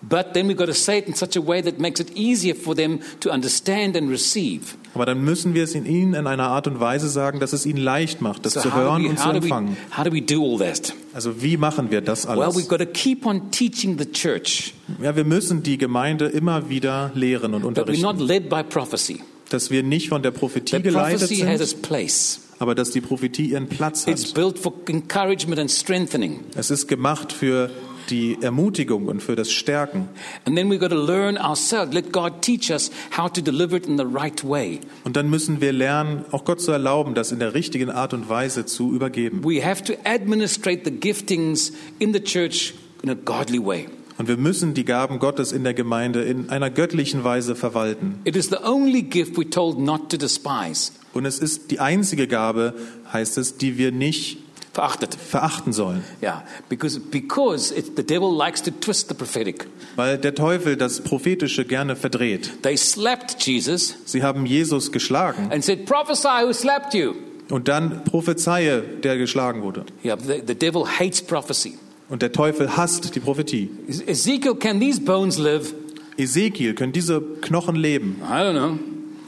But 0.01 0.33
then 0.33 0.49
we've 0.49 0.57
got 0.57 0.65
to 0.65 0.73
say 0.73 0.97
it 0.99 1.07
in 1.07 1.13
such 1.15 1.37
a 1.37 1.47
way 1.47 1.61
that 1.61 1.79
makes 1.79 2.01
it 2.01 2.17
easier 2.17 2.55
for 2.55 2.75
them 2.75 2.99
to 3.21 3.31
understand 3.31 3.95
and 3.95 4.09
receive. 4.09 4.75
Aber 4.93 5.05
dann 5.05 5.23
müssen 5.23 5.53
wir 5.53 5.63
es 5.63 5.75
in 5.75 5.85
ihnen 5.85 6.13
in 6.13 6.27
einer 6.27 6.49
Art 6.49 6.67
und 6.67 6.81
Weise 6.81 7.07
sagen, 7.07 7.39
dass 7.39 7.53
es 7.53 7.65
ihnen 7.65 7.77
leicht 7.79 8.19
macht, 8.21 8.45
das 8.45 8.53
So 8.53 8.59
zu 8.59 8.75
hören 8.75 9.05
we, 9.05 9.09
und 9.09 9.17
zu 9.17 9.27
do 9.29 9.33
we, 9.33 9.37
empfangen. 9.37 9.77
how 9.97 10.03
do 10.03 10.11
we 10.11 10.21
do 10.21 10.43
all 10.43 10.57
that? 10.59 10.93
Also 11.13 11.41
wie 11.43 11.57
machen 11.57 11.91
wir 11.91 12.01
das 12.01 12.27
Well, 12.27 12.37
we've 12.37 12.43
alles? 12.55 12.67
got 12.67 12.79
to 12.79 12.85
keep 12.85 13.25
on 13.25 13.51
teaching 13.51 13.97
the 13.99 14.05
church 14.11 14.73
Ja, 15.01 15.15
wir 15.15 15.25
müssen 15.25 15.61
die 15.63 15.77
Gemeinde 15.77 16.25
immer 16.27 16.69
wieder 16.69 17.11
lehren 17.13 17.53
und 17.53 17.75
that 17.75 17.87
we're 17.87 18.01
not 18.01 18.15
unterrichten, 18.15 18.19
led 18.27 18.49
by 18.49 18.63
prophecy. 18.63 19.21
dass 19.49 19.69
wir 19.69 19.83
nicht 19.83 20.09
von 20.09 20.23
der 20.23 20.31
Prophetie 20.31 20.71
That 20.77 20.83
geleitet 20.83 21.19
prophecy 21.21 21.41
has 21.41 21.61
its 21.61 21.69
sind, 21.71 21.81
place. 21.83 22.39
aber 22.59 22.73
dass 22.73 22.89
die 22.91 23.01
Prophetie 23.01 23.45
ihren 23.51 23.67
Platz 23.67 24.07
It's 24.07 24.27
hat. 24.29 24.33
built 24.33 24.57
for 24.57 24.73
encouragement 24.87 25.59
and 25.59 25.69
strengthening. 25.69 26.39
Es 26.55 26.71
ist 26.71 26.87
gemacht 26.87 27.31
für 27.31 27.69
die 28.09 28.37
Ermutigung 28.41 29.07
und 29.07 29.21
für 29.21 29.35
das 29.35 29.51
Stärken. 29.51 30.09
And 30.45 30.55
then 30.55 30.69
we've 30.69 30.79
got 30.79 30.91
to 30.91 31.05
learn 31.05 31.37
ourselves. 31.37 31.93
Let 31.93 32.11
God 32.11 32.41
teach 32.41 32.71
us 32.71 32.91
how 33.17 33.31
to 33.31 33.41
deliver 33.41 33.77
it 33.77 33.85
in 33.85 33.97
the 33.97 34.05
right 34.05 34.43
way. 34.43 34.79
Und 35.03 35.15
dann 35.15 35.29
müssen 35.29 35.61
wir 35.61 35.73
lernen, 35.73 36.25
auch 36.31 36.45
Gott 36.45 36.61
zu 36.61 36.71
erlauben, 36.71 37.13
das 37.13 37.31
in 37.31 37.39
der 37.39 37.53
richtigen 37.53 37.89
Art 37.89 38.13
und 38.13 38.29
Weise 38.29 38.65
zu 38.65 38.93
übergeben. 38.93 39.43
We 39.43 39.63
have 39.65 39.83
to 39.83 39.93
administrate 40.05 40.81
the 40.85 40.91
giftings 40.91 41.73
in 41.99 42.13
the 42.13 42.21
church 42.21 42.73
in 43.01 43.09
a 43.09 43.15
godly 43.15 43.63
way. 43.63 43.87
Und 44.17 44.27
wir 44.27 44.37
müssen 44.37 44.73
die 44.73 44.85
Gaben 44.85 45.19
Gottes 45.19 45.51
in 45.51 45.63
der 45.63 45.73
Gemeinde 45.73 46.21
in 46.21 46.49
einer 46.49 46.69
göttlichen 46.69 47.23
Weise 47.23 47.55
verwalten. 47.55 48.19
It 48.25 48.35
is 48.35 48.49
the 48.49 48.57
only 48.63 49.01
gift 49.01 49.37
we're 49.37 49.49
told 49.49 49.79
not 49.79 50.09
to 50.09 50.17
despise. 50.17 50.91
Und 51.13 51.25
es 51.25 51.39
ist 51.39 51.71
die 51.71 51.79
einzige 51.79 52.27
Gabe, 52.27 52.73
heißt 53.11 53.37
es, 53.37 53.57
die 53.57 53.77
wir 53.77 53.91
nicht 53.91 54.42
Verachtet. 54.73 55.13
verachten 55.15 55.71
sollen. 55.71 56.03
Yeah, 56.21 56.43
because, 56.67 56.99
because 56.99 57.71
it, 57.73 57.95
the 57.95 58.03
devil 58.03 58.35
likes 58.35 58.61
to 58.63 58.71
twist 58.71 59.07
the 59.07 59.13
prophetic. 59.13 59.67
Weil 59.95 60.17
der 60.17 60.33
Teufel 60.33 60.75
das 60.75 61.01
Prophetische 61.01 61.63
gerne 61.63 61.95
verdreht. 61.95 62.63
They 62.63 62.75
slapped 62.75 63.35
Jesus 63.45 63.95
Sie 64.05 64.23
haben 64.23 64.45
Jesus 64.47 64.91
geschlagen 64.91 65.51
and 65.51 65.63
said, 65.63 65.85
Prophesy 65.85 66.43
who 66.45 66.53
slapped 66.53 66.93
you. 66.95 67.13
und 67.51 67.67
dann 67.67 68.03
prophezeie, 68.03 68.81
der 68.81 69.17
geschlagen 69.17 69.61
wurde. 69.61 69.85
Yeah, 70.03 70.17
the, 70.17 70.41
the 70.45 70.55
devil 70.55 70.85
hates 70.87 71.21
prophecy. 71.21 71.77
Und 72.09 72.21
der 72.23 72.31
Teufel 72.31 72.75
hasst 72.75 73.13
die 73.15 73.19
Prophetie. 73.19 73.69
Ezekiel, 73.87 74.55
can 74.55 74.79
these 74.79 74.99
bones 74.99 75.37
live? 75.37 75.73
Ezekiel, 76.17 76.73
können 76.73 76.93
diese 76.93 77.21
Knochen 77.21 77.75
leben? 77.75 78.21
I 78.23 78.33
don't 78.33 78.53
know. 78.53 78.79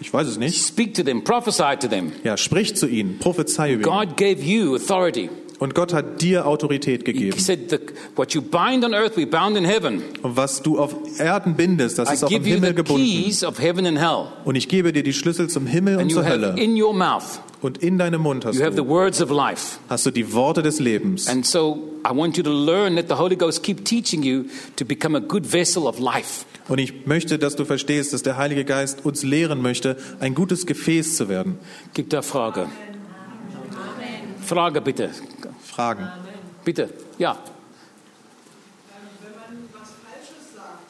Ich 0.05 0.13
weiß 0.13 0.27
es 0.27 0.37
nicht. 0.37 0.63
Speak 0.63 0.93
to 0.93 1.01
them, 1.01 1.23
prophesy 1.23 1.77
to 1.79 1.87
them. 1.87 2.11
Ja, 2.23 2.37
sprich 2.37 2.75
zu 2.75 2.85
ihnen, 2.85 3.17
prophezei 3.17 3.73
über. 3.73 3.89
God 3.89 4.15
gave 4.15 4.39
you 4.39 4.75
authority. 4.75 5.31
Und 5.59 5.73
Gott 5.73 5.93
hat 5.93 6.21
dir 6.21 6.45
Autorität 6.47 7.01
He 7.05 7.13
gegeben. 7.13 7.39
said, 7.39 7.69
the, 7.69 7.77
What 8.15 8.33
you 8.33 8.41
bind 8.41 8.83
on 8.83 8.93
earth, 8.93 9.15
we 9.15 9.25
bound 9.25 9.55
in 9.57 9.63
heaven. 9.65 10.01
Und 10.21 10.35
was 10.35 10.61
du 10.61 10.77
auf 10.77 10.93
Erden 11.17 11.55
bindest, 11.55 11.97
das 11.97 12.09
I 12.09 12.13
ist 12.15 12.23
auch 12.25 12.31
im 12.31 12.43
Himmel 12.43 12.69
the 12.71 12.75
gebunden. 12.75 13.05
keys 13.05 13.43
of 13.43 13.59
heaven 13.59 13.85
and 13.85 13.97
hell. 13.97 14.25
Und 14.43 14.55
ich 14.55 14.67
gebe 14.67 14.91
dir 14.91 15.03
die 15.03 15.13
Schlüssel 15.13 15.49
zum 15.49 15.65
Himmel 15.65 15.95
und 15.95 16.01
And 16.01 16.11
you 16.11 16.17
zur 16.17 16.25
have 16.25 16.33
Hölle. 16.41 16.55
in 16.61 16.81
your 16.81 16.93
mouth, 16.93 17.39
Und 17.61 17.77
in 17.77 17.97
deinem 17.97 18.21
Mund 18.21 18.43
hast 18.45 18.55
you 18.57 18.63
have 18.65 18.73
the 18.75 18.81
du, 18.83 18.87
words 18.89 19.21
of 19.21 19.29
life. 19.31 19.77
hast 19.89 20.05
du 20.05 20.11
die 20.11 20.33
Worte 20.33 20.61
des 20.61 20.79
Lebens. 20.79 21.27
And 21.27 21.45
so 21.45 21.79
I 22.05 22.15
want 22.15 22.35
you 22.37 22.43
to 22.43 22.51
learn 22.51 22.97
that 22.97 23.05
the 23.07 23.15
Holy 23.15 23.37
Ghost 23.37 23.63
keep 23.63 23.85
teaching 23.85 24.23
you 24.23 24.43
to 24.75 24.83
become 24.85 25.15
a 25.17 25.21
good 25.21 25.45
vessel 25.49 25.83
of 25.87 25.99
life. 25.99 26.45
Und 26.67 26.79
ich 26.79 27.05
möchte, 27.05 27.37
dass 27.39 27.55
du 27.55 27.63
verstehst, 27.63 28.11
dass 28.11 28.23
der 28.23 28.37
Heilige 28.37 28.65
Geist 28.65 29.05
uns 29.05 29.23
lehren 29.23 29.61
möchte, 29.61 29.95
ein 30.19 30.33
gutes 30.35 30.65
Gefäß 30.65 31.15
zu 31.15 31.29
werden. 31.29 31.59
Gibt 31.93 32.11
da 32.11 32.21
Frage? 32.23 32.65
Frage 34.45 34.81
bitte. 34.81 35.09
Fragen. 35.63 36.07
Bitte. 36.63 36.89
Ja. 37.17 37.37
Wenn 39.21 39.31
man 39.31 39.69
was 39.73 39.89
Falsches 40.05 40.53
sagt, 40.55 40.85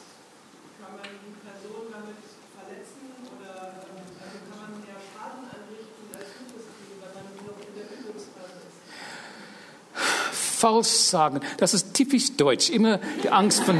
kann 0.79 0.91
man 0.91 1.07
die 1.23 1.35
Person 1.39 1.87
damit 1.89 2.19
verletzen 2.51 3.07
oder 3.31 3.71
also 3.71 4.37
kann 4.49 4.59
man 4.59 4.71
mehr 4.83 4.99
Schaden 5.07 5.43
anrichten 5.55 6.11
als 6.11 6.31
Gutes 6.39 6.65
tun, 6.67 6.99
wenn 6.99 7.13
man 7.15 7.23
noch 7.47 7.59
in 7.63 7.73
der 7.79 7.87
Übungsphase 7.97 8.59
ist. 8.67 10.59
Falsch 10.59 10.87
sagen. 10.87 11.39
Das 11.57 11.73
ist 11.73 11.93
typisch 11.93 12.35
deutsch. 12.35 12.69
Immer 12.69 12.99
die 13.23 13.29
Angst 13.29 13.63
von 13.63 13.79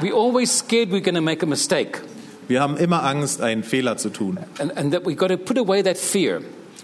We 0.00 0.12
always 0.12 0.58
scared 0.58 0.90
we're 0.90 1.00
going 1.00 1.14
to 1.14 1.20
make 1.20 1.42
a 1.42 1.46
mistake. 1.46 2.00
Wir 2.48 2.60
haben 2.60 2.76
immer 2.76 3.02
Angst, 3.02 3.40
einen 3.42 3.64
Fehler 3.64 3.96
zu 3.96 4.10
tun. 4.10 4.38
And, 4.58 4.76
and 4.76 4.92
that 4.92 5.04
we've 5.04 5.16
got 5.16 5.28
to 5.28 5.36
put 5.36 5.58
away 5.58 5.82
that 5.82 5.98
fear. 5.98 6.40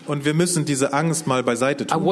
Und 0.07 0.24
wir 0.24 0.35
müssen 0.35 0.64
diese 0.64 0.92
Angst 0.92 1.26
mal 1.26 1.42
beiseite 1.42 1.87
tun. 1.87 2.07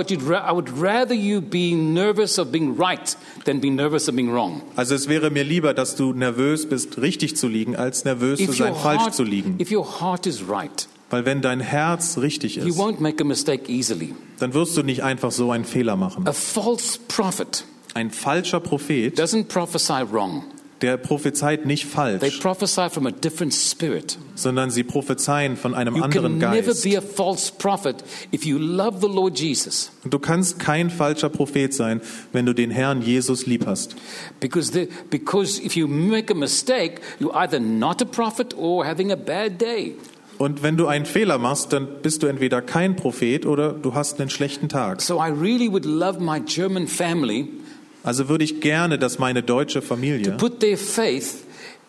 Also 4.76 4.94
es 4.94 5.08
wäre 5.08 5.30
mir 5.30 5.44
lieber, 5.44 5.74
dass 5.74 5.96
du 5.96 6.12
nervös 6.12 6.68
bist, 6.68 6.98
richtig 7.00 7.36
zu 7.36 7.48
liegen, 7.48 7.76
als 7.76 8.04
nervös 8.04 8.38
zu 8.44 8.52
sein, 8.52 8.74
falsch 8.74 9.02
heart, 9.02 9.14
zu 9.14 9.24
liegen. 9.24 9.56
if 9.60 9.72
your 9.72 10.00
heart 10.00 10.26
is 10.26 10.48
right, 10.48 10.88
Weil 11.10 11.24
wenn 11.24 11.42
dein 11.42 11.60
Herz 11.60 12.18
richtig 12.18 12.56
you 12.56 12.68
ist, 12.68 12.78
won't 12.78 13.00
make 13.00 13.22
a 13.22 13.26
mistake 13.26 13.70
easily. 13.70 14.14
dann 14.38 14.54
wirst 14.54 14.76
du 14.76 14.82
nicht 14.82 15.02
einfach 15.02 15.32
so 15.32 15.50
einen 15.50 15.64
Fehler 15.64 15.96
machen. 15.96 16.26
A 16.26 16.32
false 16.32 16.98
prophet 17.08 17.64
Ein 17.94 18.10
falscher 18.10 18.60
Prophet, 18.60 19.18
doesn't 19.18 19.44
prophesy 19.48 20.04
wrong. 20.12 20.44
Der 20.82 20.96
prophezeit 20.96 21.66
nicht 21.66 21.82
They 21.84 22.18
falsch, 22.18 22.40
prophesy 22.40 22.88
from 22.90 23.06
a 23.06 23.10
different 23.10 23.52
spirit. 23.54 24.18
sondern 24.34 24.70
sie 24.70 24.82
prophezeien 24.82 25.56
von 25.56 25.74
einem 25.74 25.94
You 25.96 26.02
can 26.02 26.10
anderen 26.12 26.38
never 26.38 26.62
Geist. 26.72 26.84
be 26.84 26.96
a 26.96 27.00
false 27.00 27.52
prophet 27.56 27.96
if 28.32 28.44
you 28.44 28.58
love 28.58 28.98
the 29.00 29.06
Lord 29.08 29.38
Jesus. 29.38 29.90
Und 30.04 30.14
du 30.14 30.18
kannst 30.18 30.58
kein 30.58 30.90
falscher 30.90 31.28
Prophet 31.28 31.74
sein, 31.74 32.00
wenn 32.32 32.46
du 32.46 32.54
den 32.54 32.70
Herrn 32.70 33.02
Jesus 33.02 33.46
lieb 33.46 33.66
hast. 33.66 33.96
Because, 34.40 34.72
the, 34.72 34.88
because 35.10 35.60
if 35.62 35.76
you 35.76 35.86
make 35.86 36.32
a 36.32 36.36
mistake, 36.36 37.00
you're 37.18 37.34
either 37.36 37.60
not 37.60 38.00
a 38.00 38.06
prophet 38.06 38.54
or 38.56 38.84
having 38.86 39.12
a 39.12 39.16
bad 39.16 39.60
day. 39.60 39.94
Und 40.38 40.62
wenn 40.62 40.78
du 40.78 40.86
einen 40.86 41.04
Fehler 41.04 41.36
machst, 41.36 41.74
dann 41.74 41.86
bist 42.00 42.22
du 42.22 42.26
entweder 42.26 42.62
kein 42.62 42.96
Prophet 42.96 43.44
oder 43.44 43.74
du 43.74 43.92
hast 43.92 44.18
einen 44.22 44.30
schlechten 44.30 44.70
Tag. 44.70 45.02
So 45.02 45.16
I 45.18 45.28
really 45.28 45.70
would 45.70 45.84
love 45.84 46.18
my 46.18 46.40
German 46.40 46.86
family 46.88 47.46
Also 48.02 48.28
würde 48.28 48.44
ich 48.44 48.60
gerne, 48.60 48.98
dass 48.98 49.18
meine 49.18 49.42
deutsche 49.42 49.82
Familie, 49.82 50.32
put 50.32 50.60
their 50.60 50.78
faith 50.78 51.34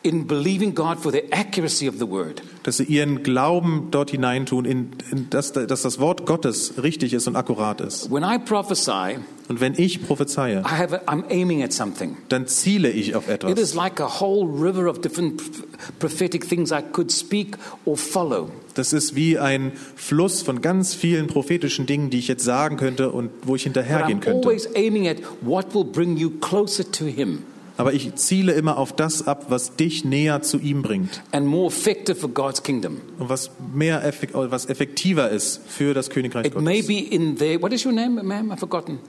in 0.04 0.26
believing 0.26 0.74
God 0.74 0.98
for 1.00 1.12
the 1.12 1.24
accuracy 1.32 1.88
of 1.88 1.96
the 2.00 2.10
word. 2.10 2.42
dass 2.64 2.78
sie 2.78 2.84
ihren 2.86 3.22
Glauben 3.24 3.88
dort 3.92 4.12
hineintun, 4.12 4.66
in, 4.66 4.92
in 5.12 5.28
das, 5.30 5.52
dass 5.54 5.82
das 5.84 6.00
Wort 6.00 6.26
Gottes 6.26 6.74
richtig 6.82 7.14
ist 7.14 7.28
und 7.28 7.36
akkurat 7.36 7.82
ist. 7.82 8.12
When 8.12 8.24
I 8.24 8.38
prophesy, 8.40 9.18
Und 9.48 9.60
wenn 9.62 9.74
ich 9.78 10.06
prophezeie, 10.06 10.62
I 10.62 10.64
have 10.78 11.02
a, 11.08 11.12
I'm 11.12 11.24
aiming 11.30 11.62
at 11.64 11.72
something. 11.74 12.18
dann 12.30 12.48
ziele 12.48 12.90
ich 12.90 13.16
auf 13.16 13.28
It 13.28 13.44
etwas. 13.44 13.60
is 13.60 13.74
like 13.76 14.00
a 14.00 14.08
whole 14.22 14.48
river 14.48 14.90
of 14.90 15.02
different 15.02 15.38
pr- 15.38 15.64
prophetic 16.00 16.48
things 16.48 16.72
I 16.72 16.82
could 16.82 17.12
speak 17.12 17.58
or 17.86 17.96
follow. 17.98 18.50
Das 18.76 18.94
ist 18.94 19.16
wie 19.16 19.38
ein 19.38 19.72
Fluss 19.96 20.42
von 20.42 20.62
ganz 20.62 20.94
vielen 20.96 21.28
prophetischen 21.28 21.86
Dingen, 21.86 22.10
die 22.10 22.20
ich 22.20 22.28
jetzt 22.28 22.44
sagen 22.46 22.78
könnte 22.78 23.12
und 23.12 23.30
wo 23.44 23.56
ich 23.56 23.64
But 23.66 23.74
hinterhergehen 23.76 24.20
I'm 24.20 24.24
könnte. 24.24 24.48
always 24.48 24.68
aiming 24.76 25.08
at 25.08 25.18
what 25.42 25.76
will 25.76 25.84
bring 25.84 26.16
you 26.18 26.30
closer 26.40 26.90
to 26.92 27.06
Him 27.06 27.44
Aber 27.77 27.93
ich 27.93 28.13
ziele 28.15 28.51
immer 28.53 28.77
auf 28.77 28.93
das 28.93 29.27
ab, 29.27 29.45
was 29.49 29.75
dich 29.75 30.03
näher 30.05 30.41
zu 30.41 30.60
ihm 30.60 30.81
bringt 30.81 31.21
and 31.31 31.47
more 31.47 31.67
effective 31.67 32.15
for 32.15 32.29
God's 32.29 32.62
kingdom. 32.63 32.97
und 33.17 33.29
was 33.29 33.49
mehr 33.73 34.03
effek 34.05 34.31
was 34.34 34.65
effektiver 34.67 35.29
ist 35.29 35.62
für 35.67 35.93
das 35.93 36.10
Königreich 36.10 36.45
It 36.47 36.60
may 36.60 36.81
Gottes. 36.81 36.88
be 36.88 36.99
in 37.15 37.38
their, 37.38 37.62
what 37.62 37.71
is 37.73 37.86
your 37.86 37.93
name, 37.93 38.21
ma'am? 38.21 38.51
I've 38.51 38.60
forgotten. 38.60 38.99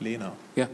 Lena. 0.00 0.32
Yeah. 0.56 0.68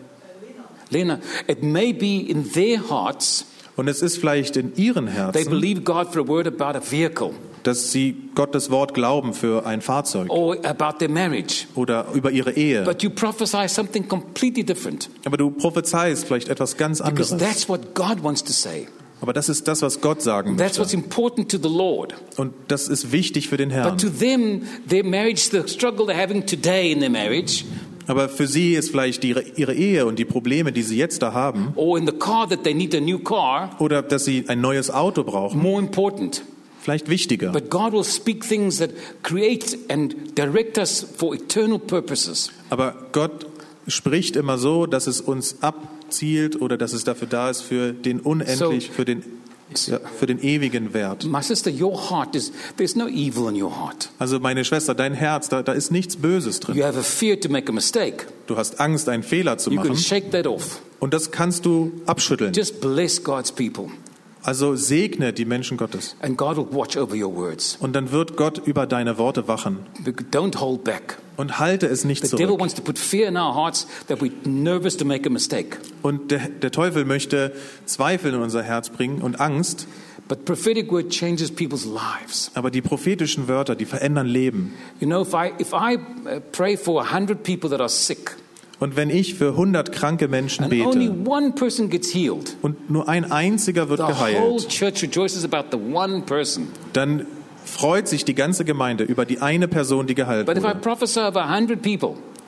Lena. 0.91 1.21
It 1.47 1.63
may 1.63 1.93
be 1.93 2.29
in 2.29 2.51
their 2.53 2.79
hearts, 2.91 3.45
Und 3.81 3.89
es 3.89 4.03
ist 4.03 4.19
vielleicht 4.19 4.59
in 4.59 4.77
ihren 4.77 5.07
they 5.07 5.15
Herzen, 5.15 5.49
believe 5.49 5.81
God 5.81 6.09
for 6.13 6.21
a 6.21 6.29
word 6.29 6.47
about 6.47 6.77
a 6.79 6.83
vehicle 6.83 7.31
dass 7.63 7.93
sie 7.93 8.15
Gottes 8.35 8.71
Wort 8.71 8.93
glauben 8.93 9.33
für 9.33 9.65
ein 9.65 9.81
Fahrzeug 9.81 10.29
oder 10.29 12.07
über 12.13 12.31
ihre 12.31 12.53
Ehe. 12.53 12.85
But 12.85 13.03
you 13.03 13.09
prophesy 13.09 13.69
something 13.69 14.07
completely 14.07 14.65
different 14.65 15.09
Aber 15.25 15.39
du 15.39 15.51
prophezeist 15.51 16.27
vielleicht 16.27 16.51
etwas 16.51 16.77
ganz 16.77 16.99
because 17.03 17.33
anderes. 17.33 17.53
that's 17.55 17.71
what 17.71 17.95
God 17.95 18.23
wants 18.23 18.45
to 18.45 18.53
say. 18.53 18.87
Aber 19.23 19.33
das 19.33 19.49
ist 19.49 19.67
das, 19.67 19.81
was 19.81 20.03
Gott 20.03 20.21
sagen 20.21 20.59
That's 20.59 20.79
what's 20.79 20.93
möchte. 20.93 21.07
important 21.07 21.51
to 21.51 21.57
the 21.57 21.75
Lord. 21.75 22.15
Und 22.37 22.53
das 22.69 22.87
ist 22.87 23.13
wichtig 23.13 23.49
für 23.49 23.57
den 23.57 23.71
But 23.71 23.77
Herrn. 23.79 23.97
to 23.99 24.11
them, 24.11 24.63
their 24.87 25.05
marriage, 25.05 25.49
the 25.51 25.63
struggle 25.67 26.05
they're 26.05 26.23
having 26.23 26.45
today 26.45 26.93
in 26.93 27.01
their 27.01 27.09
marriage, 27.11 27.65
Aber 28.07 28.29
für 28.29 28.47
sie 28.47 28.75
ist 28.75 28.91
vielleicht 28.91 29.25
ihre, 29.25 29.43
ihre 29.57 29.75
Ehe 29.75 30.07
und 30.07 30.19
die 30.19 30.25
Probleme, 30.25 30.73
die 30.73 30.83
sie 30.83 30.97
jetzt 30.97 31.23
da 31.23 31.33
haben, 31.33 31.73
or 31.77 31.97
in 31.99 32.07
the 32.07 32.13
car 32.13 32.49
that 32.49 32.65
they 32.65 32.75
need 32.75 32.95
a 32.95 33.01
new 33.01 33.19
car, 33.19 33.77
oder 33.79 34.03
dass 34.03 34.25
sie 34.25 34.45
ein 34.49 34.61
neues 34.61 34.91
Auto 34.91 35.23
brauchen, 35.25 35.61
more 35.61 35.81
important. 35.81 36.43
vielleicht 36.81 37.09
wichtiger. 37.11 37.53
But 37.53 37.71
God 37.71 37.93
will 37.93 38.05
speak 38.05 38.43
things 38.49 38.79
that 38.79 38.91
create 39.23 39.79
and 39.89 40.37
direct 40.37 40.79
us 40.79 41.07
for 41.17 41.35
eternal 41.35 41.79
purposes. 41.79 42.51
Aber 42.71 42.95
Gott 43.13 43.47
spricht 43.87 44.35
immer 44.37 44.57
so, 44.59 44.87
dass 44.87 45.07
es 45.07 45.21
uns 45.21 45.57
abzielt 45.63 46.61
oder 46.61 46.77
dass 46.79 46.93
es 46.93 47.05
dafür 47.05 47.29
da 47.29 47.51
ist 47.51 47.61
für 47.63 47.93
den 47.93 48.21
unendlich, 48.21 48.87
So- 48.87 48.93
für 48.93 49.05
den, 49.05 49.23
ja, 49.87 49.99
für 50.19 50.27
den 50.27 50.43
ewigen 50.43 50.93
Wert. 50.95 51.25
My 51.25 51.43
sister, 51.43 51.71
your 51.71 52.11
heart 52.11 52.35
is, 52.35 52.53
there's 52.77 52.97
no 52.97 53.07
evil 53.09 53.49
in 53.49 53.61
your 53.61 53.71
heart. 53.75 54.11
Also 54.19 54.39
meine 54.41 54.65
Schwester, 54.65 54.95
dein 54.95 55.15
Herz, 55.15 55.49
da, 55.49 55.63
da 55.63 55.73
ist 55.73 55.91
nichts 55.91 56.17
Böses 56.17 56.61
You 56.67 56.75
drin. 56.75 56.83
have 56.85 56.99
a 56.99 57.03
fear 57.03 57.39
to 57.41 57.49
make 57.49 57.69
a 57.69 57.73
mistake. 57.73 58.27
Du 58.47 58.57
hast 58.57 58.81
Angst, 58.81 59.09
einen 59.09 59.23
Fehler 59.23 59.59
zu 59.59 59.71
You 59.71 59.77
can 59.81 59.89
machen 59.91 59.99
shake 60.01 60.31
that 60.33 60.47
off. 60.47 60.81
und 60.99 61.15
das 61.15 61.31
kannst 61.31 61.65
du 61.67 61.93
abschütteln. 62.07 62.53
Just 62.53 62.81
bless 62.81 63.23
God's 63.23 63.53
people, 63.53 63.87
Also 64.43 64.75
segne 64.75 65.33
die 65.33 65.45
Menschen 65.45 65.77
Gottes 65.77 66.17
and 66.21 66.37
God 66.39 66.57
will 66.57 66.67
watch 66.71 66.97
over 66.97 67.15
your 67.15 67.35
words. 67.35 67.77
und 67.81 67.93
dann 67.95 68.11
wird 68.11 68.37
Gott 68.37 68.59
über 68.67 68.87
deine 68.87 69.19
Worte 69.19 69.49
wachen 69.49 69.81
Don't 70.33 70.59
hold 70.59 70.83
back. 70.85 71.19
und 71.37 71.59
halte 71.59 71.87
es 71.87 72.05
nicht 72.05 72.23
The 72.25 72.31
devil 72.31 72.47
zurück. 72.47 72.61
wants 72.61 72.75
to 72.75 72.83
put 72.83 72.99
fear 72.99 73.29
in 73.29 73.37
our 73.37 73.55
hearts 73.55 73.87
that 74.09 74.21
we're 74.23 74.33
nervous 74.49 74.97
to 74.97 75.05
make 75.05 75.27
a 75.29 75.31
mistake. 75.33 75.77
Und 76.03 76.31
der, 76.31 76.49
der 76.49 76.71
Teufel 76.71 77.05
möchte 77.05 77.53
Zweifel 77.85 78.33
in 78.33 78.41
unser 78.41 78.63
Herz 78.63 78.89
bringen 78.89 79.21
und 79.21 79.41
Angst, 79.41 79.87
But 80.29 80.45
prophetic 80.45 80.93
word 80.93 81.11
changes 81.11 81.51
people's 81.51 81.85
lives. 81.85 82.53
aber 82.55 82.71
die 82.71 82.83
prophetischen 82.83 83.49
Wörter, 83.49 83.75
die 83.75 83.85
verändern 83.85 84.29
Leben. 84.29 84.75
You 85.01 85.07
know, 85.09 85.23
if 85.23 85.35
I, 85.35 85.51
if 85.61 85.73
I 85.73 85.97
uh, 85.97 86.41
pray 86.53 86.77
for 86.77 87.03
a 87.03 87.13
hundred 87.13 87.43
people 87.43 87.69
that 87.71 87.81
are 87.81 87.89
sick, 87.89 88.37
Und 88.81 88.97
wenn 88.97 89.11
ich 89.11 89.35
für 89.35 89.51
100 89.51 89.93
kranke 89.93 90.27
Menschen 90.27 90.69
bete 90.71 91.15
one 91.27 91.53
person 91.53 91.91
gets 91.91 92.15
healed, 92.15 92.57
und 92.63 92.91
nur 92.91 93.09
ein 93.11 93.31
einziger 93.31 93.91
wird 93.91 94.01
the 94.01 94.07
whole 94.07 94.15
geheilt, 94.15 94.69
church 94.69 95.03
rejoices 95.03 95.45
about 95.45 95.67
the 95.71 95.79
one 95.95 96.23
person. 96.23 96.69
dann 96.95 97.27
freut 97.67 98.09
sich 98.09 98.25
die 98.25 98.35
ganze 98.35 98.65
Gemeinde 98.65 99.05
über 99.05 99.27
die 99.27 99.41
eine 99.41 99.69
Person, 99.69 100.07
die 100.07 100.15
geheilt 100.15 100.49
wurde. 100.49 100.65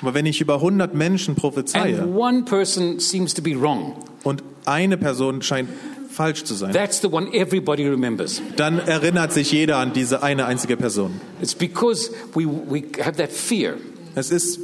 Aber 0.00 0.14
wenn 0.14 0.26
ich 0.26 0.40
über 0.40 0.54
100 0.54 0.94
Menschen 0.94 1.34
prophezeie 1.34 2.00
and 2.02 2.16
one 2.16 2.42
person 2.44 2.98
seems 2.98 3.34
to 3.34 3.42
be 3.42 3.54
wrong, 3.60 3.92
und 4.24 4.42
eine 4.64 4.96
Person 4.96 5.42
scheint 5.42 5.68
falsch 6.10 6.44
zu 6.44 6.54
sein, 6.54 6.72
that's 6.72 7.02
the 7.02 7.08
one 7.08 7.30
everybody 7.34 7.86
remembers. 7.86 8.40
dann 8.56 8.78
erinnert 8.78 9.34
sich 9.34 9.52
jeder 9.52 9.76
an 9.76 9.92
diese 9.92 10.22
eine 10.22 10.46
einzige 10.46 10.78
Person. 10.78 11.20
Es 14.14 14.30
ist 14.30 14.60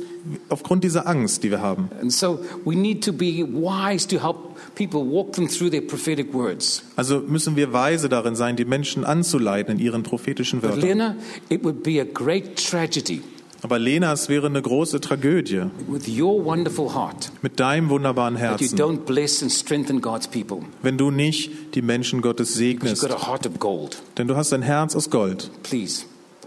aufgrund 0.48 0.84
dieser 0.84 1.06
Angst, 1.06 1.42
die 1.42 1.50
wir 1.50 1.60
haben. 1.60 1.90
And 2.00 2.12
so 2.12 2.40
we 2.64 2.74
need 2.74 3.04
to 3.04 3.12
be 3.12 3.46
wise 3.46 4.06
to 4.08 4.22
help 4.22 4.36
people 4.74 5.00
walk 5.00 5.32
them 5.32 5.48
through 5.48 5.70
their 5.70 5.80
prophetic 5.80 6.32
words. 6.32 6.82
Also 6.96 7.20
müssen 7.20 7.56
wir 7.56 7.72
weise 7.72 8.08
darin 8.08 8.36
sein, 8.36 8.56
die 8.56 8.64
Menschen 8.64 9.04
anzuleiten 9.04 9.76
in 9.76 9.78
ihren 9.78 10.02
prophetischen 10.02 10.60
But 10.60 10.70
Wörtern. 10.70 10.88
Lena, 10.88 11.16
it 11.48 11.64
would 11.64 11.82
be 11.82 12.00
a 12.00 12.04
great 12.04 12.56
tragedy 12.56 13.22
Aber 13.62 13.78
Lena, 13.78 14.12
es 14.12 14.28
wäre 14.28 14.46
eine 14.46 14.62
große 14.62 15.00
Tragödie 15.00 15.64
with 15.88 16.08
your 16.08 16.44
wonderful 16.44 16.94
heart 16.94 17.32
mit 17.42 17.58
deinem 17.58 17.90
wunderbaren 17.90 18.36
Herzen, 18.36 18.78
wenn 20.82 20.98
du 20.98 21.10
nicht 21.10 21.50
die 21.74 21.82
Menschen 21.82 22.22
Gottes 22.22 22.54
segnest. 22.54 23.08
Denn 24.16 24.28
du 24.28 24.36
hast 24.36 24.52
ein 24.52 24.62
Herz 24.62 24.94
aus 24.94 25.10
Gold. 25.10 25.50
Please. 25.64 26.04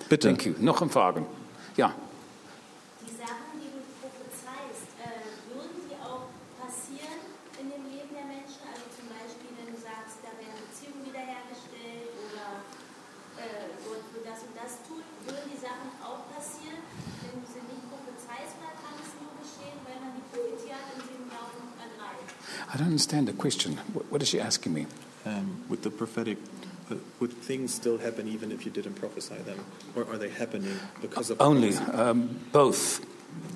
Bitte. 0.08 0.30
Thank 0.30 0.46
you. 0.46 0.54
Noch 0.60 0.82
ein 0.82 0.90
Fragen? 0.90 1.26
Ja. 1.76 1.94
Understand 22.92 23.28
the 23.28 23.34
question. 23.34 23.78
What, 24.10 24.22
is 24.22 24.30
she 24.30 24.40
asking 24.40 24.74
me? 24.74 24.86
Um, 25.26 25.64
with 25.70 25.82
the 25.84 25.90
prophetic, 25.90 26.38
uh, 26.90 26.96
would 27.20 27.32
things 27.32 27.74
still 27.74 27.98
happen 27.98 28.28
even 28.28 28.52
if 28.52 28.66
you 28.66 28.72
didn't 28.72 28.96
prophesy 28.96 29.36
them? 29.46 29.60
Or 29.96 30.06
are 30.12 30.18
they 30.18 30.30
happening 30.30 30.78
because 31.02 31.30
of 31.32 31.40
Only 31.40 31.76
um, 31.94 32.40
both. 32.52 33.02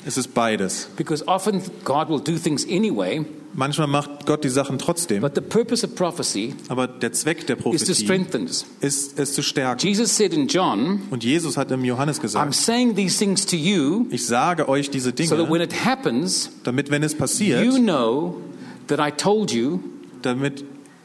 Es 0.05 0.17
ist 0.17 0.33
beides. 0.33 0.87
Because 0.95 1.23
often 1.27 1.61
God 1.83 2.07
will 2.07 2.19
do 2.19 2.37
things 2.37 2.65
anyway, 2.65 3.25
Manchmal 3.57 3.87
macht 3.87 4.25
Gott 4.25 4.43
die 4.43 4.49
Sachen 4.49 4.77
trotzdem, 4.79 5.21
but 5.21 5.33
the 5.35 5.41
purpose 5.41 5.85
of 5.85 5.95
prophecy 5.95 6.53
aber 6.67 6.87
der 6.87 7.13
Zweck 7.13 7.47
der 7.47 7.55
is 7.55 7.63
to 7.63 7.69
Prophetie 7.69 7.93
strengthen 7.93 8.43
us. 8.43 8.65
ist, 8.81 9.17
es 9.17 9.33
zu 9.33 9.41
stärken. 9.41 9.79
Jesus 9.79 10.15
said 10.15 10.33
in 10.33 10.47
John, 10.47 11.03
Und 11.09 11.23
Jesus 11.23 11.55
hat 11.55 11.71
im 11.71 11.85
Johannes 11.85 12.19
gesagt, 12.19 12.45
I'm 12.45 12.53
saying 12.53 12.95
these 12.95 13.17
things 13.17 13.45
to 13.45 13.55
you 13.55 14.07
ich 14.11 14.25
sage 14.25 14.67
euch 14.67 14.89
diese 14.89 15.13
Dinge, 15.13 15.29
so 15.29 15.37
that 15.37 15.49
when 15.49 15.61
it 15.61 15.85
happens, 15.85 16.49
damit 16.63 16.91
wenn 16.91 17.01
es 17.01 17.15
passiert, 17.15 17.63
you 17.63 17.77
know 17.77 18.41
that 18.87 18.99
I 18.99 19.11
told 19.11 19.51
you 19.51 19.79
damit 20.21 20.63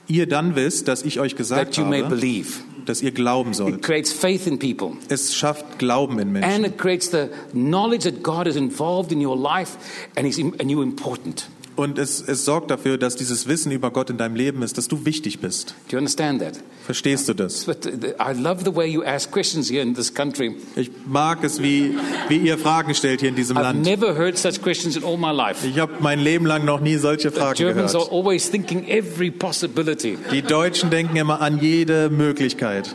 ihr 0.08 0.26
dann 0.28 0.56
wisst, 0.56 0.88
dass 0.88 1.02
ich 1.02 1.20
euch 1.20 1.32
that 1.32 1.38
gesagt 1.38 1.76
you 1.76 1.84
may 1.84 2.02
habe, 2.02 2.14
believe. 2.16 2.60
dass 2.86 3.02
ihr 3.02 3.12
glauben 3.12 3.50
It 3.50 3.56
sollt. 3.56 3.82
creates 3.82 4.12
faith 4.12 4.46
in 4.46 4.58
people. 4.58 4.92
Es 5.08 5.34
schafft 5.34 5.78
Glauben 5.78 6.18
in 6.18 6.36
And 6.42 6.66
it 6.66 6.78
creates 6.78 7.10
the 7.10 7.28
knowledge 7.52 8.04
that 8.04 8.22
God 8.22 8.46
is 8.46 8.56
involved 8.56 9.12
in 9.12 9.24
your 9.24 9.36
life 9.36 9.76
and, 10.16 10.26
he's, 10.26 10.38
and 10.38 10.70
you're 10.70 10.82
important. 10.82 11.48
Und 11.80 11.98
es, 11.98 12.20
es 12.20 12.44
sorgt 12.44 12.70
dafür, 12.70 12.98
dass 12.98 13.16
dieses 13.16 13.48
Wissen 13.48 13.72
über 13.72 13.90
Gott 13.90 14.10
in 14.10 14.18
deinem 14.18 14.34
Leben 14.34 14.62
ist, 14.62 14.76
dass 14.76 14.86
du 14.86 15.06
wichtig 15.06 15.38
bist. 15.40 15.74
Do 15.88 15.92
you 15.92 15.98
understand 15.98 16.42
that? 16.42 16.60
Verstehst 16.84 17.26
du 17.26 17.32
das? 17.32 17.66
Uh, 17.66 17.72
I 18.20 18.34
love 18.38 18.64
the 18.66 18.76
way 18.76 18.86
you 18.86 19.02
ask 19.02 19.30
questions 19.30 19.70
here 19.70 19.80
in 19.80 19.94
this 19.94 20.12
country. 20.12 20.56
Ich 20.76 20.90
mag 21.06 21.42
es, 21.42 21.62
wie, 21.62 21.94
wie 22.28 22.36
ihr 22.36 22.58
Fragen 22.58 22.94
stellt 22.94 23.20
hier 23.20 23.30
in 23.30 23.34
diesem 23.34 23.56
I've 23.56 23.62
Land. 23.62 23.82
never 23.82 24.14
heard 24.14 24.36
such 24.36 24.60
questions 24.60 24.94
in 24.94 25.04
all 25.04 25.16
my 25.16 25.32
life. 25.32 25.66
Ich 25.66 25.78
habe 25.78 25.94
mein 26.00 26.18
Leben 26.20 26.44
lang 26.44 26.66
noch 26.66 26.80
nie 26.80 26.96
solche 26.98 27.30
The 27.30 27.38
Fragen 27.38 27.56
Germans 27.56 27.94
are 27.94 28.04
gehört. 28.04 28.12
always 28.26 28.50
thinking 28.50 28.86
every 28.86 29.30
possibility. 29.30 30.18
Die 30.30 30.42
Deutschen 30.42 30.90
denken 30.90 31.16
immer 31.16 31.40
an 31.40 31.60
jede 31.62 32.10
Möglichkeit. 32.10 32.94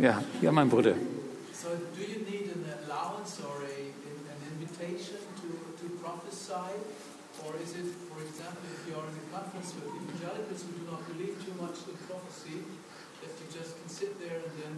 Ja, 0.00 0.22
ja, 0.42 0.50
mein 0.50 0.68
Bruder. 0.68 0.94
So, 1.52 1.68
do 1.94 2.02
you 2.02 2.18
need 2.28 2.50
an 2.52 2.64
allowance 2.84 3.38
or 3.40 3.62
a, 3.62 3.78
an 4.28 4.40
invitation 4.58 5.16
to, 5.40 5.48
to 5.80 5.86
prophesy? 6.04 6.68
Or 7.46 7.54
is 7.64 7.72
it, 7.72 7.88
for 8.12 8.20
example, 8.20 8.60
if 8.76 8.84
you 8.84 8.92
are 9.00 9.08
in 9.08 9.16
a 9.16 9.26
conference 9.32 9.72
with 9.72 9.88
evangelicals 9.88 10.68
who 10.68 10.72
do 10.76 10.84
not 10.92 11.00
believe 11.08 11.40
too 11.40 11.56
much 11.56 11.80
in 11.88 11.96
prophecy, 12.04 12.60
that 13.24 13.32
you 13.40 13.46
just 13.48 13.72
can 13.80 13.88
sit 13.88 14.20
there 14.20 14.36
and 14.44 14.52
then 14.60 14.74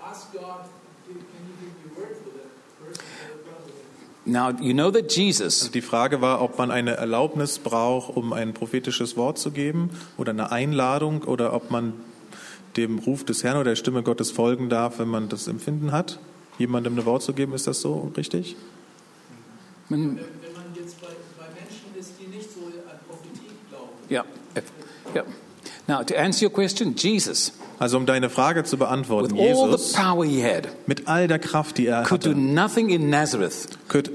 ask 0.00 0.32
God, 0.32 0.64
can 1.04 1.12
you 1.20 1.54
give 1.60 1.68
me 1.68 1.84
a 1.84 2.00
word 2.00 2.16
for 2.24 2.32
that 2.40 2.48
person, 2.80 3.04
for 3.04 3.36
that 3.36 3.44
brother? 3.44 3.76
Now, 4.28 4.50
you 4.60 4.74
know 4.74 4.90
that 4.90 5.10
Jesus 5.10 5.70
Die 5.70 5.80
Frage 5.80 6.20
war, 6.20 6.42
ob 6.42 6.58
man 6.58 6.70
eine 6.70 6.96
Erlaubnis 6.96 7.58
braucht, 7.58 8.14
um 8.14 8.34
ein 8.34 8.52
prophetisches 8.52 9.16
Wort 9.16 9.38
zu 9.38 9.50
geben 9.52 9.88
oder 10.18 10.32
eine 10.32 10.52
Einladung 10.52 11.22
oder 11.22 11.54
ob 11.54 11.70
man 11.70 11.94
dem 12.76 12.98
Ruf 12.98 13.24
des 13.24 13.42
Herrn 13.42 13.56
oder 13.56 13.70
der 13.70 13.76
Stimme 13.76 14.02
Gottes 14.02 14.30
folgen 14.30 14.68
darf, 14.68 14.98
wenn 14.98 15.08
man 15.08 15.30
das 15.30 15.48
Empfinden 15.48 15.92
hat, 15.92 16.18
jemandem 16.58 16.98
ein 16.98 17.06
Wort 17.06 17.22
zu 17.22 17.32
geben. 17.32 17.54
Ist 17.54 17.66
das 17.66 17.80
so 17.80 18.12
richtig? 18.18 18.54
Wenn, 19.88 20.00
wenn 20.00 20.14
man 20.14 20.74
jetzt 20.74 21.00
bei, 21.00 21.06
bei 21.38 21.46
Menschen 21.58 21.98
ist, 21.98 22.12
die 22.20 22.26
nicht 22.26 22.52
so 22.52 22.66
an 22.66 22.98
Prophetie 23.08 23.48
glauben, 23.70 23.92
yeah, 24.10 24.26
yeah. 25.14 25.24
Now, 25.86 26.04
to 26.04 26.14
answer 26.14 26.44
your 26.44 26.52
question, 26.52 26.94
Jesus, 26.94 27.52
Also 27.78 27.96
um 27.96 28.06
deine 28.06 28.28
Frage 28.28 28.64
zu 28.64 28.72
with 28.72 28.80
beantworten, 28.80 29.38
all 29.38 29.54
the 29.54 29.70
Jesus 29.70 29.92
power 29.92 30.24
he 30.24 30.42
had, 30.42 30.68
mit 30.86 31.06
all 31.06 31.28
der 31.28 31.38
Kraft, 31.38 31.78
die 31.78 31.86
er 31.86 32.02
could 32.02 32.24
do 32.24 32.30
hatte, 32.30 32.40
nothing 32.40 32.88
in 32.88 33.08
Nazareth 33.10 33.68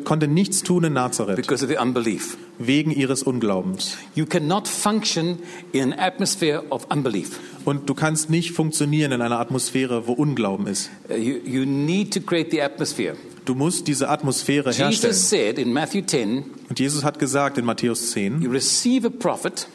konnte 0.03 0.27
nichts 0.27 0.63
tun 0.63 0.83
in 0.83 0.93
Nazareth 0.93 1.37
because 1.37 1.63
of 1.63 1.69
the 1.69 1.77
unbelief. 1.77 2.37
wegen 2.59 2.91
ihres 2.91 3.23
Unglaubens. 3.23 3.97
You 4.15 4.25
cannot 4.25 4.67
function 4.67 5.39
in 5.71 5.93
an 5.93 5.99
atmosphere 5.99 6.63
of 6.69 6.87
unbelief. 6.89 7.39
Und 7.65 7.89
du 7.89 7.93
kannst 7.93 8.29
nicht 8.29 8.51
funktionieren 8.51 9.11
in 9.13 9.21
einer 9.21 9.39
Atmosphäre, 9.39 10.07
wo 10.07 10.13
Unglauben 10.13 10.67
ist. 10.67 10.89
Uh, 11.09 11.13
You, 11.13 11.37
you 11.45 11.65
need 11.65 12.13
to 12.13 12.19
create 12.19 12.51
the 12.51 12.61
atmosphere. 12.61 13.15
Du 13.45 13.55
musst 13.55 13.87
diese 13.87 14.09
Atmosphäre 14.09 14.71
herstellen. 14.71 14.91
Jesus 14.91 15.29
said 15.29 15.57
in 15.57 15.73
Matthew 15.73 16.01
10, 16.05 16.45
Und 16.69 16.79
Jesus 16.79 17.03
hat 17.03 17.19
gesagt 17.19 17.57
in 17.57 17.65
Matthäus 17.65 18.11
10, 18.11 18.41
you 18.41 18.51
receive 18.51 19.07
a 19.07 19.09
prophet 19.09 19.67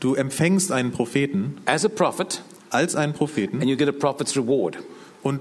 du 0.00 0.14
empfängst 0.14 0.72
einen 0.72 0.92
Propheten 0.92 1.56
as 1.66 1.84
a 1.84 1.88
prophet 1.88 2.42
als 2.74 2.94
einen 2.96 3.12
Propheten 3.14 3.60
and 3.60 3.68
you 3.70 3.76
get 3.76 3.88
a 3.88 3.92
prophet's 3.92 4.36
reward. 4.36 4.76
und, 5.22 5.40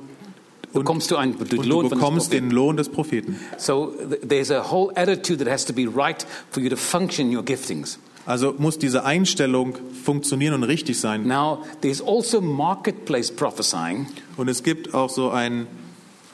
Du 0.74 0.80
und, 0.80 0.88
und 0.90 1.52
den 1.52 1.62
du 1.62 1.68
Lohn 1.70 1.82
von 1.82 1.90
des 1.90 1.90
bekommst 2.00 2.28
Propheten. 2.30 2.50
den 2.50 2.52
Lohn 2.56 2.78
des 2.78 2.90
Propheten. 2.90 3.40
So 3.60 3.94
th- 4.10 4.28
there's 4.28 4.50
a 4.50 4.72
whole 4.72 4.92
attitude 4.96 5.38
that 5.44 5.48
has 5.54 5.64
to 5.66 5.74
be 5.74 5.86
right 5.88 6.26
for 6.50 6.64
you 6.64 6.70
to 6.70 6.76
function 6.76 7.36
your 7.36 7.44
giftings. 7.44 8.00
Also 8.26 8.56
muss 8.58 8.80
diese 8.80 9.06
Einstellung 9.06 9.76
funktionieren 10.04 10.56
und 10.56 10.64
richtig 10.64 11.00
sein. 11.00 11.28
Now, 11.28 11.64
there's 11.82 12.02
also 12.02 12.42
marketplace 12.42 13.30
prophesying, 13.32 14.08
Und 14.36 14.48
es 14.48 14.64
gibt 14.64 14.96
auch 14.96 15.10
so 15.12 15.30
ein 15.30 15.68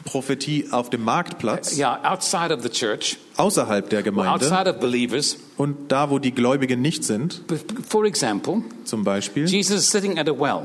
Prophetie 0.06 0.68
auf 0.72 0.90
dem 0.90 1.04
Marktplatz, 1.04 1.78
yeah, 1.78 2.00
outside 2.10 2.54
of 2.56 2.62
the 2.64 2.70
church, 2.70 3.18
außerhalb 3.36 3.90
der 3.90 4.04
Gemeinde 4.04 4.32
outside 4.32 4.70
of 4.74 4.80
believers. 4.80 5.38
und 5.58 5.92
da, 5.92 6.10
wo 6.10 6.20
die 6.20 6.32
Gläubigen 6.32 6.82
nicht 6.82 7.04
sind, 7.04 7.42
For 7.90 8.06
example, 8.06 8.62
zum 8.86 9.04
Beispiel. 9.04 9.46
Jesus 9.48 9.80
is 9.80 9.90
sitting 9.92 10.18
at 10.18 10.30
a 10.30 10.32
well, 10.32 10.62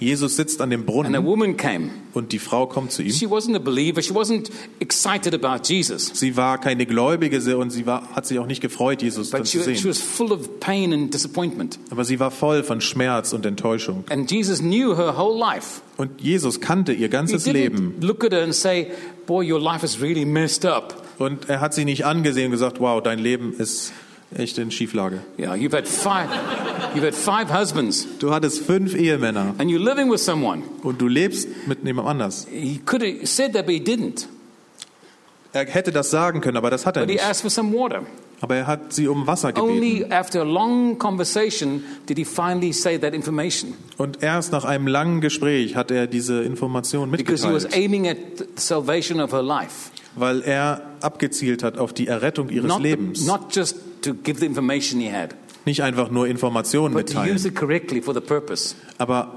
Jesus 0.00 0.36
sitzt 0.36 0.60
an 0.60 0.70
dem 0.70 0.80
and 0.82 0.88
a 0.88 0.92
Brunnen 0.92 1.24
woman 1.24 1.56
came. 1.56 1.90
und 2.14 2.32
die 2.32 2.38
Frau 2.38 2.66
kommt 2.66 2.92
zu 2.92 3.02
ihm. 3.02 3.10
She 3.12 3.26
wasn't 3.26 3.56
a 3.56 3.58
believer. 3.58 4.00
She 4.00 4.12
wasn't 4.14 4.50
excited 4.78 5.34
about 5.34 5.62
Jesus, 5.64 6.10
Sie 6.14 6.36
war 6.36 6.58
keine 6.60 6.86
Gläubige 6.86 7.56
und 7.58 7.70
sie 7.70 7.84
war, 7.86 8.08
hat 8.14 8.26
sich 8.26 8.38
auch 8.38 8.46
nicht 8.46 8.60
gefreut, 8.60 9.02
Jesus 9.02 9.30
but 9.30 9.48
she, 9.48 9.58
zu 9.58 9.64
she 9.64 9.74
sehen. 9.76 9.90
was 9.90 9.98
full 10.00 10.32
of 10.32 10.60
pain 10.60 10.92
and 10.92 11.12
disappointment. 11.12 11.78
Aber 11.90 12.04
sie 12.04 12.20
war 12.20 12.30
voll 12.30 12.62
von 12.62 12.80
Schmerz 12.80 13.32
und 13.32 13.44
Enttäuschung. 13.44 14.04
And 14.08 14.30
Jesus 14.30 14.60
knew 14.60 14.96
her 14.96 15.16
whole 15.18 15.38
life. 15.38 15.80
Und 15.96 16.20
Jesus 16.20 16.60
kannte 16.60 16.92
ihr 16.92 17.06
He 17.06 17.08
ganzes 17.08 17.46
Leben. 17.46 17.94
didn't 18.00 18.06
look 18.06 18.24
at 18.24 18.32
her 18.32 18.42
and 18.44 18.54
say, 18.54 18.92
"Boy, 19.26 19.50
your 19.52 19.60
life 19.60 19.84
is 19.84 20.00
really 20.00 20.24
messed 20.24 20.64
up." 20.64 21.02
Und 21.18 21.48
er 21.48 21.60
hat 21.60 21.74
sie 21.74 21.84
nicht 21.84 22.06
angesehen 22.06 22.46
und 22.46 22.52
gesagt, 22.52 22.78
wow, 22.78 23.02
dein 23.02 23.18
Leben 23.18 23.52
ist 23.58 23.92
echt 24.36 24.58
in 24.58 24.70
Schieflage. 24.70 25.18
Yeah, 25.36 25.54
you've 25.54 25.74
had 25.76 25.88
five, 25.88 26.28
you've 26.94 27.04
had 27.04 27.14
five 27.14 27.50
husbands, 27.52 28.06
Du 28.18 28.30
hattest 28.30 28.64
fünf 28.64 28.94
Ehemänner 28.94 29.54
and 29.58 29.70
you're 29.70 29.78
living 29.82 30.10
with 30.10 30.20
someone. 30.20 30.62
und 30.82 31.00
du 31.00 31.08
lebst 31.08 31.48
mit 31.66 31.84
jemand 31.84 32.08
anders. 32.08 32.46
He 32.50 32.80
could 32.84 33.02
have 33.02 33.26
said 33.26 33.52
that, 33.54 33.66
but 33.66 33.74
he 33.74 33.80
didn't. 33.80 34.26
Er 35.52 35.66
hätte 35.66 35.92
das 35.92 36.10
sagen 36.10 36.40
können, 36.40 36.56
aber 36.56 36.70
das 36.70 36.84
hat 36.86 36.96
er 36.96 37.02
But 37.02 37.08
he 37.10 37.14
nicht. 37.16 37.24
asked 37.24 37.40
for 37.42 37.50
some 37.50 37.72
water. 37.72 38.02
Aber 38.40 38.54
er 38.54 38.66
hat 38.68 38.92
sie 38.92 39.08
um 39.08 39.26
Wasser 39.26 39.52
gebeten. 39.52 39.72
Only 39.72 40.04
after 40.12 40.42
a 40.42 40.44
long 40.44 40.96
conversation 40.98 41.82
did 42.08 42.18
he 42.18 42.24
finally 42.24 42.72
say 42.72 42.96
that 42.98 43.12
information, 43.14 43.74
Und 43.96 44.22
erst 44.22 44.52
nach 44.52 44.64
einem 44.64 44.86
langen 44.86 45.20
Gespräch 45.20 45.74
hat 45.74 45.90
er 45.90 46.06
diese 46.06 46.42
Information 46.44 47.10
because 47.10 47.44
he 47.46 47.52
was 47.52 47.64
mitgeteilt, 47.64 47.84
aiming 47.84 48.06
at 48.08 48.16
the 48.38 48.44
salvation 48.56 49.20
of 49.20 49.32
her 49.32 49.42
life, 49.42 49.90
weil 50.14 50.42
er 50.42 50.82
abgezielt 51.00 51.64
hat 51.64 51.78
auf 51.78 51.92
die 51.92 52.06
Errettung 52.06 52.48
ihres 52.50 52.68
not, 52.68 52.76
the- 52.78 52.82
Lebens. 52.84 53.26
not 53.26 53.52
just 53.56 53.76
to 54.02 54.14
give 54.14 54.38
the 54.38 54.46
information 54.46 55.00
he 55.00 55.10
had, 55.10 55.34
Nicht 55.64 55.82
einfach 55.82 56.10
nur 56.10 56.26
Informationen 56.26 56.94
but 56.94 57.06
to 57.12 57.18
use 57.20 57.28
mitteilen, 57.28 57.46
it 57.46 57.54
correctly 57.54 58.00
for 58.02 58.14
the 58.14 58.20
purpose. 58.20 58.74
aber 58.98 59.34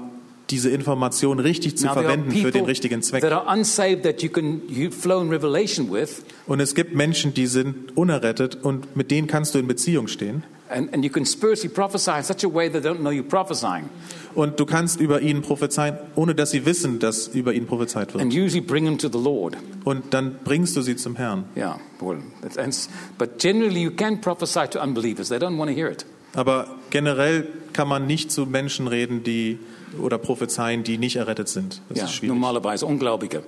diese 0.50 0.68
Information 0.70 1.38
richtig 1.38 1.78
zu 1.78 1.86
Now, 1.86 1.94
there 1.94 2.04
are 2.06 2.14
verwenden 2.14 2.30
für 2.32 2.50
den 2.50 2.52
people 2.52 2.66
richtigen 2.66 3.02
Zweck. 3.02 3.22
that 3.22 3.32
are 3.32 3.46
unsaved 3.52 4.02
that 4.02 4.22
you 4.22 4.28
can 4.28 4.60
you 4.68 4.90
flow 4.90 5.20
in 5.22 5.28
revelation 5.30 5.90
with, 5.92 6.22
Und 6.46 6.60
es 6.60 6.74
gibt 6.74 6.94
Menschen, 6.94 7.32
die 7.34 7.46
sind 7.46 7.96
unerrettet 7.96 8.58
und 8.62 8.96
mit 8.96 9.10
denen 9.10 9.26
kannst 9.28 9.54
du 9.54 9.58
in 9.58 9.66
Beziehung 9.66 10.08
stehen. 10.08 10.42
And, 10.72 10.92
and 10.92 11.04
you 11.04 11.10
can 11.10 11.24
spiritually 11.24 11.68
prophesy 11.72 12.12
in 12.16 12.22
such 12.24 12.44
a 12.44 12.48
way 12.48 12.68
they 12.68 12.80
don't 12.80 12.98
know 13.00 13.10
you're 13.10 13.22
prophesying, 13.28 13.88
Und 14.34 14.58
du 14.58 14.64
kannst 14.66 14.98
über 15.00 15.20
ihnen 15.20 15.42
prophezeien, 15.42 15.98
ohne 16.16 16.34
dass 16.34 16.50
sie 16.50 16.64
wissen, 16.64 16.98
dass 16.98 17.28
über 17.28 17.52
ihnen 17.52 17.66
prophezeit 17.66 18.14
wird. 18.14 18.22
and 18.22 18.32
usually 18.32 18.60
bring 18.60 18.84
them 18.84 18.96
to 18.98 19.08
the 19.08 19.22
Lord. 19.22 19.56
Und 19.84 20.14
dann 20.14 20.38
bringst 20.44 20.74
du 20.76 20.82
sie 20.82 20.96
zum 20.96 21.16
Herrn. 21.16 21.44
Yeah, 21.56 21.78
well, 22.00 22.18
that's, 22.54 22.88
but 23.18 23.38
generally 23.38 23.82
you 23.82 23.90
can 23.90 24.20
prophesy 24.20 24.66
to 24.70 24.80
unbelievers; 24.82 25.28
they 25.28 25.38
don't 25.38 25.58
want 25.58 25.70
to 25.70 25.76
hear 25.76 25.90
it. 25.90 26.06
Aber 26.34 26.66
generell 26.90 27.46
kann 27.74 27.88
man 27.88 28.06
nicht 28.06 28.32
zu 28.32 28.46
Menschen 28.46 28.88
reden, 28.88 29.22
die 29.22 29.58
oder 30.00 30.18
prophezeien, 30.18 30.84
die 30.84 30.98
nicht 30.98 31.16
errettet 31.16 31.48
sind. 31.48 31.82
Das 31.88 31.98
Ja, 31.98 32.04
ist 32.04 32.12
schwierig. 32.14 32.34
normalerweise 32.34 32.86
Ungläubige. 32.86 33.42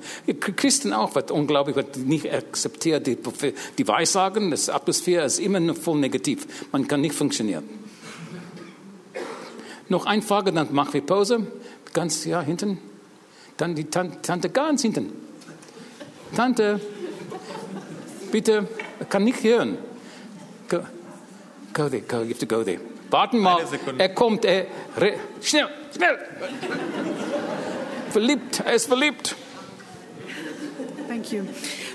Christen 0.56 0.92
auch, 0.92 1.14
wird 1.14 1.30
ungläubig, 1.30 1.76
wird 1.76 1.96
nicht 1.96 2.32
akzeptiert. 2.32 3.06
Die, 3.06 3.16
die 3.78 3.88
Weissagen, 3.88 4.50
das 4.50 4.68
Atmosphäre 4.68 5.24
ist 5.24 5.38
immer 5.38 5.60
noch 5.60 5.76
voll 5.76 5.98
negativ. 5.98 6.46
Man 6.72 6.86
kann 6.88 7.00
nicht 7.00 7.14
funktionieren. 7.14 7.64
Noch 9.88 10.06
eine 10.06 10.22
Frage, 10.22 10.52
dann 10.52 10.72
machen 10.74 10.94
wir 10.94 11.02
Pause. 11.02 11.46
Ganz, 11.92 12.24
ja, 12.24 12.40
hinten. 12.40 12.78
Dann 13.56 13.74
die 13.74 13.84
Tante, 13.84 14.20
Tante 14.22 14.48
ganz 14.50 14.82
hinten. 14.82 15.12
Tante, 16.34 16.80
bitte, 18.32 18.66
kann 19.08 19.24
nicht 19.24 19.42
hören. 19.44 19.78
Go, 20.68 20.78
go 21.72 21.88
there, 21.88 22.02
go, 22.02 22.22
you 22.22 22.30
have 22.30 22.38
to 22.38 22.46
go 22.46 22.64
there. 22.64 22.80
Warten 23.10 23.38
mal, 23.38 23.58
er 23.98 24.08
kommt, 24.08 24.44
er, 24.44 24.66
schnell, 25.40 25.68
schnell. 25.94 26.18
Verliebt, 28.10 28.62
er 28.64 28.74
ist 28.74 28.86
verliebt. 28.86 29.36
Thank 31.08 31.32
you. 31.32 31.44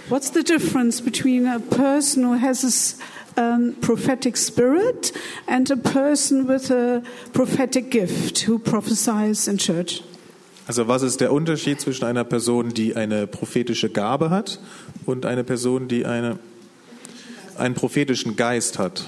What's 0.10 0.32
the 0.32 0.44
difference 0.44 1.02
between 1.02 1.46
a 1.48 1.60
person 1.60 2.24
who 2.24 2.34
has 2.34 2.62
this 2.62 2.98
um, 3.38 3.76
prophetic 3.82 4.38
spirit 4.38 5.12
and 5.48 5.70
a 5.70 5.78
person 5.78 6.48
with 6.48 6.72
a 6.72 7.04
prophetic 7.34 7.92
gift 7.92 8.48
who 8.48 8.58
prophesies 8.60 9.48
in 9.48 9.58
church? 9.58 10.04
Also 10.68 10.88
was 10.88 11.02
ist 11.02 11.20
der 11.20 11.32
Unterschied 11.34 11.82
zwischen 11.82 12.06
einer 12.06 12.24
Person, 12.24 12.74
die 12.74 12.96
eine 12.96 13.26
prophetische 13.28 13.90
Gabe 13.90 14.30
hat 14.30 14.60
und 15.06 15.26
einer 15.26 15.44
Person, 15.44 15.88
die 15.88 16.06
eine, 16.06 16.38
einen 17.58 17.74
prophetischen 17.74 18.36
Geist 18.36 18.78
hat? 18.78 19.04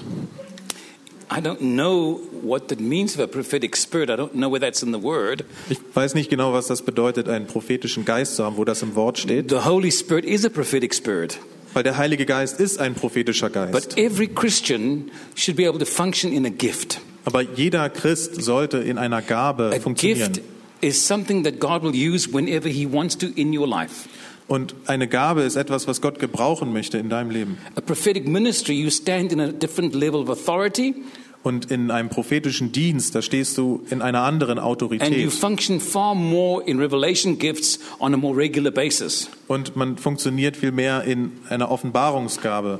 Ich 5.68 5.78
weiß 5.94 6.14
nicht 6.14 6.30
genau, 6.30 6.52
was 6.52 6.66
das 6.66 6.82
bedeutet, 6.82 7.28
einen 7.28 7.46
prophetischen 7.46 8.04
Geist 8.04 8.36
zu 8.36 8.44
haben, 8.44 8.56
wo 8.56 8.64
das 8.64 8.82
im 8.82 8.94
Wort 8.94 9.18
steht, 9.18 9.50
The 9.50 9.64
Holy 9.64 9.90
Spirit 9.90 10.24
is 10.24 10.44
a 10.44 10.48
prophetic 10.48 10.94
spirit. 10.94 11.38
weil 11.74 11.82
der 11.82 11.96
Heilige 11.96 12.26
Geist 12.26 12.60
ist 12.60 12.78
ein 12.78 12.94
prophetischer 12.94 13.50
Geist. 13.50 13.72
But 13.72 13.96
every 13.98 14.28
Christian 14.28 15.10
should 15.34 15.56
be 15.56 15.66
able 15.66 15.78
to 15.78 15.86
function 15.86 16.32
in 16.32 16.44
a 16.46 16.50
gift. 16.50 17.00
Aber 17.24 17.40
jeder 17.40 17.88
Christ 17.88 18.42
sollte 18.42 18.78
in 18.78 18.98
einer 18.98 19.22
Gabe 19.22 19.72
A 19.74 19.80
funktionieren. 19.80 20.32
gift 20.32 20.44
is 20.80 21.06
something 21.06 21.44
that 21.44 21.60
God 21.60 21.82
will 21.82 21.94
use 21.94 22.32
whenever 22.32 22.68
He 22.68 22.90
wants 22.90 23.16
to 23.18 23.26
in 23.34 23.56
your 23.56 23.66
life. 23.66 24.08
Und 24.48 24.74
eine 24.86 25.06
Gabe 25.08 25.42
ist 25.42 25.56
etwas, 25.56 25.86
was 25.86 26.00
Gott 26.00 26.18
gebrauchen 26.18 26.72
möchte 26.72 26.98
in 26.98 27.08
deinem 27.08 27.30
Leben. 27.30 27.58
A 27.76 27.80
prophetic 27.80 28.26
ministry, 28.26 28.74
you 28.74 28.90
stand 28.90 29.32
in 29.32 29.40
a 29.40 29.52
different 29.52 29.94
level 29.94 30.20
of 30.20 30.28
authority 30.28 30.94
Und 31.42 31.70
in 31.72 31.90
einem 31.90 32.08
prophetischen 32.08 32.70
Dienst, 32.70 33.14
da 33.16 33.22
stehst 33.22 33.58
du 33.58 33.84
in 33.90 34.00
einer 34.00 34.22
anderen 34.22 34.58
and 34.58 34.66
you 34.66 34.70
Autorität. 34.70 35.32
function 35.32 35.80
far 35.80 36.14
more 36.14 36.62
in 36.64 36.78
revelation 36.78 37.36
gifts 37.38 37.80
on 37.98 38.14
a 38.14 38.16
more 38.16 38.36
regular 38.36 38.70
basis. 38.70 39.28
Und 39.48 39.74
man 39.74 39.96
funktioniert 39.98 40.56
viel 40.56 40.70
mehr 40.70 41.02
in 41.02 41.32
einer 41.48 41.70
Offenbarungsgabe. 41.70 42.78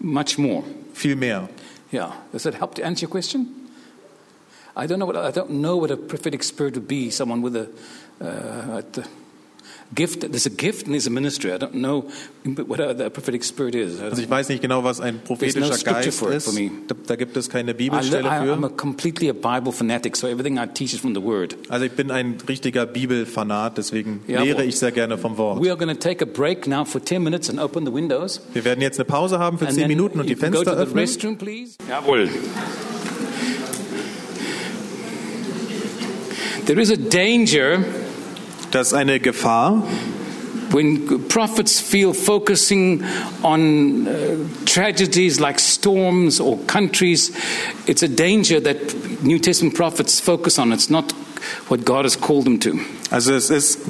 Much 0.00 0.36
more. 0.36 0.62
Viel 0.92 1.16
mehr. 1.16 1.48
Yeah. 1.90 2.12
Does 2.32 2.42
that 2.42 2.60
help 2.60 2.74
to 2.74 2.82
answer 2.82 3.04
your 3.04 3.10
question? 3.10 3.46
I 4.76 4.86
don't 4.86 4.98
know 4.98 5.06
what 5.06 5.16
I 5.16 5.30
don't 5.30 5.50
know 5.50 5.76
what 5.80 5.90
a 5.90 5.96
prophetic 5.96 6.42
spirit 6.42 6.74
would 6.74 6.88
be. 6.88 7.10
Someone 7.10 7.42
with 7.42 7.56
a, 7.56 7.68
uh, 8.20 8.80
a 8.80 9.02
gift. 9.94 10.20
There's 10.22 10.46
a 10.46 10.50
gift 10.50 10.86
and 10.86 10.94
there's 10.94 11.06
a 11.06 11.10
ministry. 11.10 11.52
I 11.52 11.58
don't 11.58 11.74
know 11.74 12.04
what 12.66 12.80
a, 12.80 13.06
a 13.06 13.10
prophetic 13.10 13.44
spirit 13.44 13.74
is. 13.74 14.00
I, 14.00 14.04
Also 14.04 14.22
ich 14.22 14.30
weiß 14.30 14.48
nicht 14.48 14.62
genau, 14.62 14.84
was 14.84 15.00
ein 15.00 15.20
prophetischer 15.24 15.60
There's 15.60 15.70
no 15.70 15.76
scripture 15.76 16.04
Geist 16.04 16.18
for 16.18 16.32
ist. 16.32 16.44
for 16.44 16.52
me. 16.54 16.70
Da, 16.88 16.94
da 17.06 17.16
gibt 17.16 17.36
es 17.36 17.48
keine 17.50 17.72
I, 17.72 17.74
Bibelstelle 17.74 18.30
am 18.30 18.64
a 18.64 18.68
für. 18.68 18.76
completely 18.76 19.28
a 19.28 19.32
Bible 19.32 19.72
fanatic, 19.72 20.16
so 20.16 20.26
everything 20.26 20.58
I 20.58 20.66
teach 20.66 20.94
is 20.94 21.00
from 21.00 21.14
the 21.14 21.22
Word. 21.22 21.56
Also 21.68 21.84
ich 21.84 21.92
bin 21.92 22.10
ein 22.10 22.36
richtiger 22.48 22.86
Bibelfanat, 22.86 23.78
deswegen 23.78 24.20
Jawohl. 24.26 24.44
lehre 24.46 24.64
ich 24.64 24.78
sehr 24.78 24.92
gerne 24.92 25.18
vom 25.18 25.36
Wort. 25.38 25.62
We 25.62 25.68
are 25.70 25.76
going 25.78 25.94
to 25.94 25.98
take 26.00 26.22
a 26.22 26.26
break 26.26 26.66
now 26.66 26.84
for 26.84 27.00
10 27.04 27.22
minutes 27.22 27.48
and 27.50 27.58
open 27.60 27.84
the 27.86 27.92
windows. 27.92 28.40
Wir 28.52 28.64
werden 28.64 28.80
jetzt 28.80 28.98
eine 28.98 29.04
Pause 29.06 29.38
haben 29.38 29.58
für 29.58 29.66
And 29.66 29.74
zehn 29.74 29.82
then 29.82 29.88
Minuten 29.88 30.20
und 30.20 30.28
die 30.28 30.34
go 30.34 30.40
Fenster 30.40 30.64
to 30.64 30.70
the 30.76 30.82
öffnen. 30.82 30.98
restroom, 30.98 31.36
please. 31.38 31.76
Jawohl. 31.88 32.28
There 36.66 36.78
is 36.80 36.90
a 36.90 36.96
danger 36.96 37.84
Das 38.72 38.88
ist 38.88 38.94
eine 38.94 39.20
Gefahr, 39.20 39.86
when 40.70 41.28
prophets 41.28 41.78
feel 41.78 42.14
focusing 42.14 43.04
on 43.42 44.08
uh, 44.08 44.36
tragedies 44.64 45.38
like 45.38 45.60
storms 45.60 46.40
or 46.40 46.58
countries. 46.66 47.32
It's 47.86 48.02
a 48.02 48.08
danger 48.08 48.60
that 48.60 49.22
New 49.22 49.38
Testament 49.38 49.74
prophets 49.74 50.20
focus 50.20 50.58
on. 50.58 50.72
It's 50.72 50.88
not 50.88 51.12
what 51.68 51.84
God 51.84 52.06
has 52.06 52.16
called 52.16 52.46
them 52.46 52.58
to. 52.60 52.80
Also 53.10 53.34
es 53.34 53.50
ist 53.50 53.80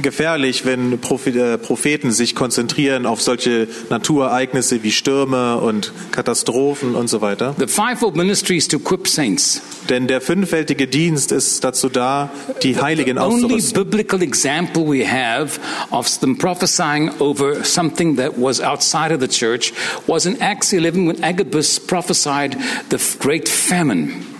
gefährlich, 0.00 0.64
wenn 0.64 0.94
äh, 0.94 1.58
Propheten 1.58 2.12
sich 2.12 2.34
konzentrieren 2.34 3.06
auf 3.06 3.20
solche 3.20 3.68
Naturereignisse 3.90 4.82
wie 4.82 4.92
Stürme 4.92 5.58
und 5.58 5.92
Katastrophen 6.12 6.94
und 6.94 7.08
so 7.08 7.20
weiter. 7.20 7.54
The 7.58 7.66
fivefold 7.66 8.16
ministry 8.16 8.56
is 8.56 8.68
to 8.68 8.78
equip 8.78 9.08
saints. 9.08 9.60
Denn 9.88 10.06
der 10.06 10.20
fünffältige 10.20 10.86
Dienst 10.86 11.32
ist 11.32 11.64
dazu 11.64 11.88
da, 11.88 12.30
die 12.62 12.80
Heiligen 12.80 13.16
The 13.16 13.22
only 13.22 13.44
auszurüsten. 13.44 13.84
biblical 13.84 14.22
example 14.22 14.86
we 14.86 15.06
have 15.06 15.58
of 15.90 16.08
them 16.20 16.38
prophesying 16.38 17.10
over 17.18 17.64
something 17.64 18.16
that 18.16 18.32
was 18.38 18.60
outside 18.60 19.12
of 19.12 19.20
the 19.20 19.28
church 19.28 19.72
was 20.06 20.24
in 20.24 20.40
Acts 20.40 20.72
11 20.72 21.06
when 21.06 21.24
Agabus 21.24 21.80
prophesied 21.80 22.56
the 22.90 22.98
great 23.18 23.48
famine. 23.48 24.31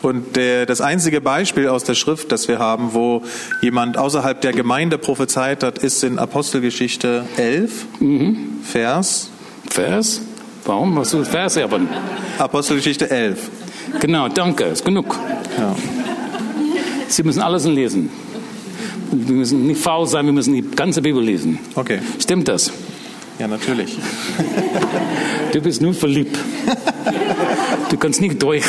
Und 0.00 0.36
der, 0.36 0.66
das 0.66 0.80
einzige 0.80 1.20
Beispiel 1.20 1.68
aus 1.68 1.84
der 1.84 1.94
Schrift, 1.94 2.30
das 2.30 2.46
wir 2.46 2.58
haben, 2.58 2.94
wo 2.94 3.22
jemand 3.62 3.98
außerhalb 3.98 4.40
der 4.40 4.52
Gemeinde 4.52 4.96
prophezeit 4.96 5.62
hat, 5.62 5.78
ist 5.78 6.04
in 6.04 6.18
Apostelgeschichte 6.18 7.24
11, 7.36 7.86
Vers, 8.62 9.30
Vers? 9.68 10.20
Warum 10.64 10.98
hast 10.98 11.14
du 11.14 11.24
Vers 11.24 11.56
haben? 11.56 11.88
Apostelgeschichte 12.38 13.10
11. 13.10 13.50
Genau, 14.00 14.28
danke, 14.28 14.64
ist 14.64 14.84
genug. 14.84 15.16
Ja. 15.58 15.74
Sie 17.08 17.22
müssen 17.22 17.40
alles 17.40 17.64
lesen. 17.64 18.10
Wir 19.10 19.34
müssen 19.34 19.66
nicht 19.66 19.80
faul 19.80 20.06
sein, 20.06 20.26
wir 20.26 20.32
müssen 20.32 20.52
die 20.52 20.62
ganze 20.62 21.00
Bibel 21.00 21.22
lesen. 21.22 21.58
Okay. 21.74 22.00
Stimmt 22.20 22.46
das? 22.48 22.70
Ja, 23.38 23.48
natürlich. 23.48 23.96
Du 25.52 25.60
bist 25.60 25.82
nur 25.82 25.94
verliebt. 25.94 26.38
Du 27.90 27.96
kannst 27.96 28.20
nicht 28.20 28.42
durch 28.42 28.64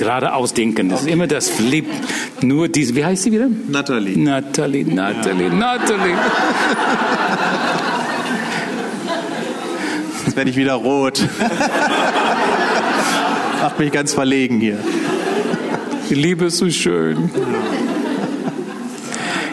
geradeaus 0.00 0.54
denken. 0.54 0.88
Das 0.88 1.02
ist 1.02 1.08
immer 1.08 1.26
das 1.26 1.50
verliebt. 1.50 1.94
Nur 2.42 2.68
diese, 2.68 2.96
wie 2.96 3.04
heißt 3.04 3.22
sie 3.22 3.32
wieder? 3.32 3.48
Nathalie. 3.68 4.18
Natalie, 4.18 4.84
Natalie, 4.84 5.50
Natalie. 5.50 6.16
Jetzt 10.24 10.36
werde 10.36 10.50
ich 10.50 10.56
wieder 10.56 10.74
rot. 10.74 11.20
Macht 13.62 13.78
mich 13.78 13.92
ganz 13.92 14.14
verlegen 14.14 14.58
hier. 14.58 14.78
Die 16.08 16.14
Liebe 16.14 16.46
ist 16.46 16.56
so 16.56 16.70
schön. 16.70 17.30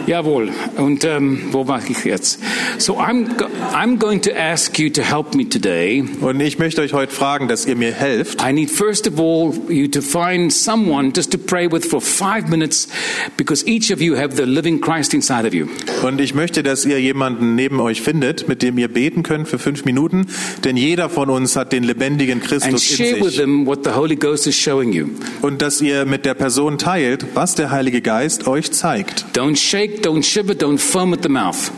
Jawohl. 0.07 0.49
Und 0.77 1.03
ähm, 1.03 1.49
wo 1.51 1.67
war 1.67 1.81
ich 1.87 2.05
jetzt? 2.05 2.39
So 2.77 2.97
I'm, 2.97 3.25
go- 3.37 3.45
I'm 3.73 3.97
going 3.99 4.21
to 4.21 4.31
ask 4.33 4.79
you 4.79 4.89
to 4.89 5.01
help 5.01 5.35
me 5.35 5.47
today. 5.47 6.03
Und 6.21 6.39
ich 6.39 6.57
möchte 6.59 6.81
euch 6.81 6.93
heute 6.93 7.13
fragen, 7.13 7.47
dass 7.49 7.65
ihr 7.65 7.75
mir 7.75 7.91
helft. 7.91 8.41
I 8.41 8.53
need 8.53 8.71
first 8.71 9.05
of 9.07 9.19
all 9.19 9.53
you 9.69 9.87
to 9.89 10.01
find 10.01 10.51
someone 10.53 11.11
just 11.15 11.31
to 11.31 11.37
pray 11.37 11.69
with 11.69 11.85
for 11.85 11.99
five 12.01 12.47
minutes 12.47 12.87
because 13.35 13.65
each 13.67 13.91
of 13.91 13.99
you 14.01 14.15
have 14.15 14.35
the 14.37 14.43
living 14.43 14.79
Christ 14.79 15.13
inside 15.13 15.45
of 15.45 15.53
you. 15.53 15.67
Und 16.03 16.21
ich 16.21 16.33
möchte, 16.33 16.63
dass 16.63 16.85
ihr 16.85 17.01
jemanden 17.01 17.55
neben 17.55 17.79
euch 17.81 18.01
findet, 18.01 18.47
mit 18.47 18.61
dem 18.61 18.77
ihr 18.77 18.87
beten 18.87 19.23
könnt 19.23 19.47
für 19.49 19.59
fünf 19.59 19.83
Minuten, 19.83 20.27
denn 20.63 20.77
jeder 20.77 21.09
von 21.09 21.29
uns 21.29 21.57
hat 21.57 21.73
den 21.73 21.83
lebendigen 21.83 22.39
And 22.41 22.43
Christus 22.43 22.83
share 22.85 23.09
in 23.09 23.23
with 23.25 23.31
sich. 23.31 23.37
them 23.41 23.65
what 23.65 23.83
the 23.83 23.91
Holy 23.91 24.15
Ghost 24.15 24.47
is 24.47 24.55
showing 24.55 24.93
you. 24.93 25.07
Und 25.41 25.61
dass 25.61 25.81
ihr 25.81 26.05
mit 26.05 26.25
der 26.25 26.33
Person 26.33 26.77
teilt, 26.77 27.25
was 27.33 27.55
der 27.55 27.71
Heilige 27.71 28.01
Geist 28.01 28.47
euch 28.47 28.71
zeigt. 28.71 29.25
Don't 29.33 29.57
shake, 29.57 29.96
don't 30.01 30.23
shiver, 30.23 30.53
don't 30.53 30.79
foam 30.79 31.13
at 31.13 31.23
the 31.23 31.29
mouth. 31.29 31.71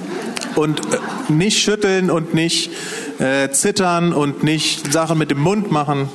Und 0.55 0.79
äh, 0.79 1.31
nicht 1.31 1.59
schütteln 1.59 2.09
und 2.09 2.33
nicht 2.33 2.71
äh, 3.19 3.49
zittern 3.51 4.13
und 4.13 4.43
nicht 4.43 4.91
Sachen 4.91 5.17
mit 5.17 5.31
dem 5.31 5.39
Mund 5.39 5.71
machen 5.71 6.09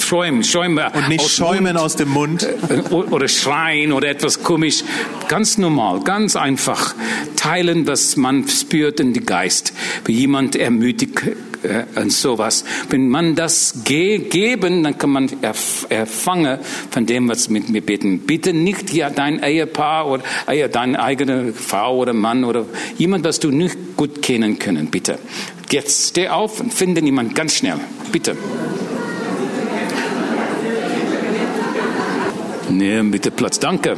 Schäumen, 0.00 0.44
schäumen. 0.44 0.84
und 0.92 1.08
nicht 1.08 1.20
aus 1.20 1.32
schäumen 1.32 1.74
Mund. 1.74 1.78
aus 1.78 1.96
dem 1.96 2.08
Mund. 2.10 2.42
Äh, 2.42 2.80
oder 2.92 3.28
schreien 3.28 3.92
oder 3.92 4.08
etwas 4.08 4.42
komisch. 4.42 4.84
Ganz 5.28 5.58
normal, 5.58 6.00
ganz 6.00 6.36
einfach. 6.36 6.94
Teilen, 7.36 7.86
was 7.86 8.16
man 8.16 8.48
spürt 8.48 9.00
in 9.00 9.12
den 9.12 9.26
Geist. 9.26 9.72
Wie 10.04 10.12
jemand 10.12 10.56
ermutigt 10.56 11.22
äh, 11.66 11.84
und 11.96 12.12
sowas. 12.12 12.64
Wenn 12.88 13.08
man 13.08 13.34
das 13.34 13.82
ge 13.84 14.18
geben, 14.18 14.82
dann 14.82 14.96
kann 14.98 15.10
man 15.10 15.30
erf 15.42 15.86
erfangen 15.88 16.58
von 16.90 17.06
dem, 17.06 17.28
was 17.28 17.48
mit 17.48 17.68
mir 17.68 17.80
beten. 17.80 18.20
Bitte 18.20 18.52
nicht 18.52 18.92
ja 18.92 19.10
dein 19.10 19.42
Ehepaar 19.42 20.08
oder 20.08 20.22
äh, 20.46 20.68
deine 20.68 21.02
eigene 21.02 21.52
Frau 21.52 21.98
oder 21.98 22.12
Mann 22.12 22.44
oder 22.44 22.66
jemand, 22.96 23.24
was 23.24 23.40
du 23.40 23.50
nicht 23.50 23.76
gut 23.96 24.22
kennen 24.22 24.58
können. 24.58 24.86
Bitte. 24.86 25.18
Jetzt 25.70 26.10
steh 26.10 26.28
auf 26.28 26.60
und 26.60 26.72
finde 26.72 27.02
jemand 27.02 27.34
ganz 27.34 27.54
schnell. 27.54 27.78
Bitte. 28.12 28.36
Nehmen 32.70 33.10
bitte 33.10 33.30
Platz. 33.30 33.58
Danke. 33.58 33.96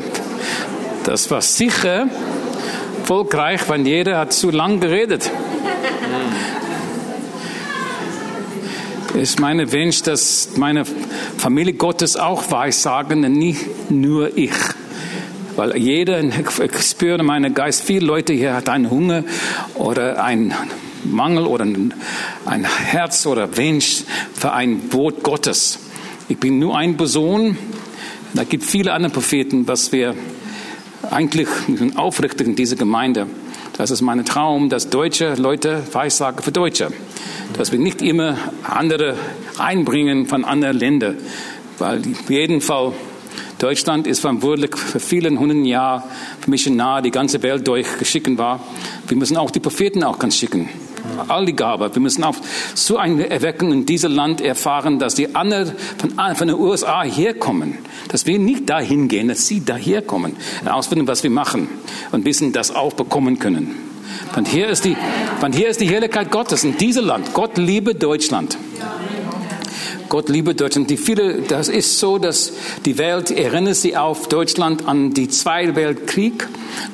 Das 1.04 1.30
war 1.30 1.40
sicher 1.40 2.08
erfolgreich, 3.08 3.62
weil 3.68 3.86
jeder 3.86 4.18
hat 4.18 4.34
zu 4.34 4.50
lang 4.50 4.80
geredet. 4.80 5.30
Ist 9.14 9.40
meine 9.40 9.72
Wunsch, 9.72 10.02
dass 10.02 10.50
meine 10.56 10.84
Familie 11.36 11.74
Gottes 11.74 12.16
auch 12.16 12.50
weissagen, 12.50 13.20
nicht 13.20 13.90
nur 13.90 14.36
ich. 14.36 14.52
Weil 15.56 15.76
jeder, 15.76 16.20
ich 16.20 16.82
spüre 16.82 17.18
in 17.18 17.26
meinem 17.26 17.54
Geist, 17.54 17.82
viele 17.82 18.06
Leute 18.06 18.32
hier 18.32 18.54
hat 18.54 18.68
einen 18.68 18.90
Hunger 18.90 19.24
oder 19.74 20.22
einen 20.22 20.54
Mangel 21.04 21.46
oder 21.46 21.64
ein 21.64 21.94
ein 22.48 22.64
Herz 22.64 23.26
oder 23.26 23.56
Wunsch 23.56 24.04
für 24.34 24.52
ein 24.52 24.92
Wort 24.92 25.22
Gottes. 25.22 25.78
Ich 26.28 26.38
bin 26.38 26.58
nur 26.58 26.76
eine 26.76 26.94
Person, 26.94 27.56
da 28.34 28.44
gibt 28.44 28.64
viele 28.64 28.92
andere 28.92 29.12
Propheten, 29.12 29.66
was 29.68 29.92
wir 29.92 30.14
eigentlich 31.10 31.48
aufrichten 31.96 32.46
in 32.46 32.56
dieser 32.56 32.76
Gemeinde. 32.76 33.26
Das 33.78 33.92
ist 33.92 34.02
mein 34.02 34.24
Traum, 34.24 34.68
dass 34.68 34.90
deutsche 34.90 35.34
Leute 35.34 35.84
Weissagen 35.92 36.42
für 36.42 36.50
Deutsche. 36.50 36.90
Dass 37.56 37.70
wir 37.70 37.78
nicht 37.78 38.02
immer 38.02 38.36
andere 38.64 39.14
einbringen 39.56 40.26
von 40.26 40.44
anderen 40.44 40.76
Ländern. 40.76 41.16
Weil 41.78 42.00
auf 42.00 42.28
jeden 42.28 42.60
Fall 42.60 42.92
Deutschland 43.60 44.08
ist 44.08 44.18
verantwortlich 44.18 44.76
für 44.76 44.98
vielen 44.98 45.38
hunderten 45.38 45.64
Jahre 45.64 46.02
für 46.40 46.50
Missionar 46.50 47.02
die 47.02 47.12
ganze 47.12 47.40
Welt 47.44 47.68
durchgeschickt 47.68 48.36
war. 48.36 48.58
Wir 49.06 49.16
müssen 49.16 49.36
auch 49.36 49.52
die 49.52 49.60
Propheten 49.60 50.02
auch 50.02 50.18
ganz 50.18 50.36
schicken. 50.36 50.68
All 51.28 51.46
die 51.46 51.56
Gabe. 51.56 51.94
Wir 51.94 52.00
müssen 52.02 52.24
auch 52.24 52.36
so 52.74 52.96
eine 52.96 53.28
Erweckung 53.30 53.72
in 53.72 53.86
diesem 53.86 54.12
Land 54.12 54.40
erfahren, 54.40 54.98
dass 54.98 55.14
die 55.14 55.34
anderen 55.34 55.72
von, 55.98 56.36
von 56.36 56.48
den 56.48 56.56
USA 56.56 57.02
herkommen. 57.02 57.78
Dass 58.08 58.26
wir 58.26 58.38
nicht 58.38 58.68
dahin 58.70 59.08
gehen, 59.08 59.28
dass 59.28 59.46
sie 59.46 59.64
daher 59.64 60.02
kommen. 60.02 60.36
Und 60.60 60.68
ausfinden, 60.68 61.06
was 61.06 61.22
wir 61.22 61.30
machen. 61.30 61.68
Und 62.12 62.24
wissen, 62.24 62.52
das 62.52 62.74
auch 62.74 62.92
bekommen 62.92 63.38
können. 63.38 63.74
Von 64.32 64.44
hier 64.44 64.68
ist 64.68 64.84
die, 64.84 64.96
von 65.40 65.52
hier 65.52 65.68
ist 65.68 65.80
die 65.80 65.88
Herrlichkeit 65.88 66.30
Gottes 66.30 66.64
in 66.64 66.76
diesem 66.76 67.06
Land. 67.06 67.34
Gott 67.34 67.56
liebe 67.58 67.94
Deutschland. 67.94 68.56
Gott 70.08 70.28
liebe 70.28 70.54
Deutschland. 70.54 70.88
Die 70.90 70.96
viele, 70.96 71.42
das 71.42 71.68
ist 71.68 71.98
so, 71.98 72.18
dass 72.18 72.52
die 72.84 72.98
Welt 72.98 73.30
erinnert 73.30 73.76
sie 73.76 73.96
auf 73.96 74.28
Deutschland 74.28 74.86
an 74.88 75.12
die 75.12 75.28
Zweite 75.28 75.76
Weltkrieg. 75.76 76.48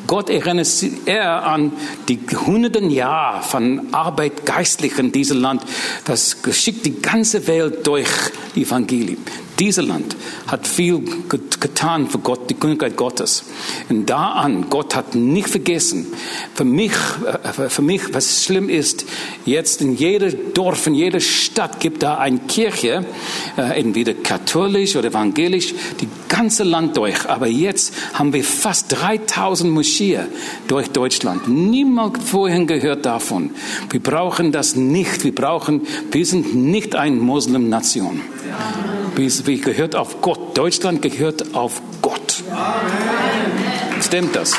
Gott 0.06 0.30
erinnert 0.30 0.66
sie 0.66 0.98
eher 1.06 1.44
an 1.46 1.72
die 2.08 2.18
hunderten 2.46 2.90
Jahre 2.90 3.42
von 3.42 3.92
Arbeit 3.92 4.44
geistlich 4.44 4.98
in 4.98 5.12
diesem 5.12 5.40
Land. 5.40 5.62
Das 6.04 6.42
geschickt 6.42 6.84
die 6.86 7.00
ganze 7.00 7.46
Welt 7.46 7.86
durch 7.86 8.08
Evangelium. 8.56 9.22
Dieses 9.58 9.86
Land 9.86 10.16
hat 10.48 10.66
viel 10.66 10.98
get- 11.28 11.60
getan 11.60 12.08
für 12.08 12.18
Gott, 12.18 12.50
die 12.50 12.54
Königkeit 12.54 12.96
Gottes. 12.96 13.44
Und 13.88 14.10
da 14.10 14.32
an, 14.32 14.68
Gott 14.68 14.96
hat 14.96 15.14
nicht 15.14 15.48
vergessen. 15.48 16.06
Für 16.54 16.64
mich, 16.64 16.92
äh, 17.56 17.68
für 17.68 17.82
mich, 17.82 18.02
was 18.12 18.44
schlimm 18.44 18.68
ist, 18.68 19.04
jetzt 19.44 19.80
in 19.80 19.96
jedem 19.96 20.52
Dorf, 20.54 20.86
in 20.86 20.94
jeder 20.94 21.20
Stadt 21.20 21.78
gibt 21.80 22.02
da 22.02 22.18
eine 22.18 22.40
Kirche, 22.40 23.04
äh, 23.56 23.80
entweder 23.80 24.14
katholisch 24.14 24.96
oder 24.96 25.08
evangelisch, 25.08 25.72
die 26.00 26.08
ganze 26.28 26.64
Land 26.64 26.96
durch. 26.96 27.28
Aber 27.28 27.46
jetzt 27.46 27.94
haben 28.14 28.32
wir 28.32 28.42
fast 28.42 28.86
3000 28.90 29.70
Moscheen 29.72 30.26
durch 30.66 30.88
Deutschland. 30.88 31.48
Niemand 31.48 32.22
vorhin 32.22 32.66
gehört 32.66 33.06
davon. 33.06 33.50
Wir 33.90 34.00
brauchen 34.00 34.50
das 34.50 34.74
nicht. 34.74 35.22
Wir 35.22 35.34
brauchen, 35.34 35.82
wir 36.10 36.26
sind 36.26 36.54
nicht 36.56 36.96
eine 36.96 37.16
Muslimnation. 37.16 38.20
Wir, 39.16 39.30
wir 39.46 39.60
gehört 39.60 39.94
auf 39.94 40.20
Gott. 40.20 40.56
Deutschland 40.56 41.02
gehört 41.02 41.54
auf 41.54 41.80
Gott. 42.02 42.42
Stimmt 44.00 44.36
das? 44.36 44.54